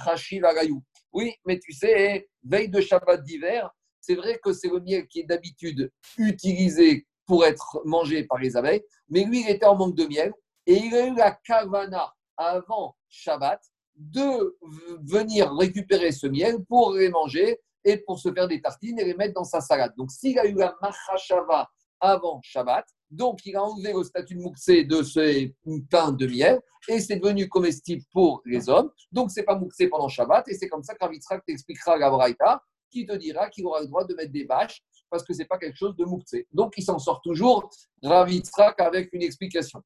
Oui, 1.13 1.33
mais 1.45 1.59
tu 1.59 1.71
sais, 1.71 2.27
veille 2.43 2.69
de 2.69 2.81
Shabbat 2.81 3.23
d'hiver, 3.23 3.71
c'est 4.03 4.15
vrai 4.15 4.37
que 4.43 4.51
c'est 4.51 4.67
le 4.67 4.81
miel 4.81 5.07
qui 5.07 5.21
est 5.21 5.23
d'habitude 5.23 5.89
utilisé 6.17 7.07
pour 7.25 7.45
être 7.45 7.81
mangé 7.85 8.25
par 8.25 8.37
les 8.37 8.57
abeilles, 8.57 8.83
mais 9.09 9.23
lui, 9.23 9.41
il 9.41 9.49
était 9.49 9.65
en 9.65 9.77
manque 9.77 9.95
de 9.95 10.05
miel 10.05 10.33
et 10.65 10.75
il 10.75 10.93
a 10.93 11.07
eu 11.07 11.15
la 11.15 11.31
kavana 11.31 12.13
avant 12.35 12.97
Shabbat 13.07 13.61
de 13.95 14.57
venir 15.03 15.53
récupérer 15.55 16.11
ce 16.11 16.27
miel 16.27 16.57
pour 16.65 16.93
les 16.93 17.09
manger 17.09 17.61
et 17.85 17.97
pour 17.97 18.19
se 18.19 18.33
faire 18.33 18.49
des 18.49 18.61
tartines 18.61 18.99
et 18.99 19.05
les 19.05 19.13
mettre 19.13 19.35
dans 19.35 19.45
sa 19.45 19.61
salade. 19.61 19.93
Donc, 19.97 20.11
s'il 20.11 20.37
a 20.37 20.45
eu 20.45 20.55
la 20.55 20.75
machashava 20.81 21.69
avant 22.01 22.41
Shabbat, 22.43 22.85
donc 23.09 23.45
il 23.45 23.55
a 23.55 23.63
enlevé 23.63 23.93
le 23.93 24.03
statut 24.03 24.35
de 24.35 24.41
mouxé 24.41 24.83
de 24.83 25.01
ce 25.01 25.49
pain 25.89 26.11
de 26.11 26.27
miel 26.27 26.59
et 26.89 26.99
c'est 26.99 27.15
devenu 27.15 27.47
comestible 27.47 28.03
pour 28.11 28.41
les 28.43 28.67
hommes. 28.67 28.91
Donc, 29.13 29.31
c'est 29.31 29.43
pas 29.43 29.55
mouxé 29.55 29.87
pendant 29.87 30.09
Shabbat 30.09 30.49
et 30.49 30.55
c'est 30.55 30.67
comme 30.67 30.83
ça 30.83 30.93
qu'Avitzrak 30.95 31.45
t'expliquera 31.45 31.97
la 31.97 32.09
Braïta 32.09 32.61
qui 32.93 33.05
te 33.05 33.13
dira 33.13 33.49
qu'il 33.49 33.65
aura 33.65 33.81
le 33.81 33.87
droit 33.87 34.05
de 34.05 34.13
mettre 34.13 34.31
des 34.31 34.45
bâches 34.45 34.83
parce 35.09 35.23
que 35.23 35.33
ce 35.33 35.39
n'est 35.39 35.45
pas 35.45 35.57
quelque 35.57 35.75
chose 35.75 35.95
de 35.95 36.05
mouktsé. 36.05 36.47
Donc, 36.51 36.73
il 36.77 36.83
s'en 36.83 36.97
sort 36.99 37.21
toujours, 37.21 37.69
Ravitzrak, 38.01 38.79
avec 38.79 39.11
une 39.13 39.21
explication. 39.21 39.81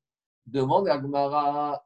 Demande 0.46 0.88
à 0.88 0.98
Gmara, 0.98 1.84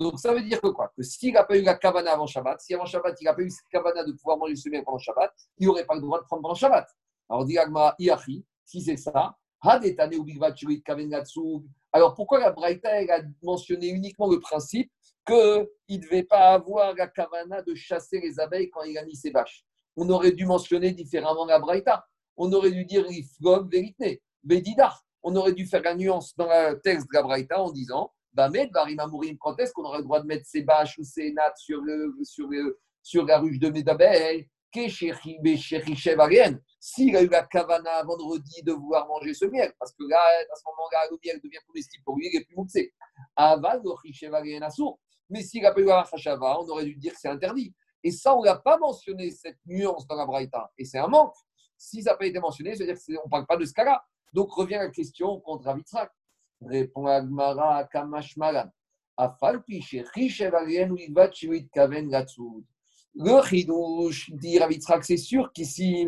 Donc, 0.00 0.18
ça 0.18 0.32
veut 0.32 0.42
dire 0.42 0.60
que 0.60 0.68
quoi? 0.68 0.92
Que 0.96 1.02
s'il 1.02 1.34
n'a 1.34 1.44
pas 1.44 1.56
eu 1.56 1.62
la 1.62 1.76
kavana 1.76 2.12
avant 2.12 2.26
Shabbat, 2.26 2.60
si 2.60 2.74
avant 2.74 2.86
Shabbat, 2.86 3.16
il 3.20 3.24
n'a 3.24 3.34
pas 3.34 3.42
eu 3.42 3.50
cette 3.50 3.68
kavana 3.70 4.04
de 4.04 4.12
pouvoir 4.12 4.38
manger 4.38 4.56
ce 4.56 4.68
miel 4.68 4.82
pendant 4.84 4.98
Shabbat, 4.98 5.32
il 5.58 5.66
n'aurait 5.66 5.86
pas 5.86 5.94
le 5.94 6.00
droit 6.00 6.18
de 6.20 6.24
prendre 6.24 6.42
pendant 6.42 6.54
Shabbat. 6.54 6.88
Alors, 7.28 7.44
dit 7.44 7.58
Agmara, 7.58 7.94
Iachi, 7.98 8.44
si 8.64 8.80
c'est 8.80 8.96
ça, 8.96 9.36
alors 11.92 12.14
pourquoi 12.14 12.38
la 12.38 12.52
Braïta 12.52 12.90
a 12.90 13.20
mentionné 13.42 13.88
uniquement 13.88 14.30
le 14.30 14.38
principe 14.38 14.90
qu'il 15.28 15.98
ne 16.00 16.02
devait 16.02 16.24
pas 16.24 16.54
avoir 16.54 16.94
la 16.94 17.06
kavana 17.06 17.62
de 17.62 17.74
chasser 17.74 18.20
les 18.20 18.40
abeilles 18.40 18.70
quand 18.70 18.82
il 18.82 18.96
a 18.96 19.04
mis 19.04 19.14
ses 19.14 19.30
bâches. 19.30 19.64
On 19.96 20.08
aurait 20.08 20.32
dû 20.32 20.46
mentionner 20.46 20.92
différemment 20.92 21.44
la. 21.44 21.60
On 22.36 22.52
aurait 22.52 22.70
dû 22.70 22.84
dire 22.84 23.04
iflog 23.10 23.70
vérité, 23.70 24.22
bedidar. 24.42 25.04
On 25.22 25.34
aurait 25.36 25.52
dû 25.52 25.66
faire 25.66 25.82
la 25.82 25.94
nuance 25.94 26.34
dans 26.36 26.46
le 26.46 26.80
texte 26.80 27.08
de 27.12 27.18
la 27.18 27.60
en 27.60 27.70
disant 27.70 28.12
Bamed, 28.32 28.70
Barimamourim, 28.72 29.36
quand 29.38 29.58
est-ce 29.58 29.72
qu'on 29.72 29.84
aurait 29.84 29.98
le 29.98 30.04
droit 30.04 30.20
de 30.20 30.26
mettre 30.26 30.46
ses 30.46 30.62
bâches 30.62 30.96
ou 30.98 31.04
ses 31.04 31.32
nattes 31.32 31.58
sur, 31.58 31.82
la 31.82 33.38
ruche 33.38 33.58
de 33.58 33.68
mes 33.70 33.86
abeilles? 33.86 34.48
S'il 36.80 37.16
a 37.16 37.22
eu 37.22 37.28
la 37.28 37.42
kavana 37.46 38.02
vendredi 38.04 38.62
de 38.62 38.72
vouloir 38.72 39.08
manger 39.08 39.32
ce 39.34 39.46
miel, 39.46 39.72
parce 39.78 39.92
que 39.92 40.04
là, 40.08 40.18
à 40.18 40.54
ce 40.54 40.62
moment-là, 40.66 41.08
le 41.10 41.18
miel 41.24 41.40
devient 41.42 41.58
comestible 41.66 42.04
pour 42.04 42.16
lui, 42.16 42.28
il 42.32 42.36
est 42.38 42.44
plus 42.44 42.54
moussé. 42.54 42.92
Aval, 43.34 43.80
mais 45.30 45.42
s'il 45.42 45.62
n'a 45.62 45.72
pas 45.72 45.80
eu 45.80 45.90
Hachava, 45.90 46.60
on 46.60 46.68
aurait 46.68 46.84
dû 46.84 46.94
dire 46.96 47.12
que 47.12 47.20
c'est 47.20 47.28
interdit. 47.28 47.74
Et 48.02 48.10
ça, 48.10 48.36
on 48.36 48.42
n'a 48.42 48.56
pas 48.56 48.78
mentionné 48.78 49.30
cette 49.30 49.58
nuance 49.66 50.06
dans 50.06 50.16
la 50.16 50.26
Braïta. 50.26 50.70
Et 50.78 50.84
c'est 50.84 50.98
un 50.98 51.08
manque. 51.08 51.34
Si 51.76 52.02
ça 52.02 52.12
n'a 52.12 52.16
pas 52.16 52.26
été 52.26 52.40
mentionné, 52.40 52.74
c'est-à-dire 52.74 52.96
qu'on 52.96 53.26
ne 53.26 53.30
parle 53.30 53.46
pas 53.46 53.56
de 53.56 53.64
ce 53.64 53.72
cas-là. 53.72 54.04
Donc 54.32 54.52
revient 54.52 54.76
la 54.76 54.90
question 54.90 55.40
contre 55.40 55.64
Ravitrak. 55.64 56.10
Répond 56.60 57.06
Agmara 57.06 57.84
Kamashmalan. 57.84 58.70
Le 63.14 63.42
chidouche, 63.42 64.30
dit 64.30 64.58
Ravitrak, 64.58 65.04
c'est 65.04 65.16
sûr 65.16 65.52
qu'ici, 65.52 66.06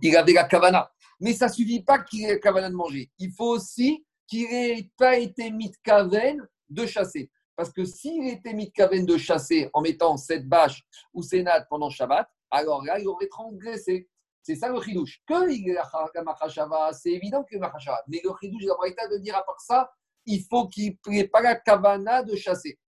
il 0.00 0.16
avait 0.16 0.32
la 0.32 0.44
kavana. 0.44 0.90
Mais 1.20 1.34
ça 1.34 1.46
ne 1.46 1.52
suffit 1.52 1.82
pas 1.82 1.98
qu'il 1.98 2.24
ait 2.24 2.34
la 2.34 2.38
kavana 2.38 2.70
de 2.70 2.74
manger. 2.74 3.10
Il 3.18 3.32
faut 3.32 3.50
aussi 3.56 4.04
qu'il 4.26 4.48
n'ait 4.48 4.90
pas 4.96 5.18
été 5.18 5.50
mis 5.50 5.70
de 5.70 5.76
kaven 5.82 6.46
de 6.68 6.86
chasser. 6.86 7.30
Parce 7.58 7.72
que 7.72 7.84
s'il 7.84 8.28
était 8.28 8.52
mis 8.52 8.70
de 8.70 9.04
de 9.04 9.18
chasser 9.18 9.68
en 9.72 9.80
mettant 9.80 10.16
cette 10.16 10.48
bâche 10.48 10.84
ou 11.12 11.24
ces 11.24 11.42
nattes 11.42 11.66
pendant 11.68 11.90
Shabbat, 11.90 12.30
alors 12.52 12.84
là, 12.84 13.00
il 13.00 13.08
aurait 13.08 13.26
transgressé. 13.26 14.08
C'est 14.44 14.54
ça 14.54 14.68
le 14.68 14.80
chidouche. 14.80 15.20
Que 15.26 15.50
il 15.50 15.76
a 15.76 16.92
c'est 16.92 17.10
évident 17.10 17.42
qu'il 17.42 17.60
a 17.60 17.72
Mais 18.06 18.20
le 18.22 18.30
chidouche 18.40 18.62
de 18.62 18.68
la 18.68 19.08
de 19.08 19.18
dire 19.20 19.36
à 19.36 19.42
part 19.42 19.60
ça, 19.60 19.90
il 20.24 20.44
faut 20.48 20.68
qu'il 20.68 20.96
n'ait 21.08 21.26
pas 21.26 21.40
la 21.40 21.56
kavana 21.56 22.22
de 22.22 22.36
chasser. 22.36 22.78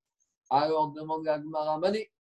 Alors 0.49 0.93
demande 0.93 1.27
à 1.27 1.41
Gmara 1.41 1.77
Mané, 1.79 2.13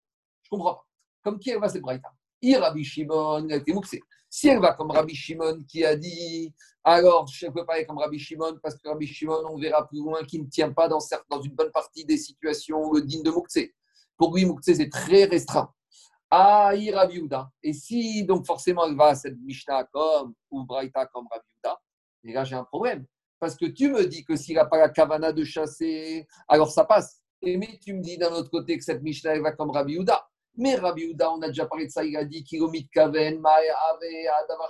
je 0.41 0.49
comprends 0.49 0.77
pas. 0.77 0.87
Comme 1.23 1.39
qui 1.39 1.51
elle 1.51 1.61
va 1.61 1.69
cette 1.69 1.83
braïta? 1.83 2.09
Il 2.41 2.57
Rabbi 2.57 2.83
Shimon, 2.83 3.47
elle 3.51 3.63
était. 3.63 4.01
Si 4.31 4.49
elle 4.49 4.61
va 4.61 4.75
comme 4.75 4.91
Rabbi 4.91 5.15
Shimon 5.15 5.65
qui 5.67 5.85
a 5.85 5.97
dit, 5.97 6.53
alors 6.85 7.27
je 7.27 7.47
ne 7.47 7.51
peux 7.51 7.65
pas 7.65 7.75
aller 7.75 7.87
comme 7.87 7.99
Rabbi 7.99 8.19
Shimon 8.19 8.59
parce 8.63 8.77
que 8.77 8.89
Rabbi 8.89 9.07
Shimon, 9.07 9.43
on 9.51 9.59
verra 9.59 9.87
plus 9.89 9.99
loin, 9.99 10.23
qu'il 10.25 10.43
ne 10.43 10.49
tient 10.49 10.73
pas 10.73 10.89
dans, 10.89 11.01
une 11.43 11.55
bonne 11.55 11.71
partie 11.71 12.05
des 12.05 12.19
situations 12.19 12.93
le 12.93 13.03
digne 13.03 13.23
de 13.23 13.31
Mouktsé. 13.31 13.75
Pour 14.17 14.35
lui, 14.35 14.45
Mouktsé, 14.45 14.75
c'est 14.75 14.91
très 14.91 15.25
restreint. 15.25 15.73
Ah, 16.31 16.73
Rabbi. 16.93 17.23
Et 17.63 17.73
si 17.73 18.25
donc 18.25 18.45
forcément 18.45 18.87
elle 18.87 18.97
va 18.97 19.09
à 19.09 19.15
cette 19.15 19.39
Mishnah 19.41 19.85
comme 19.85 20.35
ou 20.51 20.65
Braïta 20.65 21.07
comme 21.07 21.27
Rabbi 21.31 21.47
Uda, 21.59 21.81
et 22.25 22.33
là 22.33 22.45
j'ai 22.45 22.57
un 22.57 22.65
problème. 22.65 23.07
Parce 23.39 23.57
que 23.57 23.67
tu 23.67 23.91
me 23.91 24.05
dis 24.07 24.25
que 24.25 24.37
s'il 24.37 24.57
n'a 24.57 24.67
pas 24.67 24.79
la 24.79 24.89
kavana 24.91 25.33
de 25.33 25.45
chasser, 25.45 26.27
alors 26.49 26.71
ça 26.71 26.85
passe. 26.85 27.23
Et 27.41 27.57
mais 27.57 27.79
tu 27.83 27.95
me 27.95 28.03
dis 28.03 28.19
d'un 28.19 28.33
autre 28.33 28.51
côté 28.51 28.77
que 28.77 28.85
cette 28.85 29.03
Mishnah 29.03 29.37
elle 29.37 29.43
va 29.43 29.53
comme 29.53 29.71
Rabbi 29.71 29.95
Uda. 29.95 30.29
Mais 30.59 30.75
Rabbi 30.75 31.03
Uda, 31.05 31.33
on 31.33 31.41
a 31.41 31.47
déjà 31.47 31.67
parlé 31.67 31.87
de 31.87 31.93
ça, 31.93 32.05
il 32.05 32.17
a 32.17 32.25
dit 32.25 32.43
Kilomit 32.43 32.89
Kaven, 32.89 33.41
Adavar 33.41 34.69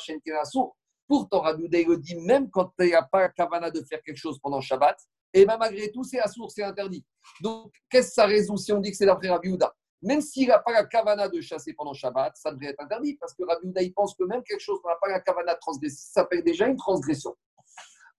Pourtant, 1.08 1.40
Rabbi 1.40 1.64
Uda, 1.64 1.78
il 1.78 1.98
dit 2.00 2.16
même 2.16 2.50
quand 2.50 2.70
il 2.80 2.86
n'y 2.88 2.94
a 2.94 3.02
pas 3.02 3.30
Kavana 3.30 3.70
de 3.70 3.82
faire 3.82 4.02
quelque 4.02 4.18
chose 4.18 4.38
pendant 4.38 4.60
Shabbat, 4.60 4.98
et 5.32 5.46
bien 5.46 5.56
malgré 5.56 5.90
tout, 5.90 6.04
c'est 6.04 6.20
assourd, 6.20 6.50
c'est 6.50 6.62
interdit. 6.62 7.06
Donc, 7.40 7.72
qu'est-ce 7.88 8.08
que 8.08 8.14
sa 8.14 8.26
raison 8.26 8.58
si 8.58 8.70
on 8.70 8.80
dit 8.80 8.90
que 8.90 8.98
c'est 8.98 9.06
d'après 9.06 9.30
Rabbi 9.30 9.48
Uda 9.48 9.74
Même 10.02 10.20
s'il 10.20 10.48
n'a 10.48 10.58
pas 10.58 10.72
la 10.72 10.84
Kavana 10.84 11.26
de 11.26 11.40
chasser 11.40 11.72
pendant 11.72 11.94
Shabbat, 11.94 12.36
ça 12.36 12.52
devrait 12.52 12.66
être 12.66 12.82
interdit, 12.82 13.16
parce 13.16 13.32
que 13.32 13.44
Rabbi 13.44 13.68
Uda, 13.68 13.80
il 13.80 13.94
pense 13.94 14.14
que 14.14 14.24
même 14.24 14.42
quelque 14.42 14.60
chose 14.60 14.78
qu'on 14.82 14.90
n'a 14.90 14.96
pas 15.00 15.08
la 15.08 15.20
Kavana 15.20 15.54
de 15.54 15.58
transgresser, 15.58 16.10
ça 16.12 16.26
fait 16.30 16.42
déjà 16.42 16.66
une 16.66 16.76
transgression. 16.76 17.34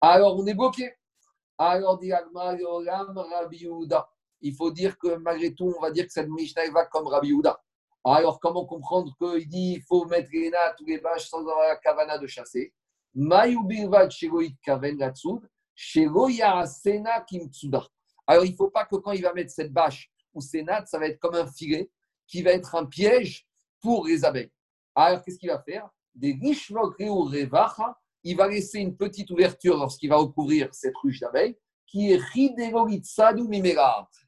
Alors, 0.02 0.40
on 0.40 0.46
est 0.48 0.56
bloqué. 0.56 0.92
Alors, 1.60 2.00
dit 2.00 2.12
Rabbi 2.12 3.64
Uda 3.64 4.10
il 4.42 4.56
faut 4.56 4.72
dire 4.72 4.98
que 4.98 5.16
malgré 5.18 5.54
tout, 5.54 5.74
on 5.78 5.82
va 5.82 5.92
dire 5.92 6.06
que 6.06 6.12
cette 6.12 6.30
Mishnah 6.30 6.70
va 6.72 6.86
comme 6.86 7.08
Rabbi 7.08 7.34
Houda. 7.34 7.62
Alors, 8.06 8.40
comment 8.40 8.66
comprendre 8.66 9.14
qu'il 9.18 9.48
dit 9.48 9.74
qu'il 9.74 9.84
faut 9.84 10.06
mettre 10.06 10.30
les 10.32 10.50
nattes 10.50 10.80
ou 10.82 10.86
les 10.86 11.00
bâches 11.00 11.28
sans 11.28 11.42
avoir 11.42 11.68
la 11.68 11.76
kavana 11.76 12.18
de 12.18 12.28
chasser? 12.28 12.74
Alors, 18.28 18.46
il 18.46 18.52
ne 18.52 18.56
faut 18.56 18.70
pas 18.70 18.86
que 18.86 18.96
quand 18.96 19.12
il 19.12 19.22
va 19.22 19.34
mettre 19.34 19.52
cette 19.52 19.74
bâche 19.74 20.10
ou 20.34 20.40
nattes, 20.64 20.88
ça 20.88 20.98
va 21.00 21.08
être 21.08 21.20
comme 21.20 21.36
un 21.36 21.48
filet 21.48 21.90
qui 22.28 22.42
va 22.42 22.52
être 22.52 22.76
un 22.76 22.86
piège 22.86 23.46
pour 23.82 24.08
les 24.08 24.24
abeilles. 24.24 24.52
Alors, 24.96 25.22
qu'est-ce 25.24 25.38
qu'il 25.38 25.50
va 25.50 25.62
faire? 25.62 25.90
Des 26.16 26.38
il 28.24 28.36
va 28.36 28.48
laisser 28.48 28.80
une 28.80 28.98
petite 28.98 29.32
ouverture 29.32 29.78
lorsqu'il 29.78 30.10
va 30.10 30.18
recouvrir 30.18 30.74
cette 30.74 30.96
ruche 30.98 31.20
d'abeilles 31.20 31.58
qui 31.90 32.12
est 32.12 32.22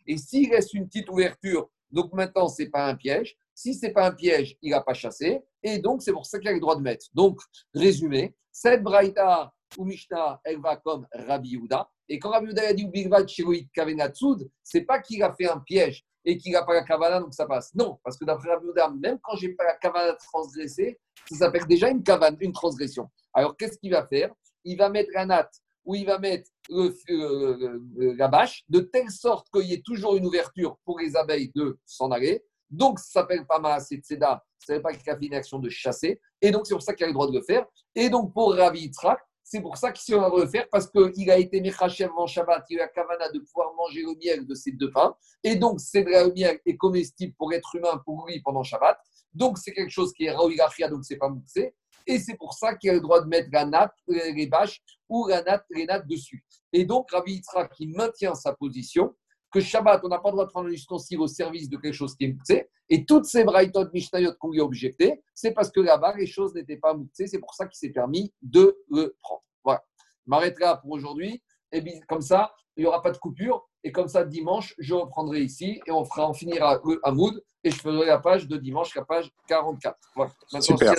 Et 0.07 0.17
s'il 0.17 0.51
reste 0.51 0.73
une 0.73 0.87
petite 0.87 1.09
ouverture, 1.09 1.69
donc 1.91 2.13
maintenant, 2.13 2.47
ce 2.47 2.63
n'est 2.63 2.69
pas 2.69 2.87
un 2.87 2.95
piège. 2.95 3.37
Si 3.53 3.73
ce 3.73 3.85
n'est 3.85 3.93
pas 3.93 4.07
un 4.07 4.11
piège, 4.11 4.57
il 4.61 4.71
n'a 4.71 4.81
pas 4.81 4.93
chassé. 4.93 5.41
Et 5.61 5.79
donc, 5.79 6.01
c'est 6.01 6.13
pour 6.13 6.25
ça 6.25 6.39
qu'il 6.39 6.47
a 6.47 6.53
le 6.53 6.59
droit 6.59 6.75
de 6.75 6.81
mettre. 6.81 7.05
Donc, 7.13 7.39
résumé, 7.73 8.35
cette 8.51 8.81
Braïta 8.81 9.53
ou 9.77 9.85
Mishnah, 9.85 10.41
elle 10.43 10.59
va 10.59 10.77
comme 10.77 11.07
Rabbi 11.13 11.49
Yehuda. 11.49 11.89
Et 12.09 12.19
quand 12.19 12.31
Rabbi 12.31 12.47
Yehuda 12.47 12.69
a 12.69 12.73
dit 12.73 12.89
ce 12.93 14.77
n'est 14.77 14.83
pas 14.83 14.99
qu'il 14.99 15.23
a 15.23 15.31
fait 15.33 15.49
un 15.49 15.59
piège 15.59 16.03
et 16.25 16.37
qu'il 16.37 16.51
n'a 16.53 16.63
pas 16.63 16.73
la 16.73 16.83
kavana, 16.83 17.19
donc 17.19 17.33
ça 17.33 17.45
passe. 17.45 17.73
Non, 17.75 17.99
parce 18.03 18.17
que 18.17 18.25
d'après 18.25 18.49
Rabbi 18.49 18.65
Yehuda, 18.67 18.89
même 18.89 19.19
quand 19.21 19.35
je 19.35 19.47
n'ai 19.47 19.53
pas 19.53 19.65
la 19.65 19.75
kavana 19.75 20.13
transgressée, 20.13 20.99
ça 21.29 21.37
s'appelle 21.37 21.67
déjà 21.67 21.89
une, 21.89 22.03
kavana, 22.03 22.35
une 22.39 22.53
transgression. 22.53 23.09
Alors, 23.33 23.55
qu'est-ce 23.55 23.77
qu'il 23.77 23.91
va 23.91 24.07
faire? 24.07 24.33
Il 24.63 24.77
va 24.77 24.89
mettre 24.89 25.11
la 25.13 25.25
natte 25.25 25.53
ou 25.85 25.95
il 25.95 26.05
va 26.05 26.19
mettre 26.19 26.49
la 26.71 28.27
bâche, 28.27 28.63
de 28.69 28.79
telle 28.79 29.09
sorte 29.09 29.47
qu'il 29.53 29.69
y 29.69 29.73
ait 29.73 29.81
toujours 29.83 30.15
une 30.15 30.25
ouverture 30.25 30.77
pour 30.85 30.99
les 30.99 31.15
abeilles 31.15 31.51
de 31.55 31.77
s'en 31.85 32.11
aller. 32.11 32.43
Donc, 32.69 32.99
ça 32.99 33.21
s'appelle 33.21 33.45
pas 33.45 33.59
Maasé 33.59 33.97
Tseda, 33.97 34.43
ça 34.59 34.79
pas 34.79 34.93
qu'il 34.93 35.09
a 35.09 35.17
fait 35.17 35.25
une 35.25 35.33
action 35.33 35.59
de 35.59 35.69
chasser. 35.69 36.21
Et 36.41 36.51
donc, 36.51 36.65
c'est 36.65 36.73
pour 36.73 36.81
ça 36.81 36.93
qu'il 36.93 37.03
a 37.03 37.07
le 37.07 37.13
droit 37.13 37.27
de 37.27 37.33
le 37.33 37.41
faire. 37.41 37.65
Et 37.95 38.09
donc, 38.09 38.33
pour 38.33 38.55
Ravi 38.55 38.83
Yitzhak, 38.83 39.19
c'est 39.43 39.59
pour 39.59 39.75
ça 39.75 39.91
qu'il 39.91 40.15
a 40.15 40.29
le 40.33 40.47
faire, 40.47 40.67
parce 40.71 40.89
qu'il 40.89 41.29
a 41.29 41.37
été 41.37 41.59
Mechachem 41.59 42.11
en 42.15 42.25
Shabbat, 42.25 42.63
il 42.69 42.79
a 42.79 42.83
la 42.83 42.87
Kavana 42.87 43.29
de 43.29 43.39
pouvoir 43.39 43.73
manger 43.75 44.03
le 44.03 44.15
miel 44.15 44.47
de 44.47 44.55
ces 44.55 44.71
deux 44.71 44.89
pains. 44.89 45.13
Et 45.43 45.57
donc, 45.57 45.81
c'est 45.81 46.03
le 46.03 46.31
miel 46.33 46.61
est 46.65 46.77
comestible 46.77 47.33
pour 47.37 47.51
être 47.51 47.75
humain, 47.75 48.01
pour 48.05 48.25
lui, 48.25 48.41
pendant 48.41 48.63
Shabbat. 48.63 48.97
Donc, 49.33 49.57
c'est 49.57 49.73
quelque 49.73 49.91
chose 49.91 50.13
qui 50.13 50.25
est 50.25 50.31
Raoulachia, 50.31 50.87
donc 50.87 51.03
c'est 51.03 51.17
pas 51.17 51.27
moussé. 51.27 51.75
Et 52.07 52.19
c'est 52.19 52.35
pour 52.35 52.53
ça 52.53 52.75
qu'il 52.75 52.89
a 52.89 52.93
le 52.93 53.01
droit 53.01 53.21
de 53.21 53.27
mettre 53.27 53.49
la 53.51 53.65
natte, 53.65 53.93
les 54.07 54.47
bâches 54.47 54.81
ou 55.11 55.27
la 55.27 55.43
natte, 55.43 55.65
les 55.69 55.85
nattes 55.85 56.07
dessus. 56.07 56.43
Et 56.71 56.85
donc, 56.85 57.11
Rabbi 57.11 57.33
Yitzhak, 57.33 57.73
qui 57.73 57.87
maintient 57.87 58.33
sa 58.33 58.53
position, 58.53 59.13
que 59.51 59.59
Shabbat, 59.59 60.01
on 60.05 60.07
n'a 60.07 60.19
pas 60.19 60.29
le 60.29 60.33
droit 60.33 60.45
de 60.45 60.49
prendre 60.49 60.69
un 60.69 60.71
ustensile 60.71 61.19
au 61.19 61.27
service 61.27 61.69
de 61.69 61.75
quelque 61.75 61.93
chose 61.93 62.15
qui 62.15 62.23
est 62.23 62.33
moussé. 62.33 62.69
Et 62.89 63.05
toutes 63.05 63.25
ces 63.25 63.43
braïtot 63.43 63.91
mishnayot 63.93 64.31
qu'on 64.39 64.51
lui 64.51 64.61
a 64.61 64.63
objecté, 64.63 65.21
c'est 65.35 65.51
parce 65.51 65.69
que 65.69 65.81
là-bas, 65.81 66.15
les 66.17 66.25
choses 66.25 66.55
n'étaient 66.55 66.77
pas 66.77 66.93
moussées. 66.93 67.27
C'est 67.27 67.39
pour 67.39 67.53
ça 67.53 67.67
qu'il 67.67 67.77
s'est 67.77 67.93
permis 67.93 68.33
de 68.41 68.77
le 68.89 69.13
prendre. 69.21 69.43
Voilà. 69.65 69.83
Je 70.25 70.29
m'arrêterai 70.29 70.63
là 70.63 70.77
pour 70.77 70.91
aujourd'hui. 70.91 71.43
Et 71.73 71.81
bien, 71.81 71.99
comme 72.07 72.21
ça, 72.21 72.53
il 72.77 72.83
n'y 72.83 72.87
aura 72.87 73.01
pas 73.01 73.11
de 73.11 73.17
coupure. 73.17 73.67
Et 73.83 73.91
comme 73.91 74.07
ça, 74.07 74.23
dimanche, 74.23 74.73
je 74.77 74.93
reprendrai 74.93 75.41
ici 75.41 75.81
et 75.85 75.91
on, 75.91 76.05
fera, 76.05 76.29
on 76.29 76.33
finira 76.33 76.79
le 76.85 77.01
Hamoud 77.03 77.43
et 77.63 77.71
je 77.71 77.75
ferai 77.75 78.05
la 78.05 78.19
page 78.19 78.47
de 78.47 78.55
dimanche, 78.55 78.95
la 78.95 79.03
page 79.03 79.29
44. 79.47 79.97
Voilà. 80.15 80.31
Super. 80.61 80.93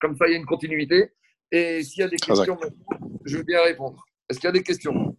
comme 0.00 0.16
ça, 0.16 0.28
il 0.28 0.32
y 0.32 0.34
a 0.34 0.38
une 0.38 0.46
continuité. 0.46 1.12
Et 1.54 1.84
s'il 1.84 2.00
y 2.00 2.02
a 2.02 2.08
des 2.08 2.16
questions, 2.16 2.58
je 3.24 3.36
veux 3.36 3.44
bien 3.44 3.62
répondre. 3.62 4.04
Est-ce 4.28 4.40
qu'il 4.40 4.48
y 4.48 4.50
a 4.50 4.52
des 4.52 4.64
questions? 4.64 5.16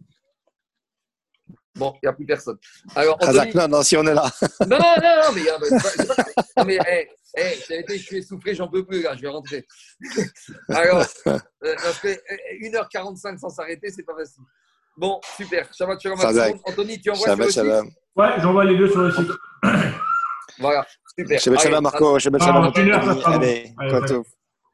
Bon, 1.74 1.94
il 1.94 2.06
n'y 2.06 2.08
a 2.10 2.12
plus 2.12 2.26
personne. 2.26 2.58
Alors, 2.94 3.16
Anthony... 3.22 3.54
non, 3.54 3.68
non, 3.68 3.82
si 3.82 3.96
on 3.96 4.06
est 4.06 4.12
là. 4.12 4.30
non, 4.66 4.78
non, 4.78 4.78
non, 4.78 5.32
mais, 5.34 5.44
pas, 5.44 6.24
non, 6.58 6.64
mais 6.66 6.78
hey, 6.86 7.08
hey, 7.34 7.58
été, 7.70 7.96
je 7.96 8.04
suis 8.04 8.18
essoufflé, 8.18 8.54
j'en 8.54 8.68
peux 8.68 8.84
plus, 8.84 9.00
là, 9.00 9.14
je 9.16 9.22
vais 9.22 9.28
rentrer. 9.28 9.66
Alors, 10.68 11.06
euh, 11.26 11.38
parce 11.60 12.00
que 12.00 12.08
1h45 12.08 13.34
euh, 13.34 13.38
sans 13.38 13.48
s'arrêter, 13.48 13.90
c'est 13.90 14.04
pas 14.04 14.14
facile. 14.14 14.42
Bon, 14.98 15.18
super. 15.38 15.72
Shabbat 15.72 16.00
shalom 16.00 16.18
Anthony, 16.64 17.00
tu 17.00 17.10
envoies 17.10 17.28
Shabbat, 17.28 17.50
sur 17.50 17.64
le 17.64 17.82
site 17.82 17.94
Ouais, 18.14 18.28
j'envoie 18.40 18.64
les 18.66 18.76
deux 18.76 18.90
sur 18.90 19.00
le 19.00 19.10
site. 19.10 19.30
voilà, 20.58 20.86
super. 21.18 21.40
Shabbat 21.40 21.60
shalom 21.60 21.82
Marco, 21.82 22.18
Shabbat 22.18 22.42
shalom. 22.42 23.22
Allez, 23.24 23.74
quoi 23.88 24.00